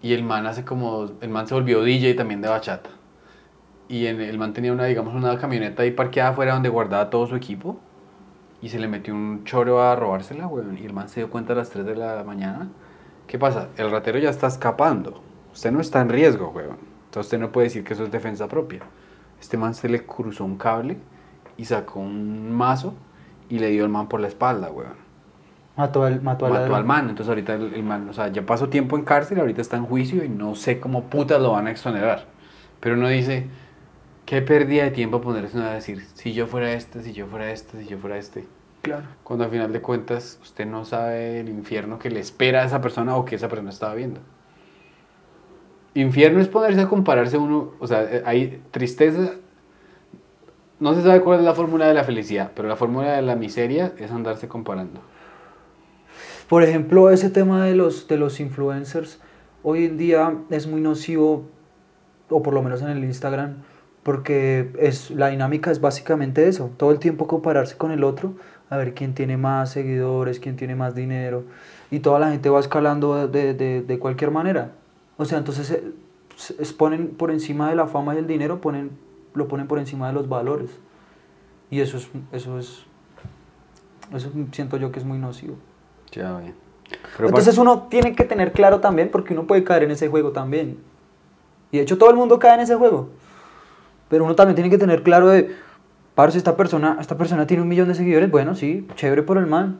[0.00, 2.90] Y el man hace como, el man se volvió DJ también de bachata.
[3.88, 7.26] Y en, el man tenía una, digamos, una camioneta ahí parqueada afuera donde guardaba todo
[7.26, 7.80] su equipo.
[8.62, 10.78] Y se le metió un choro a robársela, weón.
[10.78, 12.68] Y el man se dio cuenta a las 3 de la mañana.
[13.26, 13.68] ¿Qué pasa?
[13.76, 15.20] El ratero ya está escapando.
[15.52, 16.78] Usted no está en riesgo, weón.
[17.06, 18.82] Entonces usted no puede decir que eso es defensa propia.
[19.40, 20.98] Este man se le cruzó un cable
[21.56, 22.94] y sacó un mazo
[23.48, 25.05] y le dio al man por la espalda, weón.
[25.76, 27.10] Mató al, mató Mató al man.
[27.10, 29.84] Entonces ahorita el, el man, o sea, ya pasó tiempo en cárcel, ahorita está en
[29.84, 32.24] juicio y no sé cómo putas lo van a exonerar.
[32.80, 33.46] Pero uno dice,
[34.26, 37.50] qué pérdida de tiempo ponerse uno a decir, si yo fuera este, si yo fuera
[37.50, 38.44] este, si yo fuera este.
[38.82, 39.04] Claro.
[39.22, 42.80] Cuando al final de cuentas usted no sabe el infierno que le espera a esa
[42.80, 44.20] persona o que esa persona estaba viendo.
[45.94, 49.32] Infierno es ponerse a compararse uno, o sea, eh, hay tristeza.
[50.78, 53.34] No se sabe cuál es la fórmula de la felicidad, pero la fórmula de la
[53.34, 55.00] miseria es andarse comparando.
[56.48, 59.18] Por ejemplo, ese tema de los, de los influencers,
[59.64, 61.44] hoy en día es muy nocivo,
[62.28, 63.56] o por lo menos en el Instagram,
[64.04, 68.34] porque es, la dinámica es básicamente eso, todo el tiempo compararse con el otro,
[68.70, 71.42] a ver quién tiene más seguidores, quién tiene más dinero,
[71.90, 74.70] y toda la gente va escalando de, de, de cualquier manera.
[75.16, 75.82] O sea, entonces eh,
[76.78, 78.90] ponen por encima de la fama y el dinero, ponen,
[79.34, 80.70] lo ponen por encima de los valores.
[81.70, 82.84] Y eso es, eso es,
[84.14, 85.56] eso siento yo que es muy nocivo.
[86.12, 86.54] Ya, bien.
[87.16, 90.32] Pero Entonces uno tiene que tener claro también, porque uno puede caer en ese juego
[90.32, 90.78] también.
[91.70, 93.10] Y de hecho todo el mundo cae en ese juego.
[94.08, 95.54] Pero uno también tiene que tener claro de,
[96.14, 99.46] parce, esta persona, esta persona tiene un millón de seguidores, bueno, sí, chévere por el
[99.46, 99.78] mal,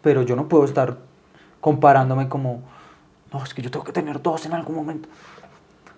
[0.00, 0.98] pero yo no puedo estar
[1.60, 2.62] comparándome como,
[3.32, 5.08] no, es que yo tengo que tener dos en algún momento.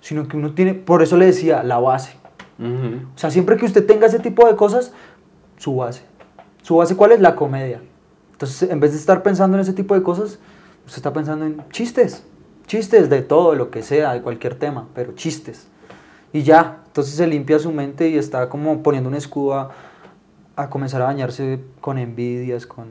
[0.00, 2.16] Sino que uno tiene, por eso le decía, la base.
[2.58, 4.92] O sea, siempre que usted tenga ese tipo de cosas,
[5.58, 6.04] su base.
[6.62, 7.20] ¿Su base cuál es?
[7.20, 7.82] La comedia.
[8.36, 10.38] Entonces, en vez de estar pensando en ese tipo de cosas,
[10.84, 12.22] usted está pensando en chistes.
[12.66, 15.68] Chistes de todo, lo que sea, de cualquier tema, pero chistes.
[16.34, 19.70] Y ya, entonces se limpia su mente y está como poniendo un escudo
[20.54, 22.88] a, comenzar a bañarse con envidias, con,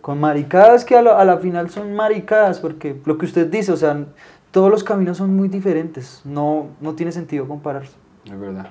[0.00, 3.72] con maricadas que a la, a la final son maricadas, porque lo que usted dice,
[3.72, 4.06] o sea,
[4.52, 6.22] todos los caminos son muy diferentes.
[6.24, 7.92] No, no tiene sentido compararse.
[8.24, 8.70] Es verdad.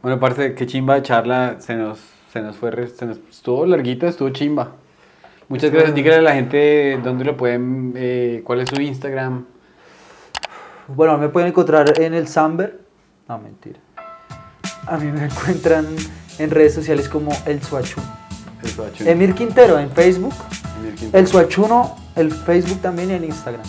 [0.00, 1.98] Bueno, aparte, qué chimba de charla, se nos,
[2.32, 4.72] se nos fue, se nos, estuvo larguita, estuvo chimba.
[5.48, 9.46] Muchas gracias, dígale a la gente dónde lo pueden, eh, cuál es su Instagram.
[10.88, 12.80] Bueno, me pueden encontrar en el Samber.
[13.28, 13.78] No, mentira.
[14.86, 15.86] A mí me encuentran
[16.38, 18.00] en redes sociales como El Suachu.
[18.62, 19.10] El Suachuno.
[19.10, 20.34] Emir Quintero en Facebook.
[20.80, 21.18] Emir Quintero.
[21.18, 23.66] El Suachuno, el Facebook también y en Instagram.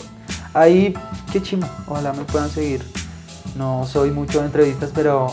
[0.54, 0.96] Ahí,
[1.32, 1.70] qué chima.
[1.88, 2.84] Ojalá me puedan seguir.
[3.56, 5.32] No soy mucho de entrevistas, pero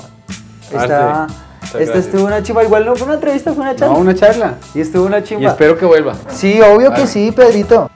[0.73, 1.35] Parce,
[1.75, 2.07] muchas esta gracias.
[2.15, 2.65] estuvo una chimba.
[2.65, 3.95] Igual no fue una entrevista, fue una charla.
[3.95, 4.55] No, una charla.
[4.75, 5.51] Y estuvo una Y chimba.
[5.51, 6.15] espero que vuelva.
[6.29, 7.03] Sí, obvio Vale.
[7.03, 7.91] que sí, Pedrito.